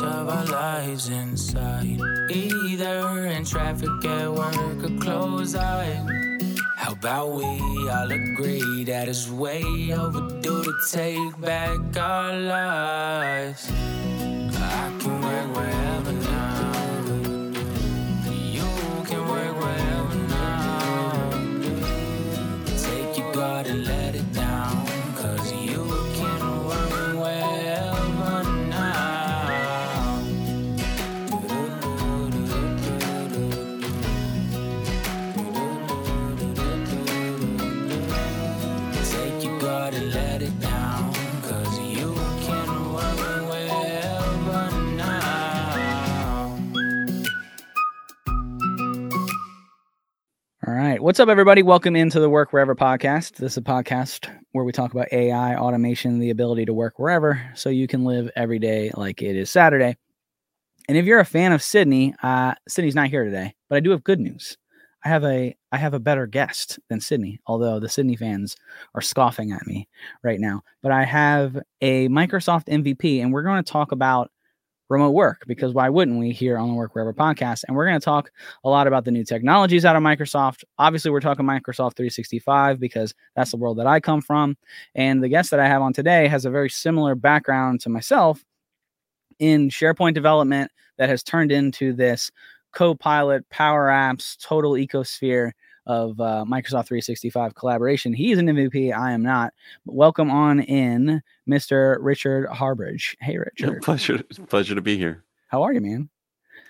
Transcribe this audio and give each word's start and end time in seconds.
of 0.00 0.28
our 0.28 0.46
lives 0.46 1.08
inside. 1.08 2.00
Either 2.30 3.26
in 3.26 3.44
traffic 3.44 4.04
at 4.04 4.32
work 4.32 4.84
or 4.84 4.98
close 4.98 5.54
eyes. 5.54 6.58
How 6.76 6.92
about 6.92 7.32
we 7.32 7.44
all 7.88 8.10
agree 8.10 8.84
that 8.84 9.08
it's 9.08 9.30
way 9.30 9.92
overdue 9.92 10.64
to 10.64 10.72
take 10.90 11.40
back 11.40 11.96
our 11.96 12.36
lives? 12.36 13.70
What's 51.04 51.20
up, 51.20 51.28
everybody? 51.28 51.62
Welcome 51.62 51.96
into 51.96 52.18
the 52.18 52.30
Work 52.30 52.54
Wherever 52.54 52.74
podcast. 52.74 53.32
This 53.32 53.52
is 53.52 53.56
a 53.58 53.60
podcast 53.60 54.34
where 54.52 54.64
we 54.64 54.72
talk 54.72 54.94
about 54.94 55.12
AI, 55.12 55.54
automation, 55.54 56.18
the 56.18 56.30
ability 56.30 56.64
to 56.64 56.72
work 56.72 56.98
wherever 56.98 57.42
so 57.52 57.68
you 57.68 57.86
can 57.86 58.06
live 58.06 58.30
every 58.36 58.58
day 58.58 58.90
like 58.94 59.20
it 59.20 59.36
is 59.36 59.50
Saturday. 59.50 59.98
And 60.88 60.96
if 60.96 61.04
you're 61.04 61.20
a 61.20 61.26
fan 61.26 61.52
of 61.52 61.62
Sydney, 61.62 62.14
uh, 62.22 62.54
Sydney's 62.68 62.94
not 62.94 63.10
here 63.10 63.22
today, 63.22 63.54
but 63.68 63.76
I 63.76 63.80
do 63.80 63.90
have 63.90 64.02
good 64.02 64.18
news. 64.18 64.56
I 65.04 65.10
have 65.10 65.24
a 65.24 65.54
I 65.70 65.76
have 65.76 65.92
a 65.92 66.00
better 66.00 66.26
guest 66.26 66.78
than 66.88 67.02
Sydney, 67.02 67.38
although 67.46 67.78
the 67.78 67.90
Sydney 67.90 68.16
fans 68.16 68.56
are 68.94 69.02
scoffing 69.02 69.52
at 69.52 69.66
me 69.66 69.86
right 70.22 70.40
now. 70.40 70.62
But 70.82 70.92
I 70.92 71.04
have 71.04 71.58
a 71.82 72.08
Microsoft 72.08 72.68
MVP, 72.68 73.20
and 73.20 73.30
we're 73.30 73.42
going 73.42 73.62
to 73.62 73.70
talk 73.70 73.92
about 73.92 74.30
remote 74.88 75.10
work 75.10 75.44
because 75.46 75.72
why 75.72 75.88
wouldn't 75.88 76.18
we 76.18 76.30
here 76.30 76.58
on 76.58 76.68
the 76.68 76.74
Work 76.74 76.94
Wherever 76.94 77.12
podcast? 77.12 77.64
And 77.66 77.76
we're 77.76 77.86
going 77.86 77.98
to 77.98 78.04
talk 78.04 78.30
a 78.64 78.68
lot 78.68 78.86
about 78.86 79.04
the 79.04 79.10
new 79.10 79.24
technologies 79.24 79.84
out 79.84 79.96
of 79.96 80.02
Microsoft. 80.02 80.64
Obviously, 80.78 81.10
we're 81.10 81.20
talking 81.20 81.46
Microsoft 81.46 81.96
365 81.96 82.78
because 82.78 83.14
that's 83.34 83.50
the 83.50 83.56
world 83.56 83.78
that 83.78 83.86
I 83.86 84.00
come 84.00 84.20
from. 84.20 84.56
And 84.94 85.22
the 85.22 85.28
guest 85.28 85.50
that 85.50 85.60
I 85.60 85.66
have 85.66 85.82
on 85.82 85.92
today 85.92 86.28
has 86.28 86.44
a 86.44 86.50
very 86.50 86.70
similar 86.70 87.14
background 87.14 87.80
to 87.82 87.88
myself 87.88 88.44
in 89.38 89.68
SharePoint 89.68 90.14
development 90.14 90.70
that 90.98 91.08
has 91.08 91.22
turned 91.22 91.50
into 91.50 91.92
this 91.92 92.30
Copilot, 92.72 93.48
Power 93.50 93.88
Apps, 93.88 94.36
total 94.40 94.72
ecosphere 94.72 95.52
of 95.86 96.18
uh, 96.20 96.44
Microsoft 96.48 96.86
365 96.86 97.54
collaboration. 97.54 98.12
He's 98.12 98.38
an 98.38 98.46
MVP. 98.46 98.92
I 98.96 99.12
am 99.12 99.22
not. 99.22 99.52
But 99.84 99.94
welcome 99.94 100.30
on 100.30 100.60
in, 100.60 101.22
Mr. 101.48 101.96
Richard 102.00 102.48
Harbridge. 102.48 103.16
Hey, 103.20 103.32
Yeah, 103.34 103.38
Richard. 103.68 103.82
pleasure, 103.82 104.22
pleasure 104.48 104.74
to 104.74 104.80
be 104.80 104.96
here. 104.96 105.24
How 105.48 105.62
are 105.62 105.72
you, 105.72 105.80
man? 105.80 106.08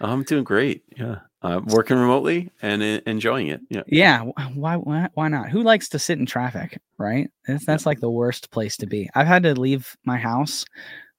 I'm 0.01 0.25
doing 0.25 0.43
great. 0.45 0.83
Yeah, 0.97 1.21
uh, 1.43 1.61
working 1.67 1.97
remotely 1.97 2.51
and 2.61 2.83
uh, 2.83 3.01
enjoying 3.07 3.47
it. 3.49 3.61
Yeah, 3.71 3.83
Yeah, 3.87 4.23
why, 4.55 4.77
why 4.77 5.09
why 5.15 5.29
not? 5.29 5.51
Who 5.51 5.63
likes 5.63 5.89
to 5.91 5.99
sit 6.01 6.19
in 6.19 6.27
traffic, 6.27 6.81
right? 6.99 7.31
That's, 7.47 7.65
that's 7.65 7.87
like 7.87 8.01
the 8.01 8.11
worst 8.11 8.51
place 8.51 8.77
to 8.79 8.87
be. 8.87 9.09
I've 9.15 9.29
had 9.29 9.45
to 9.45 9.55
leave 9.59 9.97
my 10.05 10.17
house 10.19 10.65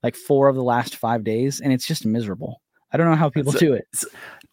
like 0.04 0.16
four 0.16 0.50
of 0.50 0.56
the 0.56 0.64
last 0.64 0.98
five 0.98 1.24
days, 1.24 1.62
and 1.62 1.72
it's 1.72 1.88
just 1.88 2.06
miserable. 2.06 2.62
I 2.92 2.98
don't 2.98 3.10
know 3.10 3.16
how 3.16 3.30
people 3.30 3.54
do 3.54 3.74
it. 3.74 3.88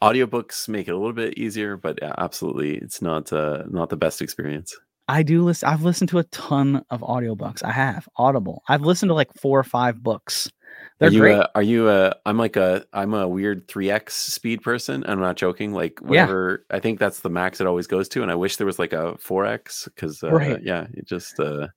Audiobooks 0.03 0.69
make 0.69 0.89
it 0.89 0.93
a 0.93 0.97
little 0.97 1.13
bit 1.13 1.39
easier, 1.39 1.77
but 1.77 1.99
yeah, 2.03 2.13
absolutely, 2.19 2.77
it's 2.77 3.01
not 3.01 3.33
uh, 3.33 3.63
not 3.71 3.89
the 3.89 3.97
best 3.97 4.21
experience. 4.21 4.77
I 5.09 5.23
do 5.23 5.43
listen. 5.43 5.69
I've 5.69 5.83
listened 5.83 6.11
to 6.11 6.19
a 6.19 6.25
ton 6.25 6.85
of 6.91 7.01
audiobooks. 7.03 7.63
I 7.65 7.73
have 7.73 8.09
Audible. 8.17 8.63
I've 8.69 8.83
listened 8.83 9.11
to 9.11 9.15
like 9.15 9.33
four 9.35 9.59
or 9.59 9.65
five 9.65 10.03
books. 10.03 10.51
They're 10.99 11.09
are 11.09 11.13
you, 11.13 11.21
great. 11.21 11.35
Uh, 11.39 11.47
are 11.55 11.63
you? 11.63 11.89
Uh, 11.89 12.13
I'm 12.27 12.39
like 12.39 12.57
a 12.57 12.85
I'm 12.93 13.15
a 13.15 13.29
weird 13.29 13.69
three 13.69 13.91
x 13.91 14.15
speed 14.15 14.63
person. 14.63 15.05
I'm 15.07 15.21
not 15.21 15.37
joking. 15.37 15.73
Like 15.73 15.99
Yeah. 16.03 16.09
whatever. 16.09 16.65
I 16.71 16.79
think 16.81 16.99
that's 16.99 17.21
the 17.21 17.31
max 17.31 17.61
it 17.61 17.67
always 17.67 17.87
goes 17.87 18.09
to, 18.11 18.23
and 18.23 18.31
I 18.31 18.35
wish 18.37 18.57
there 18.57 18.67
was 18.67 18.79
like 18.79 18.93
a 18.93 19.17
four 19.19 19.45
x 19.47 19.89
because 19.95 20.23
uh, 20.23 20.31
Right. 20.33 20.63
yeah, 20.63 20.87
it 20.95 21.07
just 21.07 21.39
uh, 21.41 21.69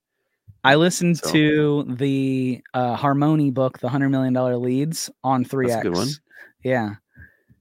I 0.64 0.76
listened 0.76 1.18
so- 1.18 1.32
to 1.32 1.84
the 1.90 2.62
uh, 2.74 2.96
Hormozi 2.96 3.54
book, 3.54 3.80
the 3.80 3.90
Hundred 3.90 4.10
Million 4.10 4.34
Dollar 4.34 4.58
Leads, 4.58 5.10
on 5.24 5.44
three 5.46 5.68
That's 5.68 5.76
a 5.76 5.80
X. 5.80 5.84
good 5.84 5.96
one. 5.96 6.08
Yeah, 6.64 6.96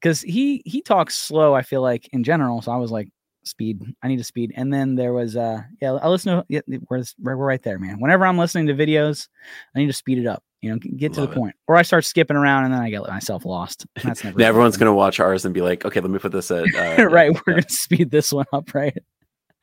because 0.05 0.21
he 0.21 0.61
he 0.67 0.83
talks 0.83 1.15
slow. 1.15 1.55
I 1.55 1.63
feel 1.63 1.81
like 1.81 2.09
in 2.13 2.25
general. 2.25 2.61
So 2.61 2.71
I 2.71 2.77
was 2.77 2.91
like, 2.91 3.09
speed. 3.45 3.81
I 4.03 4.09
need 4.09 4.19
to 4.19 4.25
speed. 4.25 4.53
And 4.55 4.73
then 4.73 4.97
there 4.97 5.15
was 5.15 5.35
uh 5.35 5.63
yeah. 5.81 5.93
I 5.95 6.09
listen 6.09 6.37
to 6.37 6.45
yeah, 6.49 6.61
we're 6.91 7.03
we're 7.19 7.37
we're 7.37 7.47
right 7.47 7.63
there, 7.63 7.79
man. 7.79 8.01
Whenever 8.01 8.27
I'm 8.27 8.37
listening 8.37 8.67
to 8.67 8.75
videos, 8.75 9.29
I 9.75 9.79
need 9.79 9.87
to 9.87 9.95
speed 9.95 10.19
it 10.19 10.27
up. 10.27 10.43
You 10.61 10.73
know, 10.73 10.79
get 10.79 11.15
to 11.15 11.21
Love 11.21 11.31
the 11.31 11.37
it. 11.37 11.39
point, 11.39 11.57
or 11.69 11.77
I 11.77 11.83
start 11.83 12.05
skipping 12.05 12.37
around 12.37 12.65
and 12.65 12.75
then 12.75 12.81
I 12.81 12.91
get 12.91 13.03
myself 13.03 13.45
lost. 13.45 13.87
That's 14.03 14.25
never. 14.25 14.41
everyone's 14.43 14.77
gonna 14.77 14.95
watch 14.95 15.21
ours 15.21 15.45
and 15.45 15.55
be 15.55 15.63
like, 15.63 15.85
okay, 15.85 16.01
let 16.01 16.11
me 16.11 16.19
put 16.19 16.33
this 16.33 16.51
at 16.51 16.65
uh, 16.75 17.05
right. 17.09 17.33
We're 17.33 17.41
yeah. 17.47 17.53
going 17.53 17.63
to 17.63 17.73
speed 17.73 18.11
this 18.11 18.33
one 18.33 18.47
up, 18.53 18.75
right? 18.75 18.97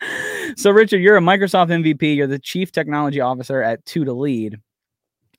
So, 0.57 0.71
Richard, 0.71 0.97
you're 0.97 1.15
a 1.15 1.21
Microsoft 1.21 1.69
MVP. 1.69 2.17
You're 2.17 2.25
the 2.25 2.39
chief 2.39 2.71
technology 2.71 3.21
officer 3.21 3.61
at 3.61 3.85
2toLead. 3.85 4.55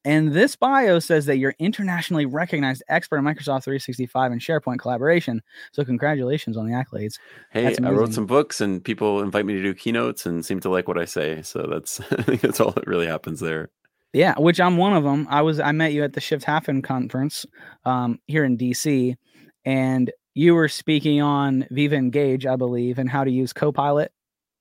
And 0.04 0.32
this 0.32 0.56
bio 0.56 0.98
says 0.98 1.26
that 1.26 1.36
you're 1.38 1.54
internationally 1.58 2.26
recognized 2.26 2.82
expert 2.88 3.18
in 3.18 3.24
Microsoft 3.24 3.64
365 3.64 4.32
and 4.32 4.40
SharePoint 4.40 4.78
collaboration. 4.78 5.42
So, 5.72 5.84
congratulations 5.84 6.56
on 6.56 6.66
the 6.66 6.72
accolades. 6.72 7.18
Hey, 7.50 7.76
I 7.82 7.90
wrote 7.90 8.12
some 8.12 8.26
books 8.26 8.60
and 8.60 8.82
people 8.82 9.20
invite 9.20 9.46
me 9.46 9.54
to 9.54 9.62
do 9.62 9.74
keynotes 9.74 10.26
and 10.26 10.44
seem 10.44 10.60
to 10.60 10.70
like 10.70 10.88
what 10.88 10.98
I 10.98 11.04
say. 11.04 11.42
So 11.42 11.66
that's 11.70 12.00
I 12.12 12.22
think 12.22 12.40
that's 12.40 12.60
all 12.60 12.72
that 12.72 12.86
really 12.86 13.06
happens 13.06 13.40
there. 13.40 13.70
Yeah, 14.12 14.34
which 14.38 14.60
I'm 14.60 14.76
one 14.76 14.92
of 14.92 15.04
them. 15.04 15.26
I 15.30 15.42
was 15.42 15.60
I 15.60 15.72
met 15.72 15.92
you 15.92 16.04
at 16.04 16.12
the 16.12 16.20
Shift 16.20 16.44
Happen 16.44 16.82
conference 16.82 17.46
um, 17.84 18.18
here 18.26 18.44
in 18.44 18.58
DC, 18.58 19.16
and 19.64 20.12
you 20.34 20.54
were 20.54 20.68
speaking 20.68 21.22
on 21.22 21.66
Viva 21.70 21.96
Engage, 21.96 22.44
I 22.44 22.56
believe, 22.56 22.98
and 22.98 23.08
how 23.08 23.24
to 23.24 23.30
use 23.30 23.52
Copilot 23.52 24.12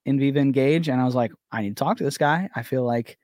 in 0.06 0.20
Viva 0.20 0.40
Engage. 0.40 0.88
And 0.88 1.02
I 1.02 1.06
was 1.06 1.16
like, 1.16 1.32
I 1.52 1.62
need 1.62 1.76
to 1.76 1.84
talk 1.84 1.98
to 1.98 2.04
this 2.04 2.18
guy. 2.18 2.50
I 2.56 2.64
feel 2.64 2.86
like 2.86 3.18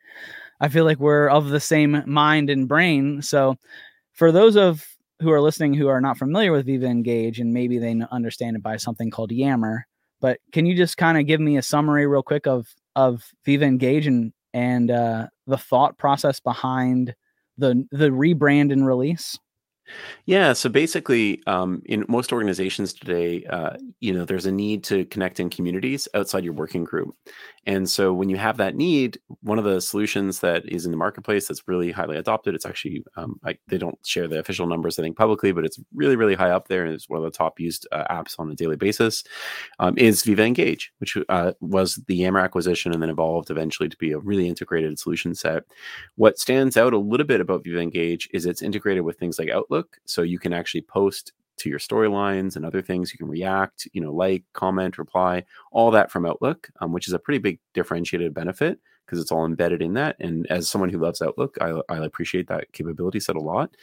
I 0.60 0.70
feel 0.70 0.86
like 0.86 1.00
we're 1.00 1.30
of 1.30 1.50
the 1.50 1.60
same 1.60 2.04
mind 2.06 2.50
and 2.50 2.68
brain. 2.68 3.22
So 3.22 3.58
for 4.14 4.32
those 4.32 4.56
of 4.56 4.86
who 5.20 5.32
are 5.32 5.42
listening 5.42 5.74
who 5.74 5.88
are 5.88 6.02
not 6.02 6.18
familiar 6.18 6.52
with 6.52 6.66
Viva 6.66 6.86
Engage 6.86 7.40
and 7.40 7.54
maybe 7.54 7.78
they 7.78 8.00
understand 8.12 8.56
it 8.56 8.64
by 8.64 8.78
something 8.78 9.10
called 9.10 9.32
Yammer, 9.32 9.86
but 10.22 10.40
can 10.52 10.66
you 10.66 10.76
just 10.76 10.98
kind 10.98 11.18
of 11.18 11.26
give 11.26 11.40
me 11.40 11.58
a 11.58 11.62
summary 11.62 12.08
real 12.08 12.24
quick 12.24 12.48
of 12.48 12.68
of 12.96 13.24
Viva 13.46 13.66
Engage 13.66 14.08
and 14.08 14.34
and 14.54 14.92
uh, 14.92 15.28
the 15.46 15.58
thought 15.58 15.98
process 15.98 16.40
behind 16.40 17.16
the 17.58 17.88
the 17.92 18.10
rebrand 18.10 18.72
and 18.72 18.86
release? 18.86 19.38
Yeah. 20.26 20.54
So 20.54 20.70
basically, 20.70 21.42
um, 21.48 21.82
in 21.86 22.06
most 22.10 22.34
organizations 22.34 22.94
today, 22.94 23.46
uh, 23.46 23.78
you 24.00 24.14
know, 24.14 24.26
there's 24.26 24.46
a 24.46 24.52
need 24.52 24.84
to 24.86 25.06
connect 25.06 25.40
in 25.40 25.50
communities 25.50 26.08
outside 26.14 26.44
your 26.44 26.54
working 26.54 26.84
group. 26.84 27.16
And 27.68 27.90
so 27.90 28.14
when 28.14 28.30
you 28.30 28.38
have 28.38 28.56
that 28.58 28.76
need, 28.76 29.20
one 29.42 29.60
of 29.60 29.66
the 29.66 29.82
solutions 29.82 30.40
that 30.40 30.66
is 30.70 30.86
in 30.86 30.92
the 30.92 30.98
marketplace 30.98 31.50
that's 31.50 31.68
really 31.68 31.92
highly 31.92 32.16
adopted, 32.16 32.56
it's 32.56 32.66
actually, 32.66 33.04
um, 33.18 33.42
I, 33.44 33.58
they 33.68 33.78
don't 33.78 34.00
share 34.06 34.26
the 34.26 34.40
official 34.40 34.68
numbers, 34.68 34.98
I 34.98 35.04
think, 35.04 35.18
publicly, 35.18 35.52
but 35.52 35.66
it's 35.66 35.78
really, 35.94 36.16
really 36.16 36.34
high 36.34 36.52
up 36.52 36.70
there 36.70 36.86
and 36.86 36.94
it's 36.94 37.10
one 37.10 37.18
of 37.18 37.26
the 37.26 37.38
top 37.38 37.60
used 37.60 37.86
uh, 37.92 38.06
apps 38.10 38.40
on 38.40 38.50
a 38.50 38.56
daily 38.56 38.78
basis, 38.78 39.26
um, 39.80 39.98
is 39.98 40.24
Viva 40.24 40.44
Engage, 40.44 40.94
which 41.00 41.18
uh, 41.28 41.52
was 41.60 41.96
the 42.08 42.16
Yammer 42.16 42.40
acquisition 42.40 42.94
and 42.94 43.04
then 43.04 43.10
evolved 43.10 43.52
eventually 43.52 43.90
to 43.90 43.98
be 43.98 44.14
a 44.14 44.20
really 44.20 44.48
integrated 44.48 44.98
solution 44.98 45.36
set. 45.36 45.64
What 46.16 46.40
stands 46.40 46.78
out 46.78 46.94
a 46.94 46.98
little 46.98 47.28
bit 47.28 47.42
about 47.42 47.66
Viva 47.66 47.80
Engage 47.80 48.30
is 48.32 48.46
it's 48.46 48.62
integrated 48.62 49.04
with 49.04 49.20
things 49.20 49.38
like 49.38 49.50
Outlook. 49.50 49.98
So 50.06 50.22
you 50.22 50.40
can 50.40 50.54
actually 50.54 50.84
post 50.84 51.34
to 51.58 51.70
your 51.70 51.80
storylines 51.80 52.56
and 52.56 52.66
other 52.66 52.82
things. 52.82 53.12
You 53.12 53.18
can 53.18 53.28
react, 53.28 53.88
you 53.94 54.02
know, 54.02 54.14
like, 54.14 54.44
comment, 54.54 54.98
reply, 54.98 55.44
all 55.72 55.92
that 55.92 56.12
from 56.12 56.26
Outlook, 56.26 56.70
um, 56.80 56.92
which 56.94 57.08
is 57.08 57.14
a 57.14 57.20
pretty 57.20 57.40
big 57.40 57.60
differentiated 57.74 58.34
benefit 58.34 58.80
because 59.06 59.22
it's 59.22 59.32
all 59.32 59.46
embedded 59.46 59.82
in 59.82 59.94
that. 59.94 60.18
And 60.20 60.46
as 60.48 60.68
someone 60.68 60.90
who 60.90 60.98
loves 60.98 61.22
Outlook, 61.22 61.58
I, 61.62 61.80
I 61.88 62.04
appreciate 62.04 62.48
that 62.50 62.72
capability 62.74 63.22
set 63.22 63.38
a 63.38 63.42
lot. 63.42 63.76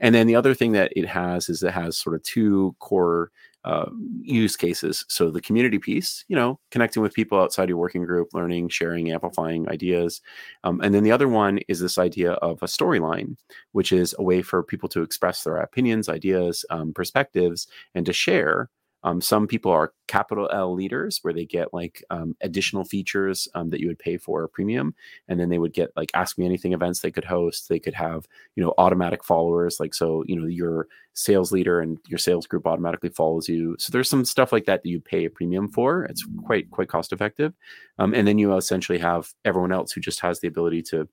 And 0.00 0.14
then 0.14 0.26
the 0.26 0.34
other 0.34 0.54
thing 0.54 0.72
that 0.72 0.92
it 0.96 1.06
has 1.06 1.48
is 1.48 1.62
it 1.62 1.72
has 1.72 1.96
sort 1.96 2.16
of 2.16 2.22
two 2.24 2.74
core 2.80 3.30
uh, 3.64 3.86
use 4.22 4.56
cases. 4.56 5.04
So 5.08 5.30
the 5.30 5.40
community 5.40 5.78
piece, 5.78 6.24
you 6.28 6.36
know, 6.36 6.58
connecting 6.70 7.02
with 7.02 7.14
people 7.14 7.40
outside 7.40 7.68
your 7.68 7.78
working 7.78 8.04
group, 8.04 8.28
learning, 8.32 8.68
sharing, 8.68 9.10
amplifying 9.10 9.68
ideas. 9.68 10.20
Um, 10.64 10.80
and 10.80 10.94
then 10.94 11.04
the 11.04 11.12
other 11.12 11.28
one 11.28 11.58
is 11.68 11.80
this 11.80 11.98
idea 11.98 12.32
of 12.34 12.62
a 12.62 12.66
storyline, 12.66 13.36
which 13.72 13.92
is 13.92 14.14
a 14.18 14.22
way 14.22 14.42
for 14.42 14.62
people 14.62 14.88
to 14.90 15.02
express 15.02 15.44
their 15.44 15.56
opinions, 15.56 16.08
ideas, 16.08 16.64
um, 16.70 16.92
perspectives, 16.92 17.66
and 17.94 18.04
to 18.06 18.12
share 18.12 18.68
Um, 19.04 19.20
some 19.20 19.46
people 19.46 19.70
are 19.72 19.92
capital 20.06 20.48
L 20.52 20.74
leaders 20.74 21.18
where 21.22 21.34
they 21.34 21.44
get 21.44 21.72
like 21.72 22.04
um, 22.10 22.36
additional 22.40 22.84
features 22.84 23.48
um, 23.54 23.70
that 23.70 23.80
you 23.80 23.88
would 23.88 23.98
pay 23.98 24.16
for 24.16 24.44
a 24.44 24.48
premium, 24.48 24.94
and 25.28 25.38
then 25.40 25.48
they 25.48 25.58
would 25.58 25.72
get 25.72 25.90
like 25.96 26.10
ask 26.14 26.38
me 26.38 26.44
anything 26.44 26.72
events 26.72 27.00
they 27.00 27.10
could 27.10 27.24
host. 27.24 27.68
They 27.68 27.78
could 27.78 27.94
have 27.94 28.26
you 28.56 28.62
know 28.62 28.74
automatic 28.78 29.24
followers, 29.24 29.78
like 29.80 29.94
so 29.94 30.24
you 30.26 30.38
know 30.38 30.46
your 30.46 30.88
sales 31.14 31.52
leader 31.52 31.80
and 31.80 31.98
your 32.08 32.18
sales 32.18 32.46
group 32.46 32.66
automatically 32.66 33.10
follows 33.10 33.48
you. 33.48 33.76
So 33.78 33.90
there's 33.90 34.08
some 34.08 34.24
stuff 34.24 34.52
like 34.52 34.64
that 34.66 34.82
that 34.82 34.88
you 34.88 35.00
pay 35.00 35.24
a 35.24 35.30
premium 35.30 35.68
for. 35.68 36.04
It's 36.04 36.24
quite 36.44 36.70
quite 36.70 36.88
cost 36.88 37.12
effective, 37.12 37.54
um, 37.98 38.14
and 38.14 38.26
then 38.26 38.38
you 38.38 38.54
essentially 38.56 38.98
have 38.98 39.32
everyone 39.44 39.72
else 39.72 39.92
who 39.92 40.00
just 40.00 40.20
has 40.20 40.40
the 40.40 40.48
ability 40.48 40.82
to 40.82 41.08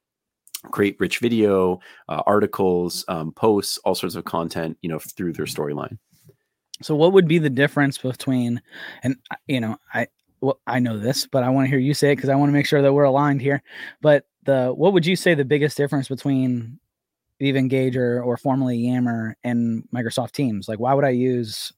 create 0.71 0.97
rich 0.99 1.19
video, 1.19 1.79
uh, 2.09 2.21
articles, 2.25 3.05
um, 3.07 3.31
posts, 3.31 3.77
all 3.79 3.95
sorts 3.95 4.15
of 4.15 4.25
content, 4.25 4.77
you 4.81 4.89
know, 4.89 4.99
through 4.99 5.33
their 5.33 5.45
storyline. 5.45 5.97
So, 6.81 6.95
what 6.95 7.13
would 7.13 7.27
be 7.27 7.39
the 7.39 7.49
difference 7.49 7.97
between, 7.97 8.61
and 9.03 9.15
uh, 9.31 9.35
you 9.47 9.59
know, 9.59 9.77
I 9.93 10.07
well, 10.41 10.59
I 10.67 10.79
know 10.79 10.97
this, 10.97 11.27
but 11.27 11.43
I 11.43 11.49
want 11.49 11.65
to 11.65 11.69
hear 11.69 11.79
you 11.79 11.93
say 11.93 12.11
it 12.11 12.15
because 12.15 12.29
I 12.29 12.35
want 12.35 12.49
to 12.49 12.53
make 12.53 12.65
sure 12.65 12.81
that 12.81 12.93
we're 12.93 13.03
aligned 13.03 13.41
here. 13.41 13.61
But 14.01 14.25
the 14.43 14.71
what 14.73 14.93
would 14.93 15.05
you 15.05 15.15
say 15.15 15.33
the 15.33 15.45
biggest 15.45 15.77
difference 15.77 16.07
between 16.07 16.79
Viva 17.39 17.57
Engage 17.57 17.97
or, 17.97 18.21
or 18.23 18.37
formerly 18.37 18.77
Yammer 18.77 19.35
and 19.43 19.83
Microsoft 19.93 20.31
Teams? 20.31 20.67
Like, 20.67 20.79
why 20.79 20.93
would 20.93 21.05
I 21.05 21.09
use 21.09 21.73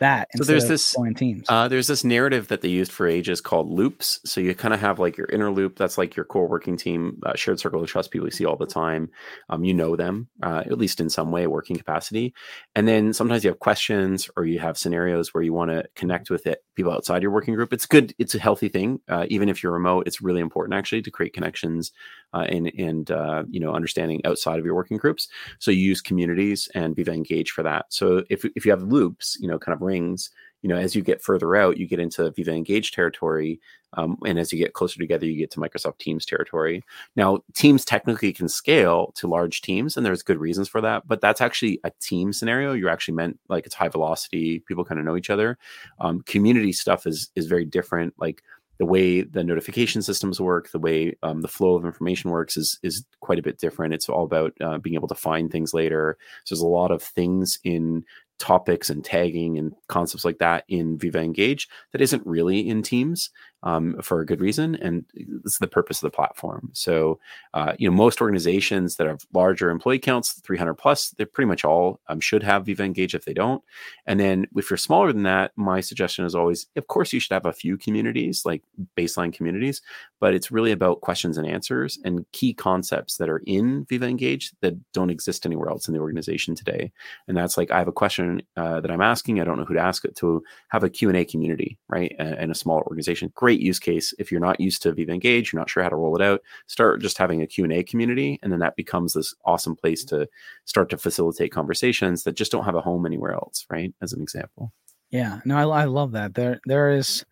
that. 0.00 0.28
So 0.36 0.44
there's 0.44 0.68
this 0.68 0.94
teams. 1.14 1.46
Uh, 1.48 1.68
there's 1.68 1.86
this 1.86 2.04
narrative 2.04 2.48
that 2.48 2.60
they 2.60 2.68
used 2.68 2.92
for 2.92 3.06
ages 3.06 3.40
called 3.40 3.70
loops. 3.70 4.20
So 4.24 4.40
you 4.40 4.54
kind 4.54 4.74
of 4.74 4.80
have 4.80 4.98
like 4.98 5.16
your 5.16 5.28
inner 5.28 5.50
loop. 5.50 5.76
That's 5.76 5.96
like 5.96 6.16
your 6.16 6.24
core 6.24 6.48
working 6.48 6.76
team, 6.76 7.20
uh, 7.24 7.34
shared 7.36 7.60
circle 7.60 7.82
of 7.82 7.88
trust 7.88 8.10
people 8.10 8.26
you 8.26 8.32
see 8.32 8.44
all 8.44 8.56
the 8.56 8.66
time. 8.66 9.10
Um, 9.48 9.64
you 9.64 9.72
know 9.72 9.96
them 9.96 10.28
uh, 10.42 10.64
at 10.66 10.78
least 10.78 11.00
in 11.00 11.08
some 11.10 11.30
way, 11.30 11.46
working 11.46 11.76
capacity. 11.76 12.34
And 12.74 12.88
then 12.88 13.12
sometimes 13.12 13.44
you 13.44 13.50
have 13.50 13.60
questions 13.60 14.28
or 14.36 14.44
you 14.44 14.58
have 14.58 14.76
scenarios 14.76 15.32
where 15.32 15.42
you 15.42 15.52
want 15.52 15.70
to 15.70 15.84
connect 15.94 16.30
with 16.30 16.46
it 16.46 16.62
people 16.80 16.92
outside 16.92 17.22
your 17.22 17.30
working 17.30 17.54
group. 17.54 17.72
It's 17.72 17.84
good. 17.84 18.14
It's 18.18 18.34
a 18.34 18.38
healthy 18.38 18.68
thing. 18.68 19.00
Uh, 19.06 19.26
even 19.28 19.50
if 19.50 19.62
you're 19.62 19.72
remote, 19.72 20.06
it's 20.06 20.22
really 20.22 20.40
important 20.40 20.74
actually 20.74 21.02
to 21.02 21.10
create 21.10 21.34
connections 21.34 21.92
uh, 22.32 22.46
and 22.48 22.72
and 22.78 23.10
uh, 23.10 23.44
you 23.50 23.60
know 23.60 23.74
understanding 23.74 24.20
outside 24.24 24.58
of 24.58 24.64
your 24.64 24.74
working 24.74 24.96
groups. 24.96 25.28
So 25.58 25.70
you 25.70 25.80
use 25.80 26.00
communities 26.00 26.68
and 26.74 26.96
be 26.96 27.02
engaged 27.06 27.52
for 27.52 27.62
that. 27.64 27.86
So 27.90 28.24
if 28.30 28.44
if 28.56 28.64
you 28.64 28.70
have 28.70 28.82
loops, 28.82 29.36
you 29.40 29.48
know, 29.48 29.58
kind 29.58 29.74
of 29.74 29.82
rings, 29.82 30.30
you 30.62 30.68
know, 30.68 30.76
as 30.76 30.94
you 30.94 31.02
get 31.02 31.22
further 31.22 31.56
out, 31.56 31.78
you 31.78 31.86
get 31.86 32.00
into 32.00 32.30
Viva 32.30 32.52
Engage 32.52 32.92
territory. 32.92 33.60
Um, 33.94 34.18
and 34.24 34.38
as 34.38 34.52
you 34.52 34.58
get 34.58 34.74
closer 34.74 34.98
together, 34.98 35.26
you 35.26 35.36
get 35.36 35.50
to 35.52 35.60
Microsoft 35.60 35.98
Teams 35.98 36.24
territory. 36.24 36.84
Now, 37.16 37.40
Teams 37.54 37.84
technically 37.84 38.32
can 38.32 38.48
scale 38.48 39.12
to 39.16 39.26
large 39.26 39.62
teams, 39.62 39.96
and 39.96 40.06
there's 40.06 40.22
good 40.22 40.38
reasons 40.38 40.68
for 40.68 40.80
that. 40.80 41.08
But 41.08 41.20
that's 41.20 41.40
actually 41.40 41.80
a 41.82 41.90
team 42.00 42.32
scenario. 42.32 42.72
You're 42.72 42.90
actually 42.90 43.14
meant 43.14 43.40
like 43.48 43.66
it's 43.66 43.74
high 43.74 43.88
velocity. 43.88 44.60
People 44.60 44.84
kind 44.84 45.00
of 45.00 45.06
know 45.06 45.16
each 45.16 45.30
other. 45.30 45.58
Um, 45.98 46.22
community 46.22 46.72
stuff 46.72 47.06
is 47.06 47.30
is 47.34 47.46
very 47.46 47.64
different. 47.64 48.14
Like 48.18 48.42
the 48.78 48.86
way 48.86 49.20
the 49.20 49.44
notification 49.44 50.00
systems 50.00 50.40
work, 50.40 50.70
the 50.70 50.78
way 50.78 51.14
um, 51.22 51.42
the 51.42 51.48
flow 51.48 51.74
of 51.74 51.84
information 51.84 52.30
works 52.30 52.56
is 52.56 52.78
is 52.82 53.04
quite 53.20 53.38
a 53.38 53.42
bit 53.42 53.58
different. 53.58 53.92
It's 53.92 54.08
all 54.08 54.24
about 54.24 54.52
uh, 54.60 54.78
being 54.78 54.94
able 54.94 55.08
to 55.08 55.14
find 55.14 55.50
things 55.50 55.74
later. 55.74 56.16
So 56.44 56.54
there's 56.54 56.62
a 56.62 56.66
lot 56.66 56.90
of 56.90 57.02
things 57.02 57.58
in 57.64 58.04
topics 58.40 58.90
and 58.90 59.04
tagging 59.04 59.58
and 59.58 59.72
concepts 59.88 60.24
like 60.24 60.38
that 60.38 60.64
in 60.68 60.98
Viva 60.98 61.20
Engage 61.20 61.68
that 61.92 62.00
isn't 62.00 62.26
really 62.26 62.66
in 62.68 62.82
Teams 62.82 63.30
um, 63.62 64.00
for 64.02 64.20
a 64.20 64.26
good 64.26 64.40
reason, 64.40 64.76
and 64.76 65.04
it's 65.14 65.58
the 65.58 65.66
purpose 65.66 65.98
of 65.98 66.10
the 66.10 66.16
platform. 66.16 66.70
So, 66.72 67.18
uh, 67.54 67.74
you 67.78 67.88
know, 67.88 67.94
most 67.94 68.20
organizations 68.20 68.96
that 68.96 69.06
have 69.06 69.26
larger 69.34 69.70
employee 69.70 69.98
counts, 69.98 70.40
300 70.40 70.74
plus, 70.74 71.10
they're 71.10 71.26
pretty 71.26 71.48
much 71.48 71.64
all 71.64 72.00
um, 72.08 72.20
should 72.20 72.42
have 72.42 72.64
Viva 72.64 72.82
Engage 72.82 73.14
if 73.14 73.24
they 73.24 73.34
don't. 73.34 73.62
And 74.06 74.18
then 74.18 74.46
if 74.56 74.70
you're 74.70 74.76
smaller 74.76 75.12
than 75.12 75.24
that, 75.24 75.52
my 75.56 75.80
suggestion 75.80 76.24
is 76.24 76.34
always, 76.34 76.66
of 76.76 76.86
course, 76.86 77.12
you 77.12 77.20
should 77.20 77.34
have 77.34 77.46
a 77.46 77.52
few 77.52 77.76
communities, 77.76 78.46
like 78.46 78.62
baseline 78.96 79.32
communities, 79.32 79.82
but 80.20 80.34
it's 80.34 80.50
really 80.50 80.72
about 80.72 81.02
questions 81.02 81.36
and 81.36 81.46
answers 81.46 81.98
and 82.04 82.24
key 82.32 82.54
concepts 82.54 83.16
that 83.18 83.28
are 83.28 83.42
in 83.46 83.84
Viva 83.88 84.06
Engage 84.06 84.52
that 84.60 84.74
don't 84.92 85.10
exist 85.10 85.44
anywhere 85.44 85.68
else 85.68 85.86
in 85.86 85.94
the 85.94 86.00
organization 86.00 86.54
today. 86.54 86.92
And 87.28 87.36
that's 87.36 87.58
like, 87.58 87.70
I 87.70 87.78
have 87.78 87.88
a 87.88 87.92
question 87.92 88.42
uh, 88.56 88.80
that 88.80 88.90
I'm 88.90 89.00
asking, 89.00 89.40
I 89.40 89.44
don't 89.44 89.58
know 89.58 89.64
who 89.64 89.74
to 89.74 89.80
ask 89.80 90.04
it 90.04 90.16
to, 90.16 90.42
have 90.68 90.84
a 90.84 90.90
Q&A 90.90 91.24
community, 91.24 91.78
right? 91.88 92.14
And 92.18 92.50
a 92.50 92.54
small 92.54 92.78
organization. 92.78 93.32
Great 93.34 93.49
great 93.50 93.60
use 93.60 93.80
case 93.80 94.14
if 94.16 94.30
you're 94.30 94.40
not 94.40 94.60
used 94.60 94.80
to 94.80 94.92
Viva 94.92 95.10
Engage, 95.10 95.52
you're 95.52 95.58
not 95.58 95.68
sure 95.68 95.82
how 95.82 95.88
to 95.88 95.96
roll 95.96 96.14
it 96.14 96.22
out. 96.22 96.40
Start 96.68 97.02
just 97.02 97.18
having 97.18 97.42
a 97.42 97.48
Q&A 97.48 97.82
community, 97.82 98.38
and 98.44 98.52
then 98.52 98.60
that 98.60 98.76
becomes 98.76 99.12
this 99.12 99.34
awesome 99.44 99.74
place 99.74 100.04
to 100.04 100.28
start 100.66 100.88
to 100.90 100.96
facilitate 100.96 101.50
conversations 101.50 102.22
that 102.22 102.36
just 102.36 102.52
don't 102.52 102.64
have 102.64 102.76
a 102.76 102.80
home 102.80 103.04
anywhere 103.06 103.32
else, 103.32 103.66
right? 103.68 103.92
As 104.00 104.12
an 104.12 104.22
example. 104.22 104.72
Yeah, 105.10 105.40
no, 105.44 105.56
I, 105.56 105.82
I 105.82 105.84
love 105.86 106.12
that. 106.12 106.34
There, 106.34 106.60
there 106.66 106.92
is. 106.92 107.24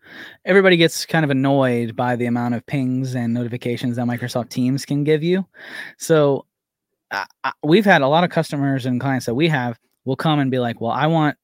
Everybody 0.43 0.75
gets 0.75 1.05
kind 1.05 1.23
of 1.23 1.31
annoyed 1.31 1.95
by 1.95 2.17
the 2.17 2.25
amount 2.25 2.55
of 2.55 2.65
pings 2.65 3.15
and 3.15 3.33
notifications 3.33 3.95
that 3.95 4.05
Microsoft 4.05 4.49
Teams 4.49 4.85
can 4.85 5.05
give 5.05 5.23
you. 5.23 5.45
So, 5.97 6.45
uh, 7.11 7.23
we've 7.63 7.85
had 7.85 8.01
a 8.01 8.09
lot 8.09 8.25
of 8.25 8.29
customers 8.29 8.85
and 8.85 8.99
clients 8.99 9.25
that 9.25 9.35
we 9.35 9.47
have 9.47 9.79
will 10.03 10.17
come 10.17 10.39
and 10.39 10.51
be 10.51 10.59
like, 10.59 10.81
"Well, 10.81 10.91
I 10.91 11.07
want 11.07 11.37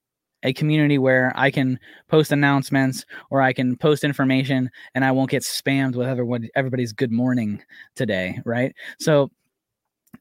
a 0.46 0.54
community 0.54 0.98
where 0.98 1.34
I 1.36 1.52
can 1.52 1.80
post 2.08 2.32
announcements 2.32 3.04
or 3.32 3.42
I 3.42 3.52
can 3.52 3.76
post 3.76 4.04
information 4.04 4.70
and 4.94 5.04
I 5.04 5.12
won't 5.12 5.32
get 5.32 5.44
spammed 5.44 5.96
with 5.96 6.08
everyone, 6.08 6.48
everybody's 6.56 6.94
good 6.94 7.12
morning 7.12 7.62
today, 7.96 8.40
right? 8.46 8.74
So 9.00 9.32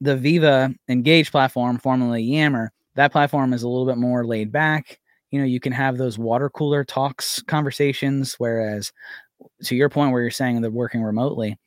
the 0.01 0.17
Viva 0.17 0.73
Engage 0.89 1.31
platform, 1.31 1.77
formerly 1.77 2.23
Yammer, 2.23 2.71
that 2.95 3.11
platform 3.11 3.53
is 3.53 3.63
a 3.63 3.69
little 3.69 3.85
bit 3.85 3.97
more 3.97 4.25
laid 4.25 4.51
back. 4.51 4.99
You 5.29 5.39
know, 5.39 5.45
you 5.45 5.59
can 5.59 5.71
have 5.71 5.97
those 5.97 6.17
water 6.17 6.49
cooler 6.49 6.83
talks 6.83 7.41
conversations, 7.43 8.35
whereas 8.39 8.91
to 9.65 9.75
your 9.75 9.89
point 9.89 10.11
where 10.11 10.21
you're 10.21 10.31
saying 10.31 10.61
they're 10.61 10.71
working 10.71 11.03
remotely, 11.03 11.57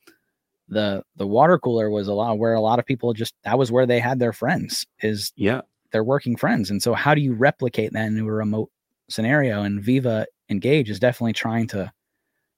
the 0.68 1.02
the 1.16 1.26
water 1.26 1.58
cooler 1.58 1.90
was 1.90 2.08
a 2.08 2.12
lot 2.12 2.38
where 2.38 2.54
a 2.54 2.60
lot 2.60 2.78
of 2.78 2.86
people 2.86 3.12
just 3.12 3.34
that 3.44 3.58
was 3.58 3.72
where 3.72 3.86
they 3.86 4.00
had 4.00 4.18
their 4.18 4.32
friends 4.32 4.86
is 5.00 5.32
yeah 5.36 5.62
their 5.92 6.04
working 6.04 6.36
friends. 6.36 6.70
And 6.70 6.82
so, 6.82 6.94
how 6.94 7.14
do 7.14 7.20
you 7.20 7.34
replicate 7.34 7.92
that 7.92 8.06
into 8.06 8.26
a 8.26 8.32
remote 8.32 8.70
scenario? 9.08 9.62
And 9.62 9.82
Viva 9.82 10.26
Engage 10.50 10.90
is 10.90 11.00
definitely 11.00 11.34
trying 11.34 11.66
to 11.68 11.92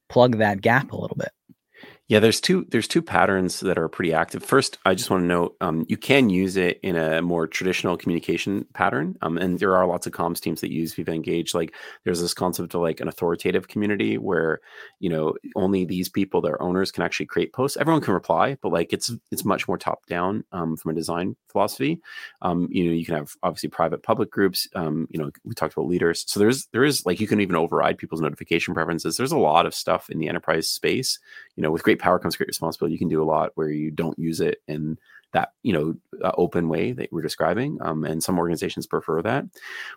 plug 0.09 0.39
that 0.39 0.61
gap 0.61 0.93
a 0.93 0.97
little 0.97 1.17
bit. 1.17 1.31
Yeah, 2.11 2.19
there's 2.19 2.41
two 2.41 2.67
there's 2.71 2.89
two 2.89 3.03
patterns 3.03 3.61
that 3.61 3.79
are 3.79 3.89
pretty 3.89 4.13
active. 4.13 4.43
First, 4.43 4.79
I 4.85 4.95
just 4.97 5.11
want 5.11 5.23
to 5.23 5.27
note 5.29 5.57
um, 5.61 5.87
you 5.89 5.97
can 5.97 6.29
use 6.29 6.57
it 6.57 6.81
in 6.83 6.97
a 6.97 7.23
more 7.23 7.47
traditional 7.47 7.97
communication 7.97 8.67
pattern, 8.75 9.17
um, 9.23 9.39
and 9.39 9.61
there 9.61 9.77
are 9.77 9.87
lots 9.87 10.09
of 10.09 10.13
comms 10.13 10.41
teams 10.41 10.61
that 10.61 10.73
use 10.73 10.93
Viva 10.93 11.13
Engage. 11.13 11.55
Like 11.55 11.73
there's 12.05 12.21
this 12.21 12.35
concept 12.35 12.75
of 12.75 12.81
like 12.81 12.99
an 12.99 13.07
authoritative 13.07 13.69
community 13.69 14.19
where 14.19 14.59
you 14.99 15.09
know 15.09 15.35
only 15.55 15.85
these 15.85 16.09
people, 16.09 16.41
their 16.41 16.61
owners, 16.61 16.91
can 16.91 17.05
actually 17.05 17.27
create 17.27 17.53
posts. 17.53 17.77
Everyone 17.77 18.03
can 18.03 18.13
reply, 18.15 18.57
but 18.61 18.73
like 18.73 18.93
it's 18.93 19.13
it's 19.31 19.45
much 19.45 19.69
more 19.69 19.79
top 19.79 20.05
down 20.07 20.43
um, 20.51 20.77
from 20.77 20.91
a 20.91 20.95
design 20.95 21.37
philosophy. 21.47 22.01
Um, 22.43 22.67
you 22.73 22.87
know, 22.87 22.91
you 22.93 23.07
can 23.07 23.15
have 23.15 23.35
obviously 23.45 23.69
private 23.69 24.03
public 24.03 24.33
groups. 24.33 24.67
Um, 24.75 25.07
you 25.11 25.21
know, 25.21 25.31
we 25.45 25.55
talked 25.55 25.75
about 25.75 25.87
leaders, 25.87 26.25
so 26.27 26.41
there's 26.41 26.67
there 26.73 26.83
is 26.85 27.07
like 27.07 27.21
you 27.21 27.29
can 27.29 27.41
even 27.41 27.55
override 27.55 27.99
people's 27.99 28.21
notification 28.21 28.75
preferences. 28.75 29.17
There's 29.17 29.31
a 29.31 29.39
lot 29.39 29.65
of 29.67 29.77
stuff 29.77 30.11
in 30.11 30.19
the 30.19 30.29
enterprise 30.29 30.69
space. 30.69 31.21
You 31.61 31.65
know, 31.65 31.73
with 31.73 31.83
great 31.83 31.99
power 31.99 32.19
comes 32.19 32.37
great 32.37 32.47
responsibility. 32.47 32.95
You 32.95 32.99
can 32.99 33.11
do 33.11 33.23
a 33.23 33.31
lot 33.31 33.51
where 33.55 33.69
you 33.69 33.91
don't 33.91 34.19
use 34.19 34.41
it 34.41 34.63
in 34.67 34.97
that 35.35 35.51
you 35.63 35.75
know 35.75 35.95
uh, 36.25 36.33
open 36.39 36.71
way 36.71 36.93
that 36.93 37.13
we're 37.13 37.21
describing, 37.21 37.77
um, 37.83 38.03
and 38.03 38.25
some 38.25 38.39
organizations 38.39 38.87
prefer 38.87 39.21
that. 39.21 39.45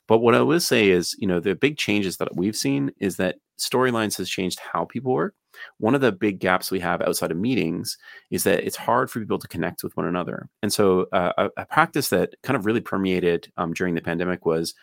But 0.05 0.17
what 0.17 0.35
I 0.35 0.41
will 0.41 0.59
say 0.59 0.89
is, 0.89 1.15
you 1.19 1.25
know, 1.25 1.39
the 1.39 1.55
big 1.55 1.77
changes 1.77 2.17
that 2.17 2.35
we've 2.35 2.57
seen 2.57 2.91
is 2.99 3.15
that 3.15 3.37
storylines 3.57 4.17
has 4.17 4.29
changed 4.29 4.59
how 4.59 4.83
people 4.83 5.13
work. 5.13 5.35
One 5.77 5.95
of 5.95 6.01
the 6.01 6.11
big 6.11 6.41
gaps 6.41 6.69
we 6.69 6.81
have 6.81 7.01
outside 7.01 7.31
of 7.31 7.37
meetings 7.37 7.97
is 8.29 8.43
that 8.43 8.65
it's 8.65 8.75
hard 8.75 9.09
for 9.09 9.21
people 9.21 9.39
to 9.39 9.47
connect 9.47 9.85
with 9.85 9.95
one 9.95 10.05
another. 10.05 10.49
And 10.61 10.73
so, 10.73 11.05
uh, 11.13 11.31
a, 11.37 11.49
a, 11.61 11.65
practice 11.67 12.09
that 12.09 12.33
kind 12.43 12.57
of 12.57 12.65
really 12.65 12.81
permeated 12.81 13.49
um, 13.55 13.71
during 13.71 13.95
the 13.95 14.01
pandemic 14.01 14.45
was 14.45 14.73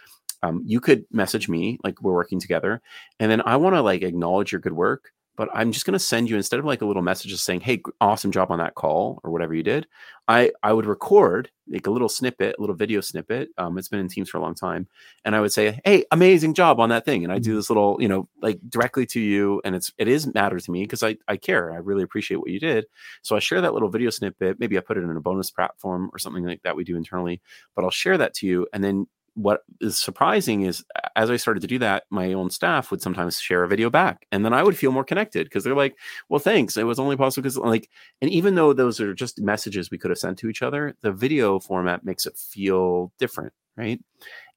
um, 0.42 0.62
you 0.64 0.80
could 0.80 1.04
message 1.10 1.46
me 1.46 1.78
like 1.84 2.00
we're 2.00 2.14
working 2.14 2.40
together 2.40 2.80
and 3.18 3.30
then 3.30 3.42
i 3.44 3.56
want 3.56 3.74
to 3.74 3.82
like 3.82 4.00
acknowledge 4.02 4.52
your 4.52 4.60
good 4.60 4.72
work 4.72 5.12
but 5.40 5.48
I'm 5.54 5.72
just 5.72 5.86
going 5.86 5.94
to 5.94 5.98
send 5.98 6.28
you 6.28 6.36
instead 6.36 6.58
of 6.58 6.66
like 6.66 6.82
a 6.82 6.84
little 6.84 7.00
message 7.00 7.30
just 7.30 7.46
saying, 7.46 7.62
"Hey, 7.62 7.80
awesome 7.98 8.30
job 8.30 8.50
on 8.50 8.58
that 8.58 8.74
call" 8.74 9.20
or 9.24 9.30
whatever 9.30 9.54
you 9.54 9.62
did. 9.62 9.86
I 10.28 10.52
I 10.62 10.74
would 10.74 10.84
record 10.84 11.50
like 11.66 11.86
a 11.86 11.90
little 11.90 12.10
snippet, 12.10 12.56
a 12.58 12.60
little 12.60 12.76
video 12.76 13.00
snippet. 13.00 13.48
Um, 13.56 13.78
it's 13.78 13.88
been 13.88 14.00
in 14.00 14.08
Teams 14.08 14.28
for 14.28 14.36
a 14.36 14.42
long 14.42 14.54
time, 14.54 14.86
and 15.24 15.34
I 15.34 15.40
would 15.40 15.50
say, 15.50 15.80
"Hey, 15.82 16.04
amazing 16.10 16.52
job 16.52 16.78
on 16.78 16.90
that 16.90 17.06
thing," 17.06 17.24
and 17.24 17.32
I 17.32 17.38
do 17.38 17.52
mm-hmm. 17.52 17.56
this 17.56 17.70
little, 17.70 17.96
you 18.00 18.08
know, 18.08 18.28
like 18.42 18.60
directly 18.68 19.06
to 19.06 19.18
you, 19.18 19.62
and 19.64 19.74
it's 19.74 19.90
it 19.96 20.08
is 20.08 20.26
matter 20.34 20.60
to 20.60 20.70
me 20.70 20.82
because 20.82 21.02
I 21.02 21.16
I 21.26 21.38
care. 21.38 21.72
I 21.72 21.76
really 21.76 22.02
appreciate 22.02 22.36
what 22.36 22.50
you 22.50 22.60
did. 22.60 22.84
So 23.22 23.34
I 23.34 23.38
share 23.38 23.62
that 23.62 23.72
little 23.72 23.88
video 23.88 24.10
snippet. 24.10 24.60
Maybe 24.60 24.76
I 24.76 24.82
put 24.82 24.98
it 24.98 25.04
in 25.04 25.16
a 25.16 25.20
bonus 25.22 25.50
platform 25.50 26.10
or 26.12 26.18
something 26.18 26.44
like 26.44 26.64
that 26.64 26.76
we 26.76 26.84
do 26.84 26.98
internally, 26.98 27.40
but 27.74 27.82
I'll 27.82 27.90
share 27.90 28.18
that 28.18 28.34
to 28.34 28.46
you, 28.46 28.66
and 28.74 28.84
then 28.84 29.06
what 29.34 29.62
is 29.80 29.98
surprising 29.98 30.62
is 30.62 30.84
as 31.16 31.30
I 31.30 31.36
started 31.36 31.60
to 31.60 31.66
do 31.66 31.78
that, 31.80 32.04
my 32.10 32.32
own 32.32 32.50
staff 32.50 32.90
would 32.90 33.02
sometimes 33.02 33.40
share 33.40 33.64
a 33.64 33.68
video 33.68 33.90
back, 33.90 34.26
and 34.32 34.44
then 34.44 34.52
I 34.52 34.62
would 34.62 34.76
feel 34.76 34.92
more 34.92 35.04
connected 35.04 35.44
because 35.46 35.64
they're 35.64 35.74
like, 35.74 35.96
"Well, 36.28 36.40
thanks. 36.40 36.76
It 36.76 36.84
was 36.84 36.98
only 36.98 37.16
possible 37.16 37.42
because 37.42 37.58
like." 37.58 37.88
And 38.22 38.30
even 38.30 38.54
though 38.54 38.72
those 38.72 39.00
are 39.00 39.14
just 39.14 39.40
messages 39.40 39.90
we 39.90 39.98
could 39.98 40.10
have 40.10 40.18
sent 40.18 40.38
to 40.38 40.48
each 40.48 40.62
other, 40.62 40.96
the 41.02 41.12
video 41.12 41.60
format 41.60 42.04
makes 42.04 42.26
it 42.26 42.36
feel 42.36 43.12
different, 43.18 43.52
right? 43.76 44.00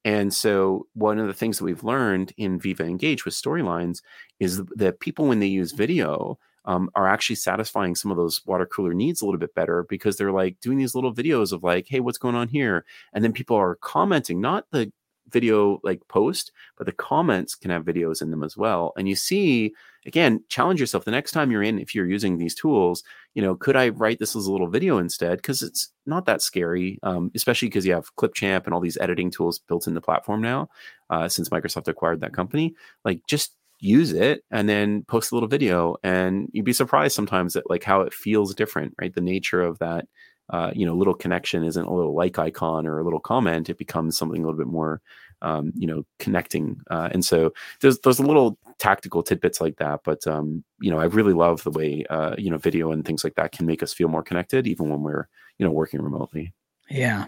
And 0.05 0.33
so, 0.33 0.87
one 0.93 1.19
of 1.19 1.27
the 1.27 1.33
things 1.33 1.57
that 1.57 1.65
we've 1.65 1.83
learned 1.83 2.33
in 2.37 2.59
Viva 2.59 2.83
Engage 2.85 3.25
with 3.25 3.33
storylines 3.35 4.01
is 4.39 4.61
that 4.75 4.99
people, 4.99 5.27
when 5.27 5.39
they 5.39 5.47
use 5.47 5.71
video, 5.71 6.37
um, 6.65 6.89
are 6.95 7.07
actually 7.07 7.35
satisfying 7.35 7.95
some 7.95 8.11
of 8.11 8.17
those 8.17 8.45
water 8.45 8.65
cooler 8.65 8.93
needs 8.93 9.21
a 9.21 9.25
little 9.25 9.39
bit 9.39 9.55
better 9.55 9.85
because 9.89 10.17
they're 10.17 10.31
like 10.31 10.59
doing 10.61 10.77
these 10.77 10.95
little 10.95 11.13
videos 11.13 11.51
of 11.51 11.63
like, 11.63 11.87
hey, 11.87 11.99
what's 11.99 12.17
going 12.17 12.35
on 12.35 12.47
here? 12.47 12.85
And 13.13 13.23
then 13.23 13.33
people 13.33 13.57
are 13.57 13.75
commenting, 13.75 14.39
not 14.41 14.65
the 14.71 14.91
video 15.29 15.79
like 15.83 16.07
post, 16.07 16.51
but 16.77 16.85
the 16.85 16.91
comments 16.91 17.55
can 17.55 17.71
have 17.71 17.83
videos 17.83 18.21
in 18.21 18.31
them 18.31 18.43
as 18.43 18.55
well. 18.55 18.93
And 18.97 19.07
you 19.07 19.15
see, 19.15 19.73
again, 20.05 20.43
challenge 20.49 20.79
yourself 20.79 21.05
the 21.05 21.11
next 21.11 21.31
time 21.31 21.51
you're 21.51 21.63
in, 21.63 21.79
if 21.79 21.95
you're 21.95 22.07
using 22.07 22.37
these 22.37 22.55
tools, 22.55 23.03
you 23.33 23.41
know, 23.41 23.55
could 23.55 23.75
I 23.75 23.89
write 23.89 24.19
this 24.19 24.35
as 24.35 24.45
a 24.45 24.51
little 24.51 24.69
video 24.69 24.97
instead? 24.99 25.37
Because 25.37 25.61
it's 25.61 25.89
not 26.05 26.25
that 26.25 26.41
scary, 26.41 26.99
um, 27.03 27.31
especially 27.35 27.69
because 27.69 27.85
you 27.85 27.93
have 27.93 28.15
Clipchamp 28.15 28.65
and 28.65 28.73
all 28.73 28.81
these 28.81 28.97
editing 28.97 29.31
tools 29.31 29.59
built 29.59 29.87
in 29.87 29.93
the 29.93 30.01
platform 30.01 30.41
now, 30.41 30.69
uh, 31.09 31.27
since 31.27 31.49
Microsoft 31.49 31.87
acquired 31.87 32.21
that 32.21 32.33
company. 32.33 32.75
Like, 33.03 33.21
just 33.27 33.55
use 33.83 34.13
it 34.13 34.43
and 34.49 34.69
then 34.69 35.03
post 35.03 35.31
a 35.31 35.35
little 35.35 35.49
video 35.49 35.97
and 36.03 36.49
you'd 36.53 36.65
be 36.65 36.73
surprised 36.73 37.15
sometimes 37.15 37.55
at 37.55 37.69
like 37.69 37.83
how 37.83 38.01
it 38.01 38.13
feels 38.13 38.55
different 38.55 38.93
right? 38.99 39.13
The 39.13 39.21
nature 39.21 39.61
of 39.61 39.77
that 39.79 40.05
uh, 40.49 40.71
you 40.73 40.85
know 40.85 40.93
little 40.93 41.13
connection 41.13 41.63
isn't 41.63 41.85
a 41.85 41.93
little 41.93 42.15
like 42.15 42.37
icon 42.39 42.85
or 42.87 42.99
a 42.99 43.03
little 43.03 43.19
comment. 43.19 43.69
It 43.69 43.77
becomes 43.77 44.17
something 44.17 44.41
a 44.41 44.45
little 44.45 44.57
bit 44.57 44.71
more 44.71 45.01
um, 45.41 45.73
you 45.75 45.87
know 45.87 46.05
connecting 46.19 46.77
uh, 46.89 47.09
and 47.11 47.23
so 47.23 47.53
there's 47.81 47.99
there's 47.99 48.19
little 48.19 48.57
tactical 48.79 49.21
tidbits 49.21 49.59
like 49.61 49.75
that 49.77 49.99
but 50.03 50.25
um, 50.25 50.63
you 50.79 50.89
know 50.89 50.99
i 50.99 51.03
really 51.03 51.33
love 51.33 51.63
the 51.63 51.71
way 51.71 52.05
uh, 52.09 52.35
you 52.37 52.49
know 52.49 52.57
video 52.57 52.91
and 52.91 53.05
things 53.05 53.23
like 53.23 53.35
that 53.35 53.51
can 53.51 53.65
make 53.65 53.83
us 53.83 53.93
feel 53.93 54.07
more 54.07 54.23
connected 54.23 54.65
even 54.67 54.89
when 54.89 55.01
we're 55.01 55.27
you 55.57 55.65
know 55.65 55.71
working 55.71 56.01
remotely. 56.01 56.53
Yeah 56.89 57.25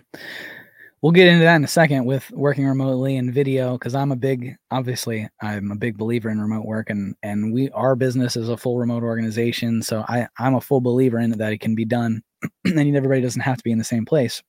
we'll 1.05 1.11
get 1.11 1.27
into 1.27 1.43
that 1.43 1.57
in 1.57 1.63
a 1.63 1.67
second 1.67 2.05
with 2.05 2.31
working 2.31 2.65
remotely 2.65 3.15
and 3.15 3.31
video 3.31 3.73
because 3.73 3.93
i'm 3.93 4.11
a 4.11 4.15
big 4.15 4.55
obviously 4.71 5.29
i'm 5.43 5.71
a 5.71 5.75
big 5.75 5.99
believer 5.99 6.31
in 6.31 6.41
remote 6.41 6.65
work 6.65 6.89
and 6.89 7.15
and 7.21 7.53
we 7.53 7.69
our 7.71 7.95
business 7.95 8.35
is 8.35 8.49
a 8.49 8.57
full 8.57 8.79
remote 8.79 9.03
organization 9.03 9.83
so 9.83 10.03
i 10.07 10.27
i'm 10.39 10.55
a 10.55 10.61
full 10.61 10.81
believer 10.81 11.19
in 11.19 11.29
that 11.29 11.53
it 11.53 11.59
can 11.59 11.75
be 11.75 11.85
done 11.85 12.23
and 12.65 12.95
everybody 12.95 13.21
doesn't 13.21 13.41
have 13.41 13.57
to 13.57 13.63
be 13.63 13.71
in 13.71 13.77
the 13.77 13.83
same 13.83 14.05
place. 14.05 14.41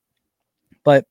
But 0.84 1.04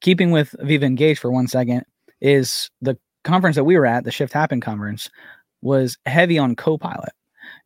keeping 0.00 0.30
with 0.30 0.54
viva 0.60 0.84
engage 0.84 1.18
for 1.18 1.30
one 1.30 1.48
second 1.48 1.84
is 2.20 2.70
the 2.80 2.98
conference 3.24 3.56
that 3.56 3.64
we 3.64 3.76
were 3.76 3.86
at 3.86 4.04
the 4.04 4.10
shift 4.10 4.32
happen 4.32 4.60
conference 4.60 5.08
was 5.60 5.96
heavy 6.06 6.38
on 6.38 6.56
copilot. 6.56 7.12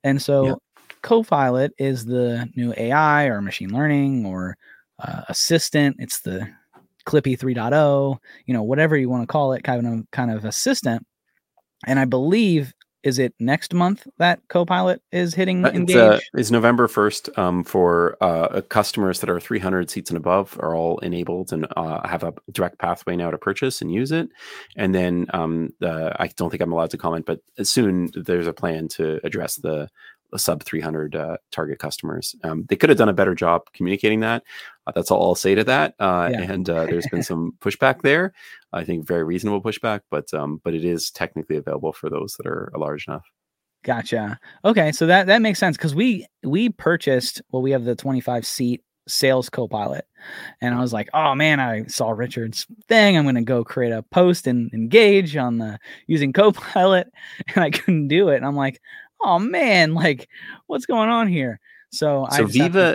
And 0.04 0.20
so 0.20 0.46
yep. 0.46 0.58
copilot 1.02 1.72
is 1.78 2.04
the 2.04 2.48
new 2.56 2.74
ai 2.76 3.24
or 3.24 3.40
machine 3.40 3.70
learning 3.70 4.26
or 4.26 4.56
uh, 4.98 5.22
assistant. 5.28 5.96
It's 5.98 6.20
the 6.20 6.48
Clippy 7.06 7.38
3.0, 7.38 8.18
you 8.46 8.54
know, 8.54 8.62
whatever 8.62 8.96
you 8.96 9.08
want 9.08 9.22
to 9.22 9.26
call 9.26 9.52
it, 9.52 9.64
kind 9.64 9.86
of 9.86 10.10
kind 10.10 10.30
of 10.30 10.44
assistant. 10.44 11.06
And 11.86 11.98
I 11.98 12.04
believe 12.04 12.74
is 13.06 13.20
it 13.20 13.32
next 13.38 13.72
month 13.72 14.04
that 14.18 14.40
Copilot 14.48 15.00
is 15.12 15.32
hitting 15.32 15.64
uh, 15.64 15.68
Engage? 15.68 15.96
Uh, 15.96 16.18
it's 16.34 16.50
November 16.50 16.88
1st 16.88 17.38
um, 17.38 17.62
for 17.62 18.16
uh, 18.20 18.62
customers 18.62 19.20
that 19.20 19.30
are 19.30 19.38
300 19.38 19.88
seats 19.88 20.10
and 20.10 20.16
above 20.16 20.58
are 20.58 20.74
all 20.74 20.98
enabled 20.98 21.52
and 21.52 21.68
uh, 21.76 22.06
have 22.08 22.24
a 22.24 22.34
direct 22.50 22.80
pathway 22.80 23.14
now 23.14 23.30
to 23.30 23.38
purchase 23.38 23.80
and 23.80 23.92
use 23.92 24.10
it. 24.10 24.28
And 24.76 24.92
then 24.92 25.26
um, 25.32 25.70
the, 25.78 26.16
I 26.18 26.26
don't 26.36 26.50
think 26.50 26.60
I'm 26.60 26.72
allowed 26.72 26.90
to 26.90 26.98
comment, 26.98 27.26
but 27.26 27.38
soon 27.62 28.10
there's 28.16 28.48
a 28.48 28.52
plan 28.52 28.88
to 28.88 29.20
address 29.24 29.54
the 29.54 29.88
sub 30.36 30.62
300 30.62 31.16
uh, 31.16 31.36
target 31.50 31.78
customers. 31.78 32.34
Um, 32.42 32.64
they 32.68 32.76
could 32.76 32.90
have 32.90 32.98
done 32.98 33.08
a 33.08 33.14
better 33.14 33.34
job 33.34 33.62
communicating 33.72 34.20
that. 34.20 34.42
Uh, 34.86 34.92
that's 34.94 35.10
all 35.10 35.22
I'll 35.22 35.34
say 35.34 35.54
to 35.54 35.64
that. 35.64 35.94
Uh, 35.98 36.28
yeah. 36.30 36.42
And 36.42 36.68
uh, 36.68 36.86
there's 36.86 37.06
been 37.08 37.22
some 37.22 37.54
pushback 37.60 38.02
there. 38.02 38.32
I 38.72 38.84
think 38.84 39.06
very 39.06 39.24
reasonable 39.24 39.62
pushback, 39.62 40.00
but 40.10 40.32
um, 40.34 40.60
but 40.62 40.74
it 40.74 40.84
is 40.84 41.10
technically 41.10 41.56
available 41.56 41.92
for 41.92 42.10
those 42.10 42.34
that 42.34 42.46
are 42.46 42.70
large 42.76 43.06
enough. 43.08 43.24
Gotcha. 43.84 44.38
Okay, 44.64 44.90
so 44.92 45.06
that 45.06 45.26
that 45.28 45.42
makes 45.42 45.58
sense 45.58 45.76
because 45.76 45.94
we 45.94 46.26
we 46.42 46.68
purchased 46.70 47.40
well, 47.50 47.62
we 47.62 47.70
have 47.70 47.84
the 47.84 47.94
25 47.94 48.44
seat 48.44 48.82
sales 49.08 49.48
copilot 49.48 50.04
and 50.60 50.74
i 50.74 50.80
was 50.80 50.92
like 50.92 51.08
oh 51.14 51.32
man 51.32 51.60
i 51.60 51.84
saw 51.84 52.10
richard's 52.10 52.66
thing 52.88 53.16
i'm 53.16 53.22
going 53.22 53.36
to 53.36 53.40
go 53.40 53.62
create 53.62 53.92
a 53.92 54.02
post 54.02 54.48
and 54.48 54.72
engage 54.74 55.36
on 55.36 55.58
the 55.58 55.78
using 56.08 56.32
copilot 56.32 57.06
and 57.54 57.62
i 57.64 57.70
couldn't 57.70 58.08
do 58.08 58.28
it 58.28 58.36
and 58.36 58.44
i'm 58.44 58.56
like 58.56 58.80
oh 59.22 59.38
man, 59.38 59.94
like 59.94 60.28
what's 60.66 60.86
going 60.86 61.08
on 61.08 61.28
here? 61.28 61.60
So, 61.90 62.26
so 62.30 62.46
Viva, 62.46 62.94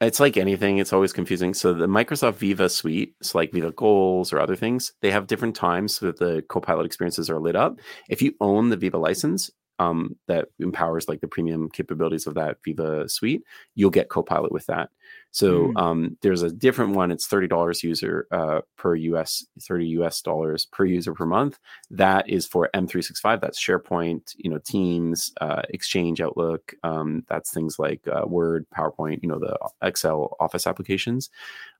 it's 0.00 0.20
like 0.20 0.36
anything; 0.36 0.78
it's 0.78 0.92
always 0.92 1.12
confusing. 1.12 1.54
So 1.54 1.74
the 1.74 1.86
Microsoft 1.86 2.34
Viva 2.34 2.68
suite, 2.68 3.14
it's 3.20 3.34
like 3.34 3.52
Viva 3.52 3.72
Goals 3.72 4.32
or 4.32 4.40
other 4.40 4.56
things, 4.56 4.92
they 5.02 5.10
have 5.10 5.26
different 5.26 5.54
times 5.54 5.96
so 5.96 6.06
that 6.06 6.18
the 6.18 6.42
Copilot 6.48 6.86
experiences 6.86 7.28
are 7.28 7.40
lit 7.40 7.56
up. 7.56 7.78
If 8.08 8.22
you 8.22 8.34
own 8.40 8.70
the 8.70 8.76
Viva 8.76 8.98
license, 8.98 9.50
um, 9.78 10.16
that 10.28 10.48
empowers 10.58 11.08
like 11.08 11.20
the 11.20 11.28
premium 11.28 11.70
capabilities 11.70 12.26
of 12.26 12.34
that 12.34 12.58
Viva 12.64 13.08
suite, 13.08 13.42
you'll 13.74 13.90
get 13.90 14.10
Copilot 14.10 14.52
with 14.52 14.66
that. 14.66 14.90
So 15.32 15.68
mm. 15.68 15.80
um, 15.80 16.16
there's 16.22 16.42
a 16.42 16.50
different 16.50 16.94
one. 16.94 17.10
It's 17.10 17.26
thirty 17.26 17.46
dollars 17.46 17.82
user 17.82 18.26
uh, 18.30 18.60
per 18.76 18.94
US, 18.96 19.44
thirty 19.62 19.86
US 19.88 20.20
dollars 20.22 20.66
per 20.66 20.84
user 20.84 21.14
per 21.14 21.26
month. 21.26 21.58
That 21.90 22.28
is 22.28 22.46
for 22.46 22.68
M365. 22.74 23.40
That's 23.40 23.62
SharePoint, 23.62 24.34
you 24.36 24.50
know, 24.50 24.58
Teams, 24.58 25.32
uh, 25.40 25.62
Exchange, 25.70 26.20
Outlook. 26.20 26.74
Um, 26.82 27.24
that's 27.28 27.52
things 27.52 27.78
like 27.78 28.06
uh, 28.08 28.26
Word, 28.26 28.66
PowerPoint. 28.76 29.22
You 29.22 29.28
know, 29.28 29.38
the 29.38 29.56
Excel 29.82 30.36
Office 30.40 30.66
applications. 30.66 31.30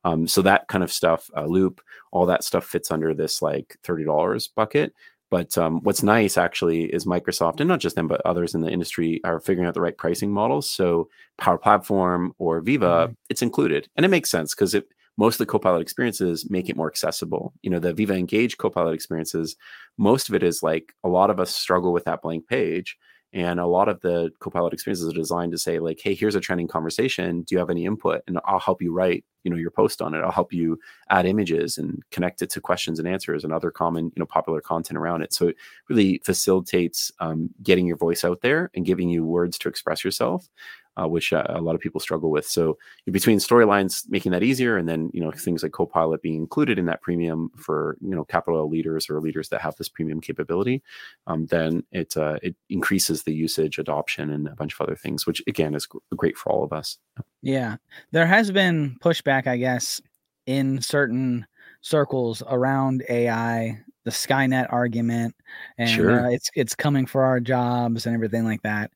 Um, 0.04 0.26
so 0.26 0.42
that 0.42 0.69
kind 0.69 0.83
of 0.83 0.92
stuff, 0.92 1.30
uh, 1.37 1.45
Loop, 1.45 1.80
all 2.11 2.26
that 2.26 2.45
stuff 2.45 2.64
fits 2.64 2.90
under 2.90 3.14
this 3.14 3.42
like 3.42 3.76
thirty 3.83 4.04
dollars 4.04 4.49
bucket. 4.49 4.95
But 5.30 5.56
um, 5.56 5.80
what's 5.82 6.02
nice 6.02 6.37
actually 6.37 6.84
is 6.84 7.04
Microsoft, 7.04 7.60
and 7.60 7.68
not 7.68 7.80
just 7.80 7.94
them, 7.94 8.08
but 8.08 8.20
others 8.25 8.54
in 8.54 8.62
the 8.62 8.70
industry 8.70 9.20
are 9.25 9.40
figuring 9.40 9.68
out 9.68 9.75
the 9.75 9.80
right 9.80 9.96
pricing 9.96 10.32
models. 10.32 10.68
So 10.68 11.08
Power 11.38 11.56
Platform 11.56 12.34
or 12.38 12.60
Viva, 12.60 12.87
mm-hmm. 12.87 13.12
it's 13.28 13.42
included, 13.42 13.88
and 13.96 14.04
it 14.04 14.10
makes 14.10 14.30
sense 14.30 14.54
because 14.54 14.75
it 14.75 14.88
most 15.16 15.34
of 15.34 15.38
the 15.38 15.46
Copilot 15.46 15.82
experiences 15.82 16.49
make 16.50 16.68
it 16.68 16.76
more 16.76 16.88
accessible. 16.88 17.52
You 17.62 17.70
know, 17.70 17.78
the 17.78 17.92
Viva 17.92 18.14
Engage 18.14 18.56
Copilot 18.56 18.94
experiences, 18.94 19.54
most 19.99 20.28
of 20.28 20.34
it 20.34 20.42
is 20.42 20.62
like 20.62 20.94
a 21.04 21.08
lot 21.08 21.30
of 21.30 21.38
us 21.38 21.54
struggle 21.54 21.92
with 21.92 22.04
that 22.04 22.22
blank 22.22 22.49
page. 22.49 22.96
And 23.32 23.60
a 23.60 23.66
lot 23.66 23.88
of 23.88 24.00
the 24.00 24.32
Copilot 24.40 24.72
experiences 24.72 25.08
are 25.08 25.16
designed 25.16 25.52
to 25.52 25.58
say, 25.58 25.78
like, 25.78 26.00
hey, 26.02 26.14
here's 26.14 26.34
a 26.34 26.40
trending 26.40 26.66
conversation. 26.66 27.42
Do 27.42 27.54
you 27.54 27.60
have 27.60 27.70
any 27.70 27.84
input? 27.84 28.22
And 28.26 28.40
I'll 28.44 28.58
help 28.58 28.82
you 28.82 28.92
write, 28.92 29.25
you 29.44 29.50
know, 29.50 29.56
your 29.56 29.70
post 29.70 30.02
on 30.02 30.14
it. 30.14 30.18
I'll 30.18 30.32
help 30.32 30.52
you 30.52 30.78
add 31.10 31.26
images 31.26 31.78
and 31.78 32.02
connect 32.10 32.42
it 32.42 32.50
to 32.50 32.60
questions 32.60 32.99
and 32.99 33.06
answers 33.06 33.44
and 33.44 33.52
other 33.52 33.70
common, 33.70 34.06
you 34.06 34.18
know, 34.18 34.26
popular 34.26 34.60
content 34.60 34.99
around 34.99 35.22
it. 35.22 35.32
So 35.32 35.49
it 35.49 35.56
really 35.88 36.20
facilitates 36.25 37.12
um, 37.20 37.50
getting 37.62 37.87
your 37.87 37.96
voice 37.96 38.25
out 38.25 38.40
there 38.40 38.68
and 38.75 38.84
giving 38.84 39.08
you 39.08 39.25
words 39.25 39.58
to 39.58 39.68
express 39.68 40.04
yourself 40.04 40.49
uh, 40.97 41.06
which 41.06 41.32
uh, 41.32 41.44
a 41.49 41.61
lot 41.61 41.75
of 41.75 41.80
people 41.80 42.00
struggle 42.00 42.30
with. 42.30 42.47
So 42.47 42.78
between 43.11 43.38
storylines 43.38 44.09
making 44.09 44.32
that 44.32 44.42
easier, 44.42 44.76
and 44.76 44.88
then 44.88 45.11
you 45.12 45.20
know 45.20 45.30
things 45.30 45.62
like 45.62 45.73
Copilot 45.73 46.23
being 46.23 46.37
included 46.37 46.78
in 46.78 46.87
that 46.87 47.02
premium 47.02 47.50
for 47.56 47.97
you 48.00 48.14
know 48.14 48.25
capital 48.25 48.68
leaders 48.68 49.09
or 49.09 49.20
leaders 49.20 49.49
that 49.50 49.61
have 49.61 49.76
this 49.76 49.88
premium 49.88 50.20
capability, 50.20 50.82
um, 51.26 51.47
then 51.47 51.82
it 51.92 52.16
uh, 52.16 52.38
it 52.42 52.56
increases 52.68 53.23
the 53.23 53.35
usage, 53.35 53.78
adoption, 53.78 54.30
and 54.30 54.49
a 54.49 54.54
bunch 54.54 54.75
of 54.75 54.80
other 54.80 54.97
things, 54.97 55.26
which 55.26 55.42
again 55.47 55.75
is 55.75 55.87
great 56.16 56.37
for 56.37 56.50
all 56.50 56.64
of 56.64 56.73
us. 56.73 56.99
Yeah, 57.42 57.76
there 58.11 58.26
has 58.26 58.50
been 58.50 58.97
pushback, 59.02 59.47
I 59.47 59.56
guess, 59.56 60.00
in 60.47 60.80
certain 60.80 61.47
circles 61.82 62.42
around 62.47 63.04
AI 63.09 63.82
the 64.04 64.11
Skynet 64.11 64.73
argument, 64.73 65.35
and 65.78 65.90
sure. 65.90 66.26
uh, 66.26 66.30
it's 66.30 66.50
it's 66.54 66.75
coming 66.75 67.06
for 67.06 67.23
our 67.23 67.40
jobs 67.40 68.06
and 68.06 68.14
everything 68.14 68.44
like 68.44 68.62
that. 68.62 68.90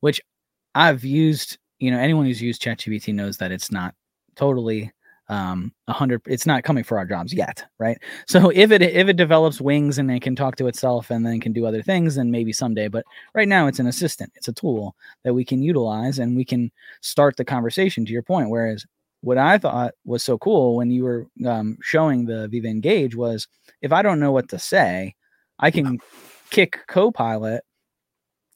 Which 0.00 0.20
I've 0.78 1.04
used, 1.04 1.58
you 1.80 1.90
know, 1.90 1.98
anyone 1.98 2.24
who's 2.24 2.40
used 2.40 2.62
ChatGPT 2.62 3.12
knows 3.12 3.36
that 3.38 3.50
it's 3.50 3.72
not 3.72 3.94
totally 4.36 4.92
um 5.30 5.74
a 5.88 5.92
hundred 5.92 6.22
it's 6.26 6.46
not 6.46 6.62
coming 6.64 6.82
for 6.82 6.96
our 6.96 7.04
jobs 7.04 7.34
yet 7.34 7.62
right? 7.78 7.98
So 8.26 8.48
if 8.50 8.70
it 8.70 8.80
if 8.80 9.08
it 9.08 9.16
develops 9.16 9.60
wings 9.60 9.98
and 9.98 10.10
it 10.10 10.22
can 10.22 10.34
talk 10.36 10.56
to 10.56 10.68
itself 10.68 11.10
and 11.10 11.26
then 11.26 11.40
can 11.40 11.52
do 11.52 11.66
other 11.66 11.82
things 11.82 12.14
then 12.14 12.30
maybe 12.30 12.52
someday 12.52 12.88
but 12.88 13.04
right 13.34 13.48
now 13.48 13.66
it's 13.66 13.80
an 13.80 13.88
assistant. 13.88 14.32
It's 14.36 14.48
a 14.48 14.54
tool 14.54 14.94
that 15.24 15.34
we 15.34 15.44
can 15.44 15.60
utilize 15.60 16.18
and 16.18 16.36
we 16.36 16.44
can 16.46 16.70
start 17.02 17.36
the 17.36 17.44
conversation 17.44 18.06
to 18.06 18.12
your 18.12 18.22
point 18.22 18.48
whereas 18.48 18.86
what 19.20 19.36
i 19.36 19.58
thought 19.58 19.92
was 20.04 20.22
so 20.22 20.38
cool 20.38 20.76
when 20.76 20.90
you 20.90 21.02
were 21.04 21.26
um, 21.44 21.76
showing 21.82 22.24
the 22.24 22.48
viva 22.48 22.68
engage 22.68 23.16
was 23.16 23.48
if 23.82 23.92
i 23.92 24.00
don't 24.00 24.20
know 24.20 24.32
what 24.32 24.48
to 24.48 24.58
say 24.58 25.14
i 25.58 25.70
can 25.70 25.98
kick 26.50 26.78
copilot 26.86 27.64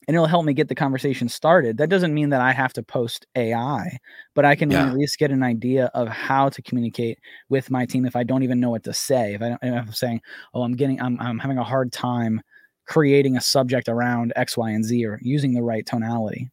and 0.07 0.15
it'll 0.15 0.27
help 0.27 0.45
me 0.45 0.53
get 0.53 0.69
the 0.69 0.75
conversation 0.75 1.29
started. 1.29 1.79
That 1.79 1.89
doesn't 1.89 2.15
mean 2.15 2.31
that 2.31 2.41
I 2.41 2.53
have 2.53 2.73
to 2.75 2.83
post 2.83 3.27
AI, 3.37 3.99
but 4.35 4.45
I 4.45 4.55
can 4.55 4.71
yeah. 4.71 4.87
at 4.87 4.95
least 4.95 5.19
get 5.19 5.31
an 5.31 5.43
idea 5.43 5.91
of 5.95 6.09
how 6.09 6.49
to 6.51 6.63
communicate 6.63 7.19
with 7.49 7.71
my 7.71 7.87
team 7.87 8.05
if 8.05 8.17
I 8.17 8.25
don't 8.25 8.43
even 8.43 8.61
know 8.61 8.71
what 8.71 8.85
to 8.85 8.95
say. 8.95 9.35
If 9.35 9.43
I 9.43 9.49
don't, 9.51 9.59
if 9.63 9.87
I'm 9.87 9.93
saying, 9.93 10.21
"Oh, 10.55 10.63
I'm 10.63 10.77
getting, 10.77 11.01
I'm, 11.01 11.19
I'm 11.21 11.39
having 11.39 11.59
a 11.59 11.65
hard 11.65 11.93
time 11.93 12.41
creating 12.87 13.37
a 13.37 13.41
subject 13.41 13.89
around 13.89 14.33
X, 14.37 14.57
Y, 14.57 14.71
and 14.71 14.85
Z," 14.85 15.05
or 15.07 15.19
using 15.23 15.53
the 15.55 15.63
right 15.63 15.85
tonality. 15.85 16.51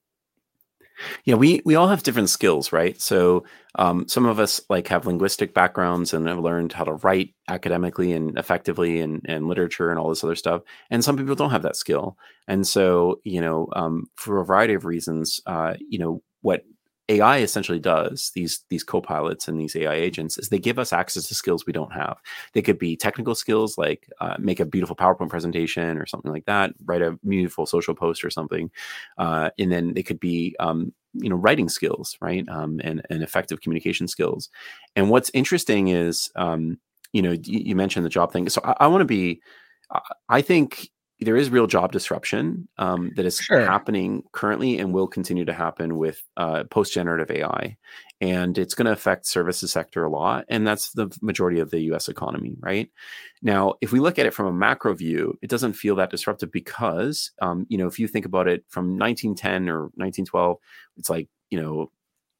Yeah, 1.25 1.35
we 1.35 1.61
we 1.65 1.75
all 1.75 1.87
have 1.87 2.03
different 2.03 2.29
skills, 2.29 2.71
right? 2.71 2.99
So 2.99 3.45
um, 3.75 4.07
some 4.07 4.25
of 4.25 4.39
us 4.39 4.61
like 4.69 4.87
have 4.87 5.05
linguistic 5.05 5.53
backgrounds 5.53 6.13
and 6.13 6.27
have 6.27 6.39
learned 6.39 6.73
how 6.73 6.83
to 6.83 6.93
write 6.93 7.35
academically 7.47 8.13
and 8.13 8.37
effectively 8.37 8.99
and, 8.99 9.21
and 9.25 9.47
literature 9.47 9.89
and 9.91 9.99
all 9.99 10.09
this 10.09 10.23
other 10.23 10.35
stuff. 10.35 10.61
And 10.89 11.03
some 11.03 11.17
people 11.17 11.35
don't 11.35 11.51
have 11.51 11.61
that 11.63 11.75
skill. 11.75 12.17
And 12.47 12.65
so, 12.67 13.21
you 13.23 13.41
know, 13.41 13.67
um, 13.73 14.05
for 14.15 14.41
a 14.41 14.45
variety 14.45 14.73
of 14.73 14.85
reasons, 14.85 15.39
uh, 15.45 15.75
you 15.79 15.99
know, 15.99 16.21
what 16.41 16.63
AI 17.09 17.39
essentially 17.39 17.79
does 17.79 18.31
these 18.35 18.63
these 18.69 18.83
co-pilots 18.83 19.47
and 19.47 19.59
these 19.59 19.75
AI 19.75 19.95
agents 19.95 20.37
is 20.37 20.49
they 20.49 20.59
give 20.59 20.77
us 20.77 20.93
access 20.93 21.27
to 21.27 21.35
skills 21.35 21.65
we 21.65 21.73
don't 21.73 21.91
have. 21.91 22.17
They 22.53 22.61
could 22.61 22.77
be 22.77 22.95
technical 22.95 23.35
skills 23.35 23.77
like 23.77 24.07
uh, 24.21 24.35
make 24.39 24.59
a 24.59 24.65
beautiful 24.65 24.95
PowerPoint 24.95 25.29
presentation 25.29 25.97
or 25.97 26.05
something 26.05 26.31
like 26.31 26.45
that, 26.45 26.73
write 26.85 27.01
a 27.01 27.17
beautiful 27.27 27.65
social 27.65 27.95
post 27.95 28.23
or 28.23 28.29
something, 28.29 28.69
uh, 29.17 29.49
and 29.57 29.71
then 29.71 29.93
they 29.93 30.03
could 30.03 30.19
be 30.19 30.55
um, 30.59 30.93
you 31.13 31.29
know 31.29 31.35
writing 31.35 31.67
skills, 31.67 32.15
right, 32.21 32.47
um, 32.47 32.79
and 32.83 33.01
and 33.09 33.23
effective 33.23 33.61
communication 33.61 34.07
skills. 34.07 34.49
And 34.95 35.09
what's 35.09 35.31
interesting 35.33 35.87
is 35.87 36.31
um, 36.35 36.77
you 37.11 37.23
know 37.23 37.31
you, 37.31 37.59
you, 37.59 37.75
mentioned 37.75 38.05
the 38.05 38.09
job 38.09 38.31
thing, 38.31 38.47
so 38.49 38.61
I, 38.63 38.75
I 38.81 38.87
want 38.87 39.01
to 39.01 39.05
be. 39.05 39.41
I 40.29 40.43
think 40.43 40.91
there 41.21 41.35
is 41.35 41.49
real 41.49 41.67
job 41.67 41.91
disruption 41.91 42.67
um, 42.77 43.11
that 43.15 43.25
is 43.25 43.37
sure. 43.37 43.65
happening 43.65 44.23
currently 44.31 44.79
and 44.79 44.93
will 44.93 45.07
continue 45.07 45.43
to 45.43 45.53
happen 45.53 45.97
with 45.97 46.23
uh, 46.37 46.63
post 46.65 46.93
generative 46.93 47.29
AI. 47.29 47.75
And 48.21 48.57
it's 48.57 48.73
going 48.73 48.85
to 48.85 48.91
affect 48.91 49.25
services 49.25 49.71
sector 49.71 50.05
a 50.05 50.09
lot. 50.09 50.45
And 50.47 50.65
that's 50.65 50.91
the 50.91 51.15
majority 51.21 51.59
of 51.59 51.71
the 51.71 51.81
US 51.93 52.07
economy, 52.07 52.55
right? 52.61 52.89
Now, 53.41 53.75
if 53.81 53.91
we 53.91 53.99
look 53.99 54.17
at 54.17 54.25
it 54.25 54.33
from 54.33 54.45
a 54.45 54.53
macro 54.53 54.93
view, 54.93 55.37
it 55.41 55.49
doesn't 55.49 55.73
feel 55.73 55.95
that 55.97 56.09
disruptive 56.11 56.51
because, 56.51 57.31
um, 57.41 57.65
you 57.69 57.77
know, 57.77 57.87
if 57.87 57.99
you 57.99 58.07
think 58.07 58.25
about 58.25 58.47
it 58.47 58.63
from 58.69 58.97
1910 58.97 59.69
or 59.69 59.81
1912, 59.95 60.57
it's 60.97 61.09
like, 61.09 61.27
you 61.49 61.61
know, 61.61 61.91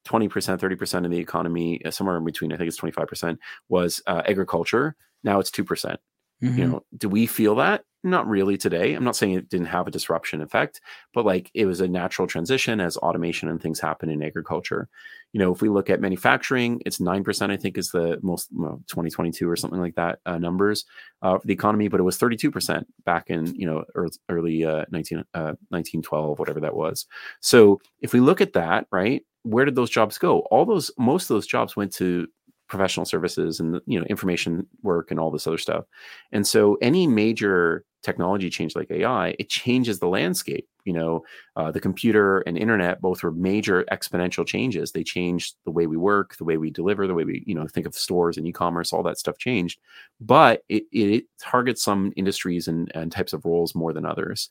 20%, 0.06 0.30
30% 0.30 1.04
of 1.04 1.10
the 1.10 1.18
economy, 1.18 1.84
uh, 1.84 1.90
somewhere 1.90 2.16
in 2.16 2.24
between, 2.24 2.52
I 2.52 2.56
think 2.56 2.68
it's 2.68 2.80
25%, 2.80 3.36
was 3.68 4.00
uh, 4.06 4.22
agriculture. 4.26 4.96
Now 5.22 5.38
it's 5.38 5.50
2%. 5.50 5.96
Mm-hmm. 6.42 6.58
You 6.58 6.66
know, 6.66 6.84
do 6.96 7.10
we 7.10 7.26
feel 7.26 7.56
that? 7.56 7.84
Not 8.02 8.26
really 8.26 8.56
today. 8.56 8.94
I'm 8.94 9.04
not 9.04 9.14
saying 9.14 9.34
it 9.34 9.50
didn't 9.50 9.66
have 9.66 9.86
a 9.86 9.90
disruption 9.90 10.40
effect, 10.40 10.80
but 11.12 11.26
like 11.26 11.50
it 11.52 11.66
was 11.66 11.82
a 11.82 11.88
natural 11.88 12.26
transition 12.26 12.80
as 12.80 12.96
automation 12.96 13.48
and 13.50 13.60
things 13.60 13.78
happen 13.78 14.08
in 14.08 14.22
agriculture. 14.22 14.88
You 15.32 15.40
know, 15.40 15.52
if 15.52 15.60
we 15.60 15.68
look 15.68 15.90
at 15.90 16.00
manufacturing, 16.00 16.80
it's 16.86 16.98
9%, 16.98 17.50
I 17.50 17.56
think 17.58 17.76
is 17.76 17.90
the 17.90 18.18
most 18.22 18.48
well, 18.52 18.82
2022 18.88 19.48
or 19.48 19.54
something 19.54 19.80
like 19.80 19.96
that 19.96 20.18
uh, 20.24 20.38
numbers 20.38 20.86
uh, 21.20 21.38
the 21.44 21.52
economy, 21.52 21.88
but 21.88 22.00
it 22.00 22.04
was 22.04 22.18
32% 22.18 22.84
back 23.04 23.28
in, 23.28 23.54
you 23.54 23.66
know, 23.66 23.84
early, 23.94 24.12
early 24.30 24.64
uh, 24.64 24.86
19, 24.90 25.18
1912, 25.34 26.30
uh, 26.30 26.34
whatever 26.34 26.60
that 26.60 26.74
was. 26.74 27.04
So 27.40 27.80
if 28.00 28.14
we 28.14 28.20
look 28.20 28.40
at 28.40 28.54
that, 28.54 28.86
right, 28.90 29.22
where 29.42 29.66
did 29.66 29.74
those 29.74 29.90
jobs 29.90 30.16
go? 30.16 30.40
All 30.50 30.64
those, 30.64 30.90
most 30.98 31.24
of 31.24 31.34
those 31.34 31.46
jobs 31.46 31.76
went 31.76 31.92
to 31.94 32.28
professional 32.70 33.04
services 33.04 33.60
and 33.60 33.80
you 33.86 33.98
know 33.98 34.06
information 34.06 34.66
work 34.82 35.10
and 35.10 35.20
all 35.20 35.30
this 35.30 35.46
other 35.46 35.58
stuff. 35.58 35.84
And 36.32 36.46
so 36.46 36.78
any 36.80 37.06
major 37.06 37.84
technology 38.02 38.48
change 38.48 38.74
like 38.74 38.90
ai 38.90 39.36
it 39.38 39.50
changes 39.50 39.98
the 39.98 40.08
landscape 40.08 40.66
you 40.84 40.92
know? 40.92 41.22
Uh, 41.56 41.70
the 41.70 41.80
computer 41.80 42.40
and 42.40 42.56
internet 42.56 43.00
both 43.00 43.22
were 43.22 43.32
major 43.32 43.84
exponential 43.92 44.46
changes. 44.46 44.92
They 44.92 45.04
changed 45.04 45.56
the 45.64 45.70
way 45.70 45.86
we 45.86 45.96
work 45.96 46.36
the 46.36 46.44
way 46.44 46.56
we 46.56 46.70
deliver 46.70 47.06
the 47.06 47.14
way 47.14 47.24
we 47.24 47.44
you 47.46 47.54
know 47.54 47.66
think 47.66 47.86
of 47.86 47.94
stores 47.94 48.36
and 48.36 48.46
e-commerce 48.46 48.92
all 48.92 49.02
that 49.02 49.18
stuff 49.18 49.38
changed. 49.38 49.80
But 50.20 50.62
it, 50.68 50.84
it 50.92 51.24
targets 51.40 51.82
some 51.82 52.12
industries 52.16 52.68
and, 52.68 52.90
and 52.94 53.12
types 53.12 53.32
of 53.32 53.44
roles 53.44 53.74
more 53.74 53.92
than 53.92 54.06
others. 54.06 54.48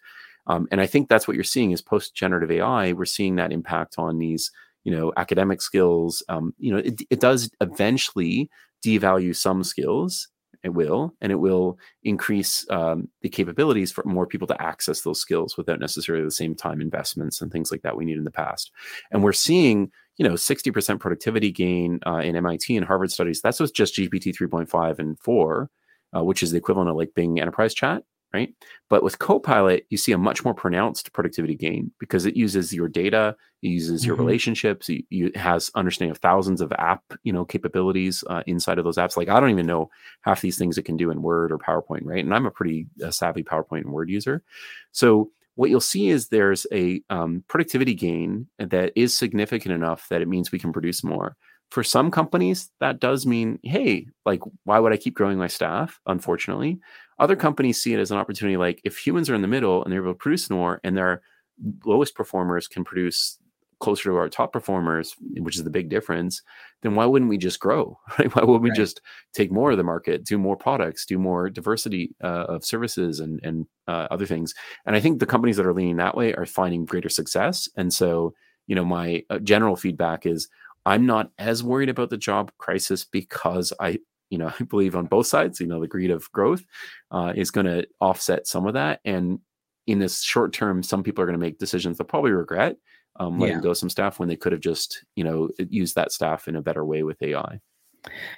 Um, 0.47 0.67
and 0.71 0.79
i 0.81 0.87
think 0.87 1.09
that's 1.09 1.27
what 1.27 1.35
you're 1.35 1.43
seeing 1.43 1.71
is 1.71 1.81
post 1.81 2.15
generative 2.15 2.49
ai 2.49 2.93
we're 2.93 3.05
seeing 3.05 3.35
that 3.35 3.51
impact 3.51 3.95
on 3.99 4.17
these 4.17 4.51
you 4.83 4.91
know 4.91 5.11
academic 5.17 5.61
skills 5.61 6.23
um, 6.29 6.53
you 6.57 6.71
know 6.71 6.77
it, 6.77 7.01
it 7.09 7.19
does 7.19 7.49
eventually 7.61 8.49
devalue 8.85 9.35
some 9.35 9.63
skills 9.63 10.27
it 10.63 10.69
will 10.69 11.13
and 11.21 11.31
it 11.31 11.35
will 11.35 11.77
increase 12.03 12.69
um, 12.69 13.07
the 13.21 13.29
capabilities 13.29 13.91
for 13.91 14.03
more 14.03 14.27
people 14.27 14.47
to 14.47 14.61
access 14.61 15.01
those 15.01 15.19
skills 15.19 15.57
without 15.57 15.79
necessarily 15.79 16.23
the 16.23 16.31
same 16.31 16.55
time 16.55 16.81
investments 16.81 17.41
and 17.41 17.51
things 17.51 17.71
like 17.71 17.81
that 17.81 17.95
we 17.95 18.03
need 18.03 18.17
in 18.17 18.25
the 18.25 18.31
past. 18.31 18.71
And 19.11 19.23
we're 19.23 19.33
seeing 19.33 19.91
you 20.17 20.27
know 20.27 20.33
60% 20.33 20.99
productivity 20.99 21.51
gain 21.51 21.99
uh, 22.05 22.17
in 22.17 22.35
mit 22.43 22.69
and 22.69 22.85
harvard 22.85 23.11
studies. 23.11 23.41
That's 23.41 23.59
with 23.59 23.73
just 23.73 23.95
gpt 23.95 24.35
3.5 24.35 24.99
and 24.99 25.17
4 25.19 25.69
uh, 26.15 26.23
which 26.23 26.43
is 26.43 26.51
the 26.51 26.57
equivalent 26.57 26.89
of 26.89 26.95
like 26.95 27.13
Bing 27.13 27.39
Enterprise 27.39 27.73
Chat 27.73 28.03
right? 28.33 28.53
But 28.89 29.03
with 29.03 29.19
Copilot, 29.19 29.85
you 29.89 29.97
see 29.97 30.11
a 30.11 30.17
much 30.17 30.43
more 30.43 30.53
pronounced 30.53 31.11
productivity 31.13 31.55
gain 31.55 31.91
because 31.99 32.25
it 32.25 32.35
uses 32.35 32.73
your 32.73 32.87
data, 32.87 33.35
it 33.61 33.67
uses 33.67 34.05
your 34.05 34.15
mm-hmm. 34.15 34.25
relationships, 34.25 34.89
it, 34.89 35.03
it, 35.09 35.35
has 35.35 35.71
understanding 35.75 36.11
of 36.11 36.17
thousands 36.17 36.61
of 36.61 36.71
app, 36.73 37.03
you 37.23 37.33
know, 37.33 37.45
capabilities 37.45 38.23
uh, 38.29 38.43
inside 38.45 38.77
of 38.77 38.83
those 38.83 38.97
apps. 38.97 39.17
Like 39.17 39.29
I 39.29 39.39
don't 39.39 39.49
even 39.49 39.65
know 39.65 39.89
half 40.21 40.41
these 40.41 40.57
things 40.57 40.77
it 40.77 40.83
can 40.83 40.97
do 40.97 41.11
in 41.11 41.21
Word 41.21 41.51
or 41.51 41.57
PowerPoint, 41.57 42.01
right? 42.03 42.23
And 42.23 42.33
I'm 42.33 42.45
a 42.45 42.51
pretty 42.51 42.87
uh, 43.03 43.11
savvy 43.11 43.43
PowerPoint 43.43 43.81
and 43.81 43.91
Word 43.91 44.09
user, 44.09 44.43
so 44.91 45.31
what 45.55 45.69
you'll 45.69 45.81
see 45.81 46.07
is 46.07 46.29
there's 46.29 46.65
a 46.71 47.01
um, 47.09 47.43
productivity 47.49 47.93
gain 47.93 48.47
that 48.59 48.93
is 48.95 49.17
significant 49.17 49.75
enough 49.75 50.07
that 50.07 50.21
it 50.21 50.27
means 50.29 50.53
we 50.53 50.59
can 50.59 50.71
produce 50.71 51.03
more 51.03 51.35
for 51.69 51.83
some 51.83 52.09
companies 52.09 52.71
that 52.79 52.99
does 52.99 53.25
mean 53.25 53.59
hey 53.63 54.07
like 54.25 54.41
why 54.63 54.79
would 54.79 54.93
i 54.93 54.97
keep 54.97 55.13
growing 55.13 55.37
my 55.37 55.47
staff 55.47 55.99
unfortunately 56.07 56.79
other 57.19 57.35
companies 57.35 57.81
see 57.81 57.93
it 57.93 57.99
as 57.99 58.11
an 58.11 58.17
opportunity 58.17 58.57
like 58.57 58.81
if 58.83 58.97
humans 58.97 59.29
are 59.29 59.35
in 59.35 59.41
the 59.41 59.47
middle 59.47 59.83
and 59.83 59.91
they're 59.91 60.01
able 60.01 60.13
to 60.13 60.17
produce 60.17 60.49
more 60.49 60.79
and 60.83 60.97
their 60.97 61.21
lowest 61.85 62.15
performers 62.15 62.67
can 62.67 62.83
produce 62.83 63.37
closer 63.79 64.09
to 64.09 64.15
our 64.17 64.27
top 64.27 64.51
performers 64.51 65.15
which 65.37 65.55
is 65.55 65.63
the 65.63 65.69
big 65.69 65.89
difference 65.89 66.41
then 66.81 66.95
why 66.95 67.05
wouldn't 67.05 67.29
we 67.29 67.37
just 67.37 67.59
grow 67.59 67.97
right? 68.19 68.33
Why 68.35 68.43
would 68.43 68.61
we 68.61 68.69
right. 68.69 68.77
just 68.77 69.01
take 69.33 69.51
more 69.51 69.71
of 69.71 69.77
the 69.77 69.83
market 69.83 70.25
do 70.25 70.37
more 70.37 70.57
products 70.57 71.05
do 71.05 71.17
more 71.17 71.49
diversity 71.49 72.13
uh, 72.23 72.45
of 72.47 72.65
services 72.65 73.19
and 73.19 73.39
and 73.43 73.65
uh, 73.87 74.07
other 74.11 74.25
things? 74.25 74.53
And 74.85 74.95
i 74.95 74.99
think 74.99 75.19
the 75.19 75.25
companies 75.25 75.57
that 75.57 75.65
are 75.65 75.73
leaning 75.73 75.97
that 75.97 76.15
way 76.15 76.33
are 76.33 76.45
finding 76.45 76.85
greater 76.85 77.09
success. 77.09 77.69
And 77.77 77.93
so 77.93 78.33
you 78.67 78.75
know 78.75 78.85
my 78.85 79.23
uh, 79.29 79.39
general 79.39 79.75
feedback 79.77 80.25
is 80.25 80.49
I'm 80.85 81.05
not 81.05 81.31
as 81.37 81.63
worried 81.63 81.89
about 81.89 82.09
the 82.09 82.17
job 82.17 82.51
crisis 82.57 83.03
because 83.03 83.73
I, 83.79 83.99
you 84.29 84.37
know, 84.37 84.51
I 84.59 84.63
believe 84.63 84.95
on 84.95 85.05
both 85.05 85.27
sides, 85.27 85.59
you 85.59 85.67
know, 85.67 85.79
the 85.79 85.87
greed 85.87 86.11
of 86.11 86.31
growth 86.31 86.63
uh, 87.11 87.33
is 87.35 87.51
going 87.51 87.67
to 87.67 87.87
offset 87.99 88.47
some 88.47 88.67
of 88.67 88.73
that. 88.73 88.99
And 89.05 89.39
in 89.87 89.99
this 89.99 90.21
short 90.21 90.53
term, 90.53 90.83
some 90.83 91.03
people 91.03 91.23
are 91.23 91.27
going 91.27 91.39
to 91.39 91.45
make 91.45 91.57
decisions 91.57 91.97
they'll 91.97 92.05
probably 92.05 92.31
regret 92.31 92.77
um, 93.19 93.39
letting 93.39 93.57
yeah. 93.57 93.61
go 93.61 93.73
some 93.73 93.89
staff 93.89 94.19
when 94.19 94.29
they 94.29 94.35
could 94.35 94.51
have 94.51 94.61
just, 94.61 95.03
you 95.15 95.23
know, 95.23 95.49
used 95.57 95.95
that 95.95 96.11
staff 96.11 96.47
in 96.47 96.55
a 96.55 96.61
better 96.61 96.85
way 96.85 97.03
with 97.03 97.21
AI. 97.21 97.59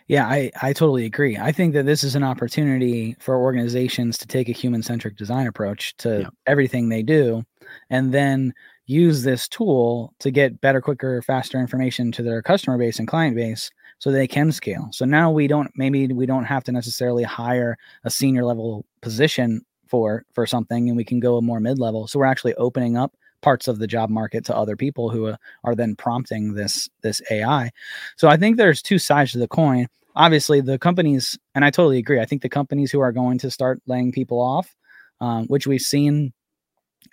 Yeah, 0.07 0.25
I, 0.27 0.51
I 0.61 0.73
totally 0.73 1.05
agree. 1.05 1.37
I 1.37 1.51
think 1.51 1.73
that 1.73 1.85
this 1.85 2.03
is 2.03 2.15
an 2.15 2.23
opportunity 2.23 3.15
for 3.19 3.37
organizations 3.37 4.17
to 4.17 4.27
take 4.27 4.49
a 4.49 4.53
human 4.53 4.81
centric 4.81 5.17
design 5.17 5.45
approach 5.45 5.95
to 5.97 6.21
yeah. 6.21 6.27
everything 6.47 6.89
they 6.89 7.03
do 7.03 7.43
and 7.91 8.11
then 8.11 8.53
use 8.87 9.21
this 9.21 9.47
tool 9.47 10.13
to 10.19 10.31
get 10.31 10.59
better, 10.61 10.81
quicker, 10.81 11.21
faster 11.21 11.59
information 11.59 12.11
to 12.13 12.23
their 12.23 12.41
customer 12.41 12.77
base 12.77 12.97
and 12.97 13.07
client 13.07 13.35
base 13.35 13.69
so 14.01 14.11
they 14.11 14.27
can 14.27 14.51
scale. 14.51 14.89
So 14.91 15.05
now 15.05 15.29
we 15.29 15.47
don't 15.47 15.69
maybe 15.75 16.07
we 16.07 16.25
don't 16.25 16.43
have 16.45 16.63
to 16.63 16.71
necessarily 16.71 17.21
hire 17.21 17.77
a 18.03 18.09
senior 18.09 18.43
level 18.43 18.83
position 19.01 19.61
for 19.85 20.25
for 20.33 20.47
something 20.47 20.89
and 20.89 20.97
we 20.97 21.03
can 21.03 21.19
go 21.19 21.37
a 21.37 21.41
more 21.41 21.59
mid-level. 21.59 22.07
So 22.07 22.17
we're 22.17 22.25
actually 22.25 22.55
opening 22.55 22.97
up 22.97 23.15
parts 23.41 23.67
of 23.67 23.77
the 23.77 23.85
job 23.85 24.09
market 24.09 24.43
to 24.45 24.57
other 24.57 24.75
people 24.75 25.09
who 25.11 25.27
uh, 25.27 25.35
are 25.63 25.75
then 25.75 25.95
prompting 25.95 26.55
this 26.55 26.89
this 27.03 27.21
AI. 27.29 27.69
So 28.17 28.27
I 28.27 28.37
think 28.37 28.57
there's 28.57 28.81
two 28.81 28.97
sides 28.97 29.33
to 29.33 29.37
the 29.37 29.47
coin. 29.47 29.85
Obviously, 30.15 30.61
the 30.61 30.79
companies, 30.79 31.37
and 31.53 31.63
I 31.63 31.69
totally 31.69 31.99
agree. 31.99 32.19
I 32.19 32.25
think 32.25 32.41
the 32.41 32.49
companies 32.49 32.91
who 32.91 32.99
are 33.01 33.11
going 33.11 33.37
to 33.37 33.51
start 33.51 33.81
laying 33.85 34.11
people 34.11 34.41
off, 34.41 34.75
um, 35.21 35.45
which 35.45 35.67
we've 35.67 35.79
seen 35.79 36.33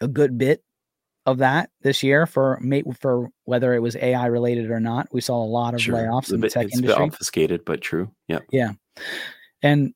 a 0.01 0.09
good 0.09 0.38
bit 0.38 0.62
of 1.26 1.38
that 1.38 1.70
this 1.83 2.02
year 2.02 2.26
for 2.26 2.61
for 2.98 3.28
whether 3.44 3.74
it 3.74 3.81
was 3.81 3.96
AI 3.96 4.26
related 4.26 4.70
or 4.70 4.81
not. 4.81 5.09
We 5.12 5.20
saw 5.20 5.42
a 5.42 5.44
lot 5.44 5.74
of 5.74 5.81
sure. 5.81 5.94
layoffs 5.94 6.33
in 6.33 6.40
the 6.40 6.48
tech 6.48 6.66
it's 6.66 6.76
industry. 6.76 7.02
obfuscated, 7.02 7.64
but 7.64 7.81
true. 7.81 8.11
Yeah. 8.28 8.40
Yeah. 8.50 8.72
And 9.62 9.92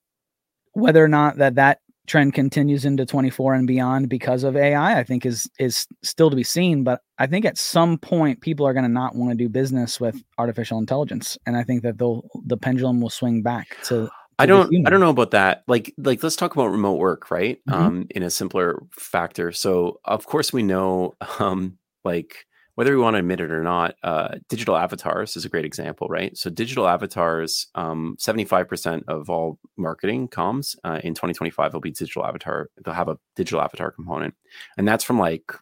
whether 0.73 1.03
or 1.03 1.09
not 1.09 1.39
that 1.39 1.55
that 1.55 1.81
trend 2.07 2.35
continues 2.35 2.85
into 2.85 3.07
24 3.07 3.55
and 3.55 3.67
beyond 3.67 4.09
because 4.09 4.45
of 4.45 4.57
AI, 4.57 4.99
I 4.99 5.05
think 5.05 5.25
is 5.25 5.49
is 5.59 5.87
still 6.03 6.31
to 6.31 6.37
be 6.37 6.45
seen. 6.45 6.85
But 6.85 7.01
I 7.19 7.27
think 7.27 7.45
at 7.45 7.59
some 7.59 7.99
point 7.99 8.41
people 8.41 8.67
are 8.67 8.73
going 8.73 8.85
to 8.85 8.91
not 8.91 9.15
want 9.15 9.31
to 9.31 9.37
do 9.37 9.49
business 9.49 10.01
with 10.01 10.23
artificial 10.39 10.79
intelligence, 10.79 11.39
and 11.47 11.57
I 11.57 11.63
think 11.63 11.83
that 11.83 11.99
they'll 11.99 12.29
the 12.45 12.57
pendulum 12.57 13.01
will 13.01 13.11
swing 13.11 13.43
back 13.43 13.77
to 13.85 14.11
I 14.43 14.47
don't 14.47 14.87
I 14.87 14.91
don't 14.91 15.01
know 15.01 15.11
about 15.11 15.33
that. 15.33 15.65
Like 15.67 15.95
like 15.99 16.23
let's 16.23 16.37
talk 16.37 16.55
about 16.55 16.67
remote 16.67 16.99
work, 16.99 17.31
right? 17.31 17.59
Mm-hmm. 17.69 17.83
Um 17.83 18.07
in 18.11 18.23
a 18.23 18.31
simpler 18.31 18.83
factor. 18.93 19.53
So 19.53 20.01
of 20.05 20.27
course 20.27 20.53
we 20.53 20.63
know 20.63 21.17
um 21.39 21.79
like 22.05 22.47
whether 22.75 22.97
we 22.97 23.03
want 23.03 23.15
to 23.15 23.19
admit 23.19 23.41
it 23.41 23.51
or 23.51 23.63
not, 23.63 23.97
uh, 24.03 24.37
digital 24.49 24.77
avatars 24.77 25.37
is 25.37 25.45
a 25.45 25.49
great 25.49 25.67
example, 25.67 26.09
right? 26.09 26.37
So 26.37 26.49
digital 26.49 26.89
avatars, 26.89 27.67
um, 27.75 28.17
75% 28.19 29.03
of 29.09 29.29
all 29.29 29.59
marketing 29.77 30.29
comms 30.29 30.75
uh, 30.83 30.99
in 31.05 31.13
2025 31.13 31.75
will 31.75 31.81
be 31.81 31.91
digital 31.91 32.25
avatar. 32.25 32.71
They'll 32.83 32.95
have 32.95 33.09
a 33.09 33.19
digital 33.37 33.61
avatar 33.61 33.91
component. 33.91 34.35
And 34.79 34.89
that's 34.89 35.05
from 35.05 35.19
like 35.19 35.53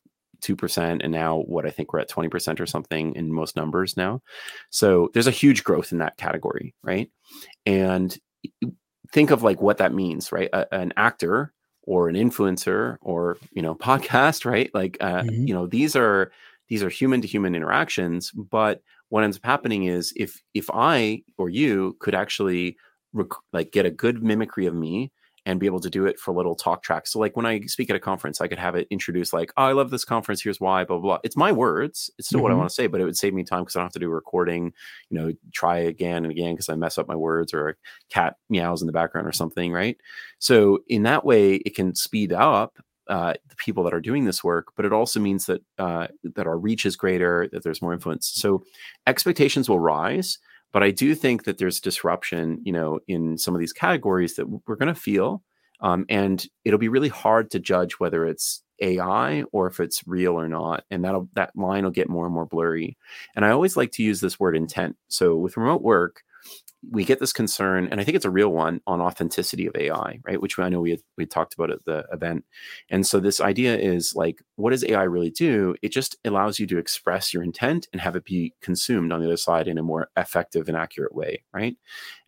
2% 0.41 1.01
and 1.03 1.13
now 1.13 1.39
what 1.39 1.67
I 1.67 1.71
think 1.71 1.93
we're 1.93 2.01
at 2.01 2.09
20% 2.09 2.61
or 2.61 2.67
something 2.67 3.15
in 3.15 3.33
most 3.33 3.57
numbers 3.57 3.97
now. 3.97 4.23
So 4.71 5.11
there's 5.13 5.27
a 5.27 5.33
huge 5.33 5.65
growth 5.65 5.93
in 5.93 5.99
that 5.99 6.17
category, 6.17 6.75
right? 6.83 7.11
And 7.67 8.17
think 9.13 9.31
of 9.31 9.43
like 9.43 9.61
what 9.61 9.79
that 9.79 9.95
means, 9.95 10.33
right? 10.33 10.49
A, 10.53 10.73
an 10.75 10.93
actor 10.97 11.53
or 11.83 12.09
an 12.09 12.15
influencer 12.15 12.99
or, 13.01 13.39
you 13.53 13.63
know, 13.63 13.75
podcast, 13.89 14.45
right? 14.45 14.71
Like 14.75 14.97
uh, 15.01 15.23
mm-hmm. 15.23 15.47
you 15.47 15.55
know, 15.55 15.67
these 15.67 15.97
are 15.97 16.33
these 16.69 16.83
are 16.83 16.89
human 16.89 17.21
to 17.21 17.29
human 17.29 17.55
interactions, 17.55 18.31
but 18.31 18.83
what 19.09 19.25
ends 19.25 19.37
up 19.37 19.45
happening 19.45 19.85
is 19.85 20.13
if 20.17 20.41
if 20.55 20.71
I 20.73 21.23
or 21.37 21.51
you 21.51 21.97
could 22.01 22.15
actually 22.15 22.77
rec- 23.13 23.29
like 23.53 23.73
get 23.73 23.87
a 23.87 23.91
good 23.91 24.23
mimicry 24.23 24.67
of 24.67 24.75
me 24.75 25.13
and 25.47 25.59
be 25.59 25.67
able 25.67 25.81
to 25.81 25.91
do 25.91 26.07
it 26.07 26.19
for 26.19 26.35
little 26.35 26.55
talk 26.55 26.83
tracks. 26.83 27.13
So 27.13 27.19
like 27.19 27.37
when 27.37 27.47
I 27.47 27.61
speak 27.63 27.91
at 27.91 27.97
a 27.97 28.01
conference, 28.01 28.41
I 28.41 28.49
could 28.49 28.59
have 28.59 28.75
it 28.75 28.87
introduced 28.91 29.33
like, 29.33 29.53
oh, 29.57 29.65
I 29.65 29.73
love 29.73 29.91
this 29.91 30.05
conference. 30.05 30.43
Here's 30.43 30.61
why, 30.61 30.85
blah, 30.85 30.99
blah, 30.99 31.03
blah. 31.03 31.19
It's 31.25 31.37
my 31.37 31.53
words. 31.53 32.11
It's 32.19 32.29
still 32.29 32.39
mm-hmm. 32.39 32.43
what 32.43 32.51
I 32.51 32.53
mm-hmm. 32.53 32.59
want 32.59 32.71
to 32.71 32.75
say, 32.75 32.87
but 32.87 33.01
it 33.01 33.05
would 33.05 33.17
save 33.17 33.35
me 33.35 33.45
time 33.45 33.63
because 33.63 33.77
I 33.77 33.81
don't 33.81 33.87
have 33.87 33.93
to 33.93 33.99
do 33.99 34.11
a 34.11 34.15
recording, 34.15 34.73
you 35.09 35.19
know, 35.19 35.33
try 35.53 35.79
again 35.79 36.25
and 36.25 36.31
again 36.31 36.55
because 36.55 36.69
I 36.69 36.75
mess 36.75 36.99
up 36.99 37.09
my 37.09 37.17
words 37.17 37.55
or 37.55 37.69
a 37.71 37.75
cat 38.11 38.37
meows 38.49 38.83
in 38.83 38.87
the 38.87 38.93
background 38.93 39.27
or 39.27 39.33
something. 39.33 39.73
Right. 39.73 39.97
So 40.39 40.81
in 40.89 41.05
that 41.05 41.25
way, 41.25 41.55
it 41.55 41.75
can 41.75 41.95
speed 41.95 42.33
up 42.33 42.79
uh, 43.11 43.35
the 43.49 43.57
people 43.57 43.83
that 43.83 43.93
are 43.93 44.01
doing 44.01 44.25
this 44.25 44.45
work, 44.45 44.69
but 44.77 44.85
it 44.85 44.93
also 44.93 45.19
means 45.19 45.47
that 45.47 45.63
uh, 45.79 46.07
that 46.23 46.47
our 46.47 46.57
reach 46.57 46.87
is 46.87 46.95
greater, 46.95 47.49
that 47.53 47.65
there's 47.65 47.83
more 47.83 47.93
influence. 47.93 48.31
So 48.33 48.63
expectations 49.07 49.69
will 49.69 49.81
rise, 49.81 50.39
but 50.73 50.83
I 50.83 50.91
do 50.91 51.15
think 51.15 51.45
that 51.45 51.59
there's 51.59 51.81
disruption, 51.81 52.61
you 52.65 52.73
know, 52.73 53.01
in 53.09 53.39
some 53.39 53.55
of 53.55 53.61
these 53.61 53.73
categories 53.73 54.35
that 54.37 54.47
we're 54.49 54.77
going 54.77 54.93
to 54.93 55.01
feel, 55.01 55.43
um, 55.81 56.05
and 56.09 56.45
it'll 56.65 56.79
be 56.79 56.89
really 56.89 57.09
hard 57.09 57.51
to 57.51 57.59
judge 57.59 57.95
whether 57.95 58.27
it's 58.27 58.63
AI 58.81 59.45
or 59.53 59.67
if 59.67 59.81
it's 59.81 60.07
real 60.07 60.33
or 60.33 60.49
not, 60.49 60.85
and 60.91 61.05
that'll 61.05 61.29
that 61.35 61.55
line 61.57 61.85
will 61.85 61.91
get 61.91 62.09
more 62.09 62.27
and 62.27 62.35
more 62.35 62.47
blurry. 62.47 62.97
And 63.35 63.45
I 63.45 63.51
always 63.51 63.77
like 63.77 63.93
to 63.93 64.03
use 64.03 64.21
this 64.21 64.39
word 64.39 64.57
intent. 64.57 64.97
So 65.09 65.37
with 65.37 65.57
remote 65.57 65.83
work, 65.83 66.23
we 66.89 67.05
get 67.05 67.21
this 67.21 67.33
concern, 67.33 67.89
and 67.91 68.01
I 68.01 68.05
think 68.05 68.17
it's 68.17 68.25
a 68.25 68.31
real 68.31 68.51
one 68.51 68.81
on 68.87 69.01
authenticity 69.01 69.67
of 69.67 69.77
AI, 69.77 70.19
right? 70.25 70.41
Which 70.41 70.59
I 70.59 70.69
know 70.69 70.81
we 70.81 70.91
had, 70.91 71.01
we 71.19 71.27
talked 71.27 71.55
about 71.55 71.71
at 71.71 71.85
the 71.85 72.05
event. 72.13 72.45
And 72.89 73.07
so 73.07 73.21
this 73.21 73.41
idea 73.41 73.77
is 73.77 74.15
like, 74.15 74.43
what 74.57 74.71
does 74.71 74.85
AI 74.85 75.03
really 75.03 75.31
do? 75.31 75.75
It 75.83 75.93
just 75.93 76.17
allows 76.25 76.59
you 76.59 76.67
to 76.69 76.79
express 76.79 77.35
your 77.35 77.43
intent 77.43 77.87
and 77.93 78.01
have 78.01 78.17
it 78.17 78.25
be 78.25 78.55
consumed 78.63 79.13
on 79.13 79.21
the 79.21 79.27
other 79.27 79.37
side 79.37 79.69
in 79.69 79.79
a 79.79 79.83
more 79.83 80.09
effective 80.17 80.69
and 80.69 80.77
accurate 80.77 81.15
way, 81.15 81.45
right? 81.53 81.77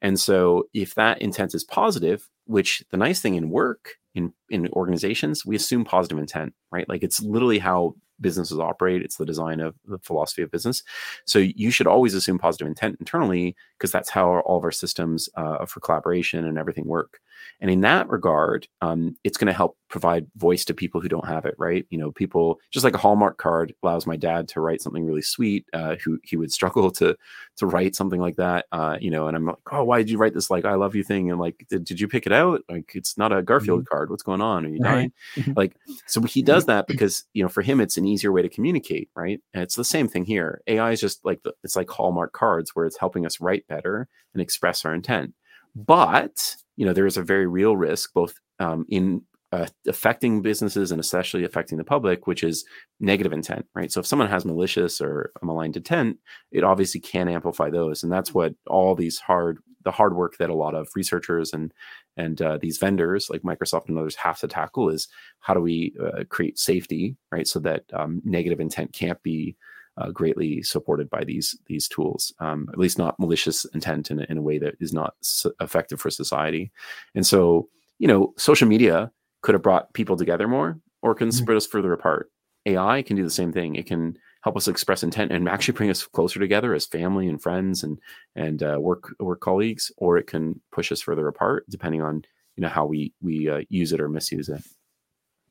And 0.03 0.21
so 0.21 0.65
if 0.75 0.95
that 0.97 1.23
intent 1.23 1.55
is 1.55 1.65
positive, 1.65 2.29
which 2.45 2.85
the 2.91 2.97
nice 2.97 3.21
thing 3.21 3.37
in 3.37 3.51
work 3.51 3.97
in 4.15 4.33
in 4.51 4.69
organizations, 4.69 5.47
we 5.47 5.57
assume 5.57 5.85
positive 5.85 6.19
intent, 6.19 6.53
right? 6.71 6.89
Like 6.89 7.03
it's 7.03 7.23
literally 7.23 7.59
how 7.59 7.95
businesses 8.23 8.59
operate. 8.59 9.03
It's 9.03 9.17
the 9.17 9.27
design 9.27 9.61
of 9.61 9.75
the 9.87 9.99
philosophy 9.99 10.43
of 10.43 10.51
business. 10.51 10.83
So 11.27 11.39
you 11.39 11.71
should 11.71 11.87
always 11.87 12.15
assume 12.15 12.39
positive 12.39 12.69
intent 12.69 12.97
internally 13.01 13.57
because 13.77 13.93
that's 13.93 14.11
how 14.11 14.41
all 14.41 14.59
of 14.59 14.65
our 14.65 14.73
systems 14.73 15.29
uh, 15.37 15.67
for 15.67 15.81
collaboration 15.81 16.47
and 16.47 16.57
everything 16.57 16.87
work. 16.87 17.21
And 17.61 17.71
in 17.71 17.81
that 17.83 18.09
regard, 18.09 18.69
um, 18.81 19.17
it's 19.25 19.37
going 19.37 19.47
to 19.49 19.53
help 19.53 19.77
provide 19.93 20.27
voice 20.37 20.65
to 20.65 20.73
people 20.73 21.03
who 21.03 21.09
don't 21.09 21.29
have 21.29 21.45
it, 21.45 21.55
right? 21.59 21.87
You 21.91 21.99
know, 21.99 22.11
people 22.11 22.59
just 22.71 22.83
like 22.83 22.95
a 22.95 22.99
Hallmark 22.99 23.37
card 23.37 23.75
allows 23.83 24.07
my 24.07 24.17
dad 24.17 24.49
to 24.49 24.61
write 24.61 24.81
something 24.81 25.05
really 25.05 25.23
sweet. 25.23 25.67
Uh, 25.75 25.97
who 26.03 26.19
he 26.25 26.37
would 26.37 26.51
struggle 26.51 26.91
to 26.93 27.15
to 27.59 27.67
write 27.67 27.95
something 27.95 28.21
like 28.21 28.37
that, 28.37 28.65
uh, 28.73 28.97
you 29.01 29.11
know. 29.11 29.29
And 29.29 29.37
I'm 29.37 29.45
like, 29.45 29.57
oh, 29.71 29.85
why 29.85 29.99
did 29.99 30.11
you 30.11 30.17
write 30.17 30.33
this 30.33 30.51
like 30.51 30.65
I 30.65 30.75
love 30.75 30.97
you 30.97 31.05
thing? 31.05 31.31
And 31.31 31.39
like, 31.39 31.67
did, 31.69 31.85
did 31.85 32.01
you 32.01 32.09
pick 32.09 32.25
it 32.25 32.33
out? 32.33 32.63
Like, 32.71 32.93
it's 32.95 33.19
not 33.19 33.37
a 33.37 33.43
Garfield 33.43 33.81
mm-hmm. 33.81 33.95
card. 33.95 34.11
What's 34.11 34.23
going 34.23 34.41
on? 34.41 34.65
Are 34.65 34.71
you 34.71 34.81
dying? 34.81 35.13
Right. 35.37 35.57
like, 35.57 35.77
so 36.07 36.23
he 36.23 36.41
does 36.43 36.65
that 36.67 36.87
because 36.87 37.25
you 37.35 37.43
know, 37.43 37.51
for 37.51 37.63
him, 37.63 37.79
it's 37.79 37.99
an 37.99 38.07
easier 38.07 38.33
way 38.33 38.41
to 38.41 38.49
communicate, 38.49 39.11
right? 39.15 39.41
And 39.53 39.63
it's 39.63 39.77
the 39.77 39.85
same 39.85 40.09
thing 40.09 40.25
here. 40.25 40.63
AI 40.69 40.93
is 40.93 41.01
just 41.01 41.23
like 41.25 41.43
the, 41.43 41.53
it's 41.63 41.77
like 41.77 41.91
Hallmark 41.91 42.33
cards 42.33 42.75
where 42.75 42.87
it's 42.87 42.99
helping 42.99 43.27
us 43.27 43.41
write 43.41 43.69
better 43.69 44.09
and 44.33 44.41
express 44.41 44.87
our 44.87 44.95
intent. 44.95 45.35
But 45.77 46.57
you 46.77 46.87
know 46.87 46.95
there 46.95 47.07
is 47.07 47.19
a 47.19 47.23
very 47.23 47.47
real 47.47 47.77
risk 47.77 48.13
both 48.15 48.35
um, 48.59 48.87
in 48.89 49.23
uh, 49.53 49.67
affecting 49.87 50.41
businesses 50.41 50.91
and 50.91 51.01
especially 51.01 51.45
affecting 51.45 51.79
the 51.79 51.85
public, 51.85 52.27
which 52.27 52.43
is 52.43 52.65
negative 53.01 53.33
intent, 53.33 53.67
right? 53.75 53.93
So 53.93 54.01
if 54.01 54.07
someone 54.07 54.29
has 54.29 54.45
malicious 54.45 55.01
or 55.01 55.31
maligned 55.43 55.77
intent, 55.77 56.17
it 56.51 56.65
obviously 56.65 57.01
can 57.01 57.29
amplify 57.29 57.71
those, 57.71 58.03
and 58.03 58.11
that's 58.11 58.33
what 58.33 58.55
all 58.67 58.95
these 58.95 59.19
hard 59.19 59.59
the 59.85 59.91
hard 59.91 60.15
work 60.15 60.37
that 60.39 60.51
a 60.51 60.55
lot 60.55 60.75
of 60.75 60.89
researchers 60.95 61.53
and 61.53 61.73
and 62.17 62.41
uh, 62.41 62.59
these 62.59 62.79
vendors 62.79 63.29
like 63.31 63.43
Microsoft 63.43 63.89
and 63.89 63.99
others 63.99 64.17
have 64.17 64.39
to 64.39 64.49
tackle 64.49 64.89
is 64.89 65.09
how 65.41 65.55
do 65.55 65.61
we 65.61 65.95
uh, 66.03 66.25
create 66.29 66.59
safety, 66.59 67.17
right? 67.31 67.47
So 67.47 67.59
that 67.61 67.85
um, 67.93 68.21
negative 68.25 68.61
intent 68.61 68.93
can't 68.93 69.23
be 69.23 69.57
uh, 69.97 70.11
greatly 70.11 70.63
supported 70.63 71.11
by 71.11 71.25
these 71.25 71.59
these 71.67 71.89
tools, 71.89 72.33
um, 72.39 72.69
at 72.73 72.79
least 72.79 72.99
not 72.99 73.19
malicious 73.19 73.67
intent 73.75 74.11
in, 74.11 74.21
in 74.21 74.39
a 74.39 74.43
way 74.43 74.59
that 74.59 74.75
is 74.81 74.93
not 74.93 75.15
effective 75.61 76.01
for 76.01 76.11
society. 76.11 76.73
And 77.15 77.27
so, 77.27 77.69
you 77.99 78.09
know, 78.09 78.33
social 78.39 78.69
media 78.69 79.11
could 79.43 79.55
have 79.55 79.63
brought 79.63 79.93
people 79.93 80.17
together 80.17 80.49
more, 80.49 80.79
or 81.03 81.15
can 81.15 81.29
mm-hmm. 81.29 81.37
spread 81.37 81.57
us 81.57 81.67
further 81.67 81.93
apart. 81.93 82.31
AI 82.67 83.03
can 83.03 83.17
do 83.17 83.25
the 83.25 83.31
same 83.31 83.53
thing. 83.53 83.75
It 83.75 83.87
can 83.87 84.17
help 84.43 84.57
us 84.57 84.69
express 84.69 85.03
intent 85.03 85.33
and 85.33 85.49
actually 85.49 85.75
bring 85.75 85.91
us 85.91 86.05
closer 86.07 86.39
together 86.39 86.75
as 86.75 86.87
family 86.87 87.29
and 87.29 87.41
friends 87.41 87.83
and 87.83 87.99
and 88.37 88.63
uh, 88.63 88.79
work 88.81 89.15
work 89.19 89.41
colleagues, 89.41 89.91
or 89.97 90.17
it 90.17 90.27
can 90.27 90.61
push 90.71 90.93
us 90.93 91.01
further 91.01 91.29
apart 91.29 91.65
depending 91.69 92.03
on 92.03 92.25
you 92.57 92.63
know 92.63 92.69
how 92.69 92.87
we 92.87 93.13
we 93.21 93.49
uh, 93.49 93.61
use 93.69 93.93
it 93.93 94.01
or 94.01 94.09
misuse 94.09 94.49
it. 94.49 94.63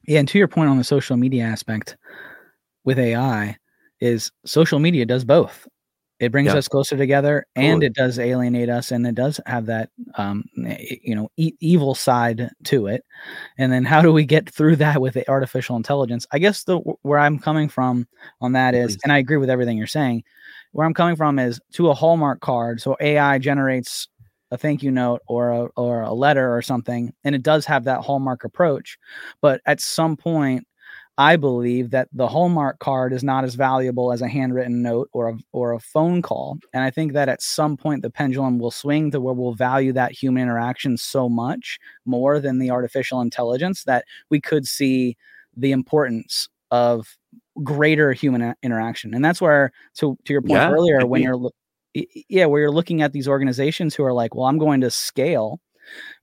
Yeah, 0.07 0.19
and 0.19 0.27
to 0.29 0.37
your 0.37 0.47
point 0.47 0.69
on 0.69 0.77
the 0.77 0.83
social 0.83 1.17
media 1.17 1.43
aspect 1.43 1.95
with 2.83 2.97
AI, 2.97 3.57
is 3.99 4.31
social 4.45 4.79
media 4.79 5.05
does 5.05 5.23
both. 5.23 5.67
It 6.21 6.31
brings 6.31 6.49
yeah. 6.49 6.57
us 6.57 6.67
closer 6.67 6.95
together, 6.95 7.47
and 7.55 7.81
it 7.81 7.95
does 7.95 8.19
alienate 8.19 8.69
us, 8.69 8.91
and 8.91 9.07
it 9.07 9.15
does 9.15 9.39
have 9.47 9.65
that, 9.65 9.89
um, 10.15 10.45
you 10.55 11.15
know, 11.15 11.31
e- 11.35 11.55
evil 11.59 11.95
side 11.95 12.51
to 12.65 12.85
it. 12.85 13.03
And 13.57 13.71
then, 13.71 13.83
how 13.83 14.03
do 14.03 14.13
we 14.13 14.23
get 14.23 14.47
through 14.47 14.75
that 14.75 15.01
with 15.01 15.15
the 15.15 15.27
artificial 15.27 15.75
intelligence? 15.75 16.27
I 16.31 16.37
guess 16.37 16.63
the 16.63 16.77
where 17.01 17.17
I'm 17.17 17.39
coming 17.39 17.69
from 17.69 18.07
on 18.39 18.51
that 18.51 18.75
is, 18.75 18.99
and 19.03 19.11
I 19.11 19.17
agree 19.17 19.37
with 19.37 19.49
everything 19.49 19.79
you're 19.79 19.87
saying. 19.87 20.23
Where 20.73 20.85
I'm 20.85 20.93
coming 20.93 21.15
from 21.15 21.39
is 21.39 21.59
to 21.73 21.89
a 21.89 21.95
Hallmark 21.95 22.39
card. 22.39 22.81
So 22.81 22.95
AI 23.01 23.39
generates 23.39 24.07
a 24.51 24.57
thank 24.57 24.83
you 24.83 24.91
note 24.91 25.21
or 25.27 25.49
a, 25.49 25.65
or 25.75 26.01
a 26.01 26.13
letter 26.13 26.55
or 26.55 26.61
something, 26.61 27.11
and 27.23 27.33
it 27.33 27.41
does 27.41 27.65
have 27.65 27.85
that 27.85 28.01
Hallmark 28.01 28.43
approach. 28.43 28.99
But 29.41 29.61
at 29.65 29.81
some 29.81 30.15
point, 30.15 30.67
I 31.21 31.35
believe 31.35 31.91
that 31.91 32.07
the 32.11 32.27
Hallmark 32.27 32.79
card 32.79 33.13
is 33.13 33.23
not 33.23 33.43
as 33.43 33.53
valuable 33.53 34.11
as 34.11 34.23
a 34.23 34.27
handwritten 34.27 34.81
note 34.81 35.07
or 35.13 35.29
a, 35.29 35.37
or 35.51 35.73
a 35.73 35.79
phone 35.79 36.23
call. 36.23 36.57
And 36.73 36.83
I 36.83 36.89
think 36.89 37.13
that 37.13 37.29
at 37.29 37.43
some 37.43 37.77
point 37.77 38.01
the 38.01 38.09
pendulum 38.09 38.57
will 38.57 38.71
swing 38.71 39.11
to 39.11 39.21
where 39.21 39.35
we'll 39.35 39.53
value 39.53 39.93
that 39.93 40.13
human 40.13 40.41
interaction 40.41 40.97
so 40.97 41.29
much 41.29 41.77
more 42.05 42.39
than 42.39 42.57
the 42.57 42.71
artificial 42.71 43.21
intelligence 43.21 43.83
that 43.83 44.05
we 44.31 44.41
could 44.41 44.67
see 44.67 45.15
the 45.55 45.71
importance 45.71 46.49
of 46.71 47.15
greater 47.61 48.13
human 48.13 48.55
interaction. 48.63 49.13
And 49.13 49.23
that's 49.23 49.39
where, 49.39 49.71
to, 49.97 50.17
to 50.25 50.33
your 50.33 50.41
point 50.41 50.53
yeah, 50.53 50.71
earlier, 50.71 51.05
when 51.05 51.21
you're, 51.21 51.51
yeah, 52.29 52.47
where 52.47 52.61
you're 52.61 52.71
looking 52.71 53.03
at 53.03 53.13
these 53.13 53.27
organizations 53.27 53.93
who 53.93 54.03
are 54.03 54.13
like, 54.13 54.33
well, 54.33 54.47
I'm 54.47 54.57
going 54.57 54.81
to 54.81 54.89
scale. 54.89 55.59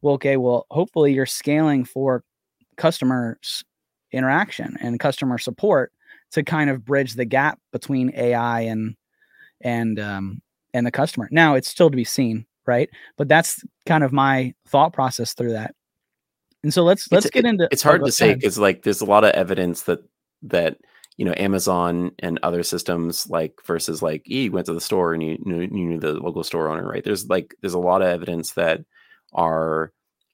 Well, 0.02 0.14
okay, 0.14 0.36
well, 0.36 0.66
hopefully 0.72 1.12
you're 1.12 1.24
scaling 1.24 1.84
for 1.84 2.24
customers 2.76 3.62
interaction 4.12 4.76
and 4.80 4.98
customer 5.00 5.38
support 5.38 5.92
to 6.32 6.42
kind 6.42 6.70
of 6.70 6.84
bridge 6.84 7.14
the 7.14 7.24
gap 7.24 7.58
between 7.72 8.12
AI 8.14 8.60
and 8.60 8.96
and 9.60 9.98
um, 9.98 10.42
and 10.74 10.86
the 10.86 10.90
customer. 10.90 11.28
Now 11.30 11.54
it's 11.54 11.68
still 11.68 11.90
to 11.90 11.96
be 11.96 12.04
seen, 12.04 12.46
right? 12.66 12.88
But 13.16 13.28
that's 13.28 13.64
kind 13.86 14.04
of 14.04 14.12
my 14.12 14.54
thought 14.66 14.92
process 14.92 15.34
through 15.34 15.52
that. 15.52 15.74
And 16.62 16.72
so 16.72 16.82
let's 16.82 17.10
let's 17.12 17.26
it's, 17.26 17.34
get 17.34 17.44
into. 17.44 17.68
It's 17.70 17.82
hard 17.82 18.02
oh, 18.02 18.06
to 18.06 18.12
say 18.12 18.34
because 18.34 18.58
like 18.58 18.82
there's 18.82 19.00
a 19.00 19.06
lot 19.06 19.24
of 19.24 19.30
evidence 19.30 19.82
that 19.82 20.00
that 20.42 20.78
you 21.16 21.24
know 21.24 21.34
Amazon 21.36 22.12
and 22.18 22.38
other 22.42 22.62
systems 22.62 23.28
like 23.28 23.54
versus 23.64 24.02
like 24.02 24.22
you 24.28 24.50
went 24.50 24.66
to 24.66 24.74
the 24.74 24.80
store 24.80 25.14
and 25.14 25.22
you 25.22 25.38
knew, 25.44 25.60
you 25.60 25.68
knew 25.68 26.00
the 26.00 26.14
local 26.14 26.44
store 26.44 26.68
owner, 26.68 26.86
right? 26.86 27.04
There's 27.04 27.28
like 27.28 27.54
there's 27.60 27.74
a 27.74 27.78
lot 27.78 28.02
of 28.02 28.08
evidence 28.08 28.52
that 28.52 28.80
our 29.32 29.92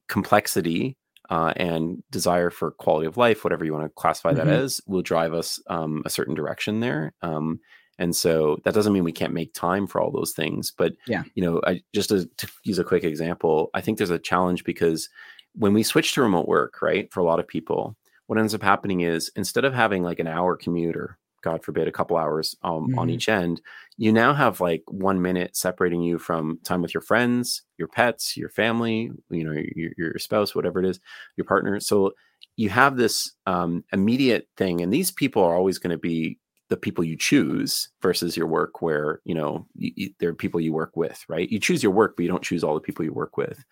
complexity 0.09 0.97
uh, 1.31 1.53
and 1.57 2.03
desire 2.11 2.51
for 2.51 2.71
quality 2.73 3.07
of 3.07 3.17
life, 3.17 3.45
whatever 3.45 3.65
you 3.65 3.73
want 3.73 3.85
to 3.85 3.91
classify 3.91 4.33
mm-hmm. 4.33 4.47
that 4.47 4.49
as, 4.49 4.81
will 4.87 5.03
drive 5.03 5.33
us 5.33 5.61
um, 5.69 6.03
a 6.05 6.11
certain 6.11 6.35
direction 6.35 6.81
there. 6.81 7.13
Um, 7.23 7.61
and 7.99 8.15
so 8.15 8.59
that 8.65 8.75
doesn't 8.75 8.93
mean 8.93 9.05
we 9.05 9.13
can't 9.13 9.33
make 9.33 9.55
time 9.55 9.87
for 9.87 10.01
all 10.01 10.11
those 10.11 10.33
things. 10.33 10.73
But 10.77 10.95
yeah, 11.07 11.23
you 11.35 11.45
know, 11.45 11.61
I, 11.65 11.83
just 11.95 12.09
to, 12.09 12.27
to 12.39 12.49
use 12.65 12.79
a 12.79 12.85
quick 12.85 13.05
example, 13.05 13.71
I 13.75 13.81
think 13.81 13.99
there's 13.99 14.11
a 14.11 14.19
challenge 14.19 14.65
because 14.65 15.09
when 15.55 15.73
we 15.73 15.83
switch 15.83 16.13
to 16.15 16.23
remote 16.23 16.49
work, 16.49 16.83
right, 16.83 17.13
for 17.13 17.21
a 17.21 17.25
lot 17.25 17.39
of 17.39 17.47
people, 17.47 17.97
what 18.27 18.39
ends 18.39 18.55
up 18.55 18.63
happening 18.63 19.01
is 19.01 19.31
instead 19.37 19.65
of 19.65 19.75
having 19.75 20.03
like 20.03 20.19
an 20.19 20.27
hour 20.27 20.57
commute 20.57 20.97
or 20.97 21.19
God 21.45 21.63
forbid, 21.63 21.87
a 21.87 21.93
couple 21.93 22.17
hours 22.17 22.57
um, 22.63 22.89
mm-hmm. 22.89 22.99
on 22.99 23.11
each 23.11 23.29
end, 23.29 23.61
you 23.97 24.13
now 24.13 24.33
have 24.33 24.61
like 24.61 24.83
one 24.89 25.23
minute 25.23 25.57
separating 25.57 26.03
you 26.03 26.19
from 26.19 26.59
time 26.65 26.83
with 26.83 26.95
your 26.95 27.03
friends, 27.03 27.63
your 27.79 27.87
pets, 27.87 28.37
your 28.37 28.49
family, 28.49 29.11
you 29.31 29.45
know, 29.45 29.53
your, 29.77 29.93
your 29.97 30.19
spouse, 30.19 30.55
whatever 30.55 30.81
it 30.81 30.87
is, 30.87 30.99
your 31.37 31.45
partner. 31.45 31.79
So 31.81 32.13
you 32.57 32.71
have 32.71 32.97
this 32.97 33.33
um, 33.47 33.85
immediate 33.93 34.49
thing, 34.57 34.81
and 34.81 34.93
these 34.93 35.11
people 35.11 35.43
are 35.43 35.55
always 35.55 35.79
going 35.79 35.91
to 35.91 35.99
be 35.99 36.39
the 36.71 36.77
people 36.79 37.05
you 37.05 37.17
choose 37.17 37.91
versus 38.01 38.37
your 38.37 38.47
work 38.47 38.81
where 38.81 39.21
you 39.25 39.35
know 39.35 39.67
you, 39.77 39.93
you, 39.97 40.11
there 40.19 40.31
are 40.31 40.35
people 40.35 40.59
you 40.59 40.73
work 40.73 40.97
with 40.97 41.23
right 41.29 41.51
you 41.51 41.61
choose 41.61 41.83
your 41.83 41.93
work 41.93 42.17
but 42.17 42.23
you 42.23 42.29
don't 42.29 42.43
choose 42.43 42.65
all 42.65 42.75
the 42.75 42.81
people 42.81 43.05
you 43.05 43.13
work 43.13 43.37
with 43.37 43.63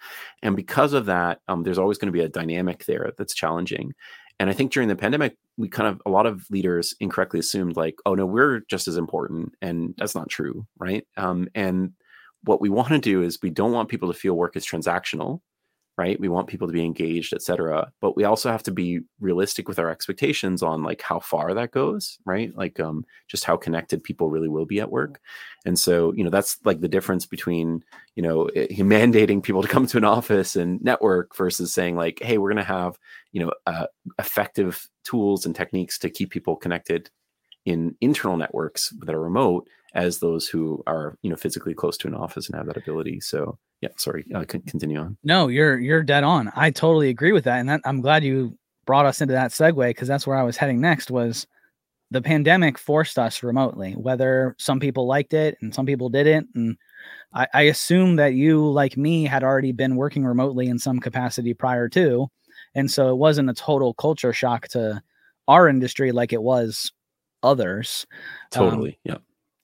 and 0.43 0.57
because 0.57 0.93
of 0.93 1.07
that 1.07 1.41
um, 1.49 1.63
there's 1.63 1.79
always 1.79 1.97
going 1.97 2.07
to 2.07 2.13
be 2.13 2.21
a 2.21 2.29
dynamic 2.29 2.85
there 2.85 3.11
that's 3.17 3.35
challenging 3.35 3.95
and 4.41 4.51
i 4.51 4.53
think 4.53 4.73
during 4.73 4.89
the 4.89 4.97
pandemic 4.97 5.37
we 5.57 5.69
kind 5.69 5.89
of 5.89 6.01
a 6.07 6.11
lot 6.11 6.27
of 6.27 6.45
leaders 6.51 6.95
incorrectly 7.01 7.39
assumed 7.39 7.77
like 7.77 7.97
oh 8.07 8.15
no 8.15 8.27
we're 8.27 8.61
just 8.69 8.89
as 8.89 8.97
important 8.97 9.55
and 9.61 9.95
that's 9.99 10.15
not 10.15 10.29
true 10.29 10.67
right? 10.83 11.07
Um, 11.17 11.49
and 11.55 11.93
what 12.45 12.61
we 12.61 12.69
want 12.69 12.89
to 12.89 12.99
do 12.99 13.23
is 13.23 13.39
we 13.43 13.51
don't 13.51 13.73
want 13.73 13.89
people 13.89 14.13
to 14.13 14.19
feel 14.19 14.35
work 14.35 14.57
is 14.57 14.67
transactional 14.67 15.41
right? 15.99 16.19
We 16.19 16.29
want 16.29 16.49
people 16.49 16.67
to 16.67 16.73
be 16.73 16.85
engaged 16.85 17.33
etc 17.35 17.93
but 18.01 18.17
we 18.17 18.25
also 18.25 18.51
have 18.51 18.63
to 18.65 18.71
be 18.71 19.01
realistic 19.21 19.69
with 19.69 19.79
our 19.79 19.91
expectations 19.91 20.63
on 20.63 20.83
like 20.83 21.03
how 21.03 21.21
far 21.21 21.55
that 21.55 21.71
goes 21.71 22.19
right? 22.25 22.55
Like 22.57 22.81
um 22.81 23.05
just 23.29 23.45
how 23.45 23.57
connected 23.57 24.03
people 24.03 24.31
really 24.31 24.49
will 24.49 24.67
be 24.67 24.81
at 24.81 24.91
work. 24.91 25.21
And 25.65 25.79
so 25.79 26.13
you 26.13 26.25
know 26.25 26.31
that's 26.31 26.59
like 26.65 26.81
the 26.81 26.89
difference 26.89 27.27
between 27.27 27.83
you 28.17 28.23
know 28.23 28.47
eh, 28.55 28.67
mandating 28.79 29.43
people 29.43 29.63
to 29.63 29.69
come 29.69 29.87
to 29.87 29.97
an 29.97 30.05
office 30.05 30.57
and 30.57 30.83
network 30.83 31.37
versus 31.37 31.73
saying 31.73 31.97
like 31.97 32.19
hey 32.23 32.39
we're 32.39 32.51
going 32.51 32.65
to 32.65 32.65
have 32.65 32.99
you 33.33 33.45
know 33.45 33.53
uh, 33.67 33.87
effective 34.19 34.89
tools 35.05 35.47
and 35.47 35.55
techniques 35.55 35.99
to 35.99 36.11
keep 36.11 36.31
people 36.31 36.57
connected 36.57 37.11
in 37.65 37.97
internal 38.01 38.37
networks 38.37 38.91
that 39.01 39.15
are 39.15 39.23
remote 39.23 39.69
as 39.95 40.19
those 40.19 40.49
who 40.49 40.83
are 40.87 41.17
you 41.23 41.31
know 41.31 41.37
physically 41.37 41.75
close 41.75 41.97
to 41.99 42.09
an 42.09 42.15
office 42.15 42.49
and 42.49 42.57
have 42.57 42.67
that 42.67 42.77
ability. 42.77 43.21
So 43.21 43.59
yeah 43.81 43.91
sorry 43.97 44.25
I 44.35 44.41
uh, 44.41 44.45
continue 44.45 44.99
on. 44.99 45.17
No 45.25 45.49
you're 45.49 45.79
you're 45.79 46.03
dead 46.03 46.25
on. 46.25 46.51
I 46.57 46.71
totally 46.71 47.09
agree 47.09 47.33
with 47.33 47.45
that 47.45 47.61
and 47.61 47.69
that 47.69 47.81
i'm 47.85 48.01
glad 48.01 48.25
you 48.25 48.57
brought 48.87 49.07
us 49.07 49.21
into 49.21 49.33
that 49.35 49.51
segue 49.51 49.89
because 49.89 50.09
that's 50.09 50.27
where 50.27 50.37
i 50.37 50.43
was 50.43 50.57
heading 50.57 50.81
next 50.81 51.11
was 51.11 51.47
the 52.11 52.21
pandemic 52.21 52.79
forced 52.79 53.19
us 53.19 53.43
remotely 53.43 53.93
whether 53.93 54.55
some 54.59 54.81
people 54.81 55.07
liked 55.07 55.33
it 55.33 55.57
and 55.63 55.75
some 55.75 55.87
people 55.87 56.09
didn't 56.09 56.49
and 56.55 56.77
I, 57.35 57.47
I 57.55 57.63
assume 57.63 58.17
that 58.17 58.35
you 58.35 58.69
like 58.71 58.97
me 58.97 59.25
had 59.25 59.43
already 59.43 59.73
been 59.73 59.97
working 59.97 60.25
remotely 60.25 60.67
in 60.67 60.79
some 60.79 60.99
capacity 60.99 61.55
prior 61.55 61.89
to 61.91 62.29
and 62.75 62.91
so 62.91 63.11
it 63.11 63.17
wasn't 63.17 63.51
a 63.51 63.55
total 63.55 63.95
culture 63.95 64.33
shock 64.33 64.69
to 64.69 65.03
our 65.49 65.69
industry 65.69 66.13
like 66.13 66.33
it 66.33 66.43
was 66.43 66.93
others. 67.43 68.07
Totally 68.51 68.91
um, 68.91 68.97
yeah 69.05 69.17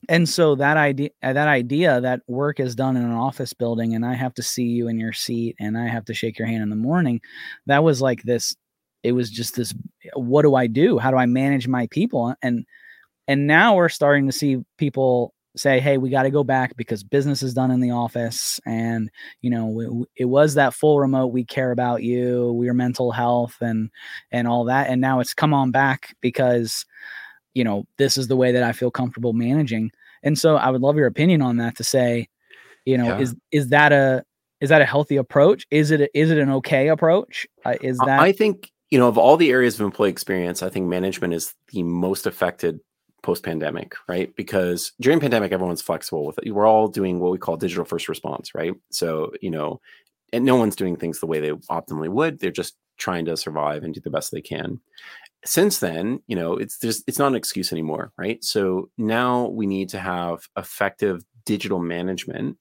and 0.08 0.28
so 0.28 0.54
that 0.54 0.76
idea 0.76 1.10
uh, 1.22 1.32
that 1.32 1.48
idea 1.48 2.00
that 2.00 2.22
work 2.26 2.60
is 2.60 2.74
done 2.74 2.96
in 2.96 3.04
an 3.04 3.12
office 3.12 3.52
building 3.52 3.94
and 3.94 4.04
i 4.06 4.14
have 4.14 4.34
to 4.34 4.42
see 4.42 4.64
you 4.64 4.88
in 4.88 4.98
your 4.98 5.12
seat 5.12 5.54
and 5.60 5.76
i 5.76 5.86
have 5.86 6.04
to 6.04 6.14
shake 6.14 6.38
your 6.38 6.48
hand 6.48 6.62
in 6.62 6.70
the 6.70 6.76
morning 6.76 7.20
that 7.66 7.84
was 7.84 8.00
like 8.00 8.22
this 8.22 8.56
it 9.02 9.12
was 9.12 9.30
just 9.30 9.56
this 9.56 9.74
what 10.14 10.42
do 10.42 10.54
i 10.54 10.66
do? 10.66 10.98
How 10.98 11.10
do 11.10 11.16
i 11.16 11.26
manage 11.26 11.68
my 11.68 11.86
people? 11.88 12.34
And 12.42 12.64
and 13.26 13.46
now 13.46 13.76
we're 13.76 13.88
starting 13.88 14.26
to 14.26 14.32
see 14.32 14.58
people 14.78 15.34
say 15.56 15.80
hey 15.80 15.98
we 15.98 16.08
got 16.10 16.22
to 16.22 16.30
go 16.30 16.44
back 16.44 16.76
because 16.76 17.02
business 17.02 17.42
is 17.42 17.54
done 17.54 17.70
in 17.70 17.80
the 17.80 17.90
office 17.90 18.60
and 18.64 19.10
you 19.40 19.50
know 19.50 19.80
it, 19.80 20.22
it 20.22 20.24
was 20.26 20.54
that 20.54 20.72
full 20.72 21.00
remote 21.00 21.28
we 21.28 21.44
care 21.44 21.72
about 21.72 22.02
you 22.02 22.60
your 22.62 22.74
mental 22.74 23.10
health 23.10 23.56
and 23.60 23.90
and 24.30 24.46
all 24.46 24.64
that. 24.64 24.88
And 24.88 25.00
now 25.00 25.20
it's 25.20 25.34
come 25.34 25.54
on 25.54 25.70
back 25.70 26.14
because 26.20 26.84
you 27.54 27.64
know, 27.64 27.84
this 27.96 28.16
is 28.16 28.28
the 28.28 28.36
way 28.36 28.52
that 28.52 28.62
I 28.62 28.70
feel 28.70 28.90
comfortable 28.90 29.32
managing. 29.32 29.90
And 30.22 30.38
so 30.38 30.56
I 30.56 30.70
would 30.70 30.80
love 30.80 30.96
your 30.96 31.06
opinion 31.06 31.42
on 31.42 31.56
that 31.58 31.76
to 31.76 31.84
say, 31.84 32.28
you 32.84 32.96
know, 32.96 33.16
yeah. 33.16 33.18
is 33.18 33.34
is 33.50 33.68
that 33.68 33.92
a 33.92 34.24
is 34.60 34.70
that 34.70 34.82
a 34.82 34.86
healthy 34.86 35.16
approach? 35.16 35.66
Is 35.70 35.90
it 35.90 36.00
a, 36.00 36.18
is 36.18 36.30
it 36.30 36.38
an 36.38 36.50
okay 36.50 36.88
approach? 36.88 37.46
Uh, 37.64 37.74
is 37.80 37.98
that 37.98 38.20
I 38.20 38.32
think 38.32 38.70
you 38.90 38.98
know 38.98 39.08
of 39.08 39.18
all 39.18 39.36
the 39.36 39.50
areas 39.50 39.74
of 39.74 39.84
employee 39.84 40.10
experience, 40.10 40.62
I 40.62 40.68
think 40.68 40.86
management 40.86 41.34
is 41.34 41.54
the 41.72 41.82
most 41.82 42.26
affected 42.26 42.80
post 43.22 43.42
pandemic, 43.42 43.94
right? 44.08 44.34
Because 44.36 44.92
during 45.00 45.20
pandemic, 45.20 45.52
everyone's 45.52 45.82
flexible 45.82 46.24
with 46.24 46.38
it. 46.38 46.52
We're 46.52 46.66
all 46.66 46.88
doing 46.88 47.18
what 47.20 47.32
we 47.32 47.38
call 47.38 47.56
digital 47.56 47.84
first 47.84 48.08
response, 48.08 48.54
right? 48.54 48.74
So 48.90 49.32
you 49.42 49.50
know, 49.50 49.80
and 50.32 50.44
no 50.44 50.56
one's 50.56 50.76
doing 50.76 50.96
things 50.96 51.20
the 51.20 51.26
way 51.26 51.40
they 51.40 51.50
optimally 51.50 52.08
would. 52.08 52.38
They're 52.38 52.50
just 52.50 52.76
trying 52.96 53.24
to 53.26 53.36
survive 53.36 53.84
and 53.84 53.94
do 53.94 54.00
the 54.00 54.10
best 54.10 54.32
they 54.32 54.40
can 54.40 54.80
since 55.44 55.78
then, 55.78 56.20
you 56.26 56.36
know, 56.36 56.54
it's 56.54 56.78
just 56.78 57.04
it's 57.06 57.18
not 57.18 57.28
an 57.28 57.36
excuse 57.36 57.72
anymore, 57.72 58.12
right? 58.18 58.42
So 58.42 58.90
now 58.98 59.48
we 59.48 59.66
need 59.66 59.88
to 59.90 59.98
have 59.98 60.48
effective 60.56 61.24
digital 61.44 61.78
management, 61.78 62.58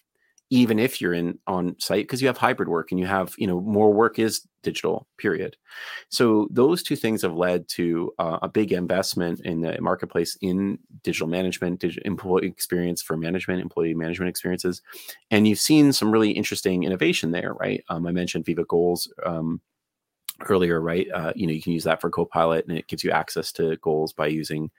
even 0.49 0.79
if 0.79 1.01
you're 1.01 1.13
in 1.13 1.39
on 1.47 1.75
site, 1.79 2.03
because 2.03 2.21
you 2.21 2.27
have 2.27 2.37
hybrid 2.37 2.69
work 2.69 2.91
and 2.91 2.99
you 2.99 3.07
have, 3.07 3.33
you 3.37 3.47
know, 3.47 3.59
more 3.61 3.91
work 3.91 4.19
is 4.19 4.47
digital. 4.61 5.07
Period. 5.17 5.57
So 6.09 6.47
those 6.51 6.83
two 6.83 6.95
things 6.95 7.23
have 7.23 7.33
led 7.33 7.67
to 7.69 8.11
uh, 8.19 8.39
a 8.43 8.49
big 8.49 8.71
investment 8.71 9.41
in 9.41 9.61
the 9.61 9.81
marketplace 9.81 10.37
in 10.41 10.77
digital 11.03 11.27
management, 11.27 11.79
digital 11.79 12.05
employee 12.05 12.47
experience 12.47 13.01
for 13.01 13.17
management, 13.17 13.61
employee 13.61 13.95
management 13.95 14.29
experiences, 14.29 14.81
and 15.31 15.47
you've 15.47 15.59
seen 15.59 15.93
some 15.93 16.11
really 16.11 16.31
interesting 16.31 16.83
innovation 16.83 17.31
there, 17.31 17.53
right? 17.53 17.83
Um, 17.89 18.05
I 18.05 18.11
mentioned 18.11 18.45
Viva 18.45 18.65
Goals. 18.65 19.11
Um, 19.25 19.61
earlier, 20.49 20.81
right? 20.81 21.07
Uh, 21.13 21.33
you 21.35 21.47
know, 21.47 21.53
you 21.53 21.61
can 21.61 21.73
use 21.73 21.83
that 21.83 22.01
for 22.01 22.09
Copilot, 22.09 22.65
and 22.67 22.77
it 22.77 22.87
gives 22.87 23.03
you 23.03 23.11
access 23.11 23.51
to 23.53 23.77
goals 23.77 24.13
by 24.13 24.27
using 24.27 24.69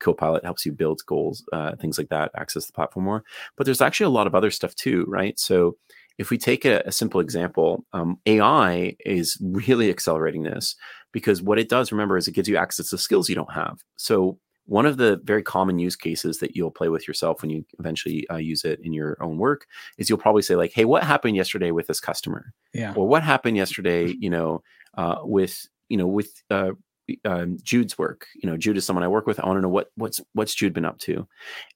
Copilot. 0.00 0.44
Helps 0.44 0.64
you 0.66 0.72
build 0.72 1.02
goals, 1.06 1.44
uh, 1.52 1.76
things 1.76 1.98
like 1.98 2.08
that. 2.08 2.30
Access 2.36 2.66
the 2.66 2.72
platform 2.72 3.04
more. 3.04 3.24
But 3.56 3.64
there's 3.64 3.80
actually 3.80 4.06
a 4.06 4.10
lot 4.10 4.26
of 4.26 4.34
other 4.34 4.50
stuff 4.50 4.74
too, 4.74 5.04
right? 5.08 5.38
So 5.38 5.76
if 6.18 6.30
we 6.30 6.38
take 6.38 6.64
a, 6.64 6.82
a 6.84 6.92
simple 6.92 7.20
example, 7.20 7.84
um, 7.92 8.18
AI 8.26 8.96
is 9.04 9.38
really 9.40 9.90
accelerating 9.90 10.42
this 10.42 10.74
because 11.12 11.42
what 11.42 11.58
it 11.58 11.68
does, 11.68 11.92
remember, 11.92 12.16
is 12.16 12.28
it 12.28 12.32
gives 12.32 12.48
you 12.48 12.56
access 12.56 12.90
to 12.90 12.98
skills 12.98 13.28
you 13.28 13.34
don't 13.34 13.52
have. 13.52 13.78
So 13.96 14.38
one 14.68 14.84
of 14.84 14.98
the 14.98 15.18
very 15.24 15.42
common 15.42 15.78
use 15.78 15.96
cases 15.96 16.38
that 16.38 16.54
you'll 16.54 16.70
play 16.70 16.90
with 16.90 17.08
yourself 17.08 17.40
when 17.40 17.50
you 17.50 17.64
eventually 17.78 18.28
uh, 18.28 18.36
use 18.36 18.64
it 18.64 18.78
in 18.82 18.92
your 18.92 19.16
own 19.20 19.38
work 19.38 19.66
is 19.96 20.08
you'll 20.08 20.18
probably 20.18 20.42
say 20.42 20.56
like 20.56 20.72
hey 20.74 20.84
what 20.84 21.02
happened 21.02 21.34
yesterday 21.34 21.70
with 21.70 21.86
this 21.86 22.00
customer 22.00 22.52
yeah 22.74 22.92
or 22.94 23.08
what 23.08 23.22
happened 23.22 23.56
yesterday 23.56 24.14
you 24.20 24.28
know 24.28 24.62
uh, 24.98 25.20
with 25.22 25.66
you 25.88 25.96
know 25.96 26.06
with 26.06 26.30
uh, 26.50 26.72
um, 27.24 27.56
Jude's 27.62 27.96
work. 27.96 28.26
You 28.34 28.50
know, 28.50 28.58
Jude 28.58 28.76
is 28.76 28.84
someone 28.84 29.04
I 29.04 29.08
work 29.08 29.26
with. 29.26 29.40
I 29.40 29.46
want 29.46 29.56
to 29.56 29.62
know 29.62 29.68
what 29.68 29.90
what's 29.94 30.20
what's 30.34 30.54
Jude 30.54 30.74
been 30.74 30.84
up 30.84 30.98
to, 31.00 31.26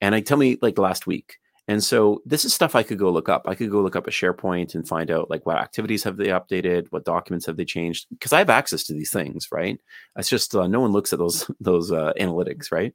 and 0.03 0.15
I 0.15 0.21
tell 0.21 0.37
me 0.37 0.59
like 0.61 0.77
last 0.77 1.07
week. 1.07 1.39
And 1.69 1.83
so 1.83 2.21
this 2.27 2.45
is 2.45 2.53
stuff 2.53 2.75
I 2.75 2.83
could 2.83 2.99
go 2.99 3.11
look 3.11 3.29
up. 3.29 3.47
I 3.47 3.55
could 3.55 3.71
go 3.71 3.81
look 3.83 3.95
up 3.95 4.09
a 4.09 4.11
SharePoint 4.11 4.75
and 4.75 4.87
find 4.87 5.11
out 5.13 5.31
like 5.31 5.47
what 5.47 5.59
activities 5.59 6.03
have 6.03 6.17
they 6.17 6.27
updated, 6.27 6.87
what 6.91 7.05
documents 7.05 7.47
have 7.47 7.57
they 7.57 7.65
changed, 7.65 8.07
because 8.11 8.33
I 8.33 8.39
have 8.39 8.51
access 8.51 8.83
to 8.85 8.93
these 8.93 9.13
things, 9.13 9.47
right? 9.53 9.79
It's 10.17 10.29
just 10.29 10.57
uh, 10.57 10.67
no 10.67 10.81
one 10.81 10.91
looks 10.91 11.13
at 11.13 11.21
those 11.21 11.49
those 11.61 11.93
uh, 11.93 12.13
analytics, 12.19 12.73
right? 12.73 12.93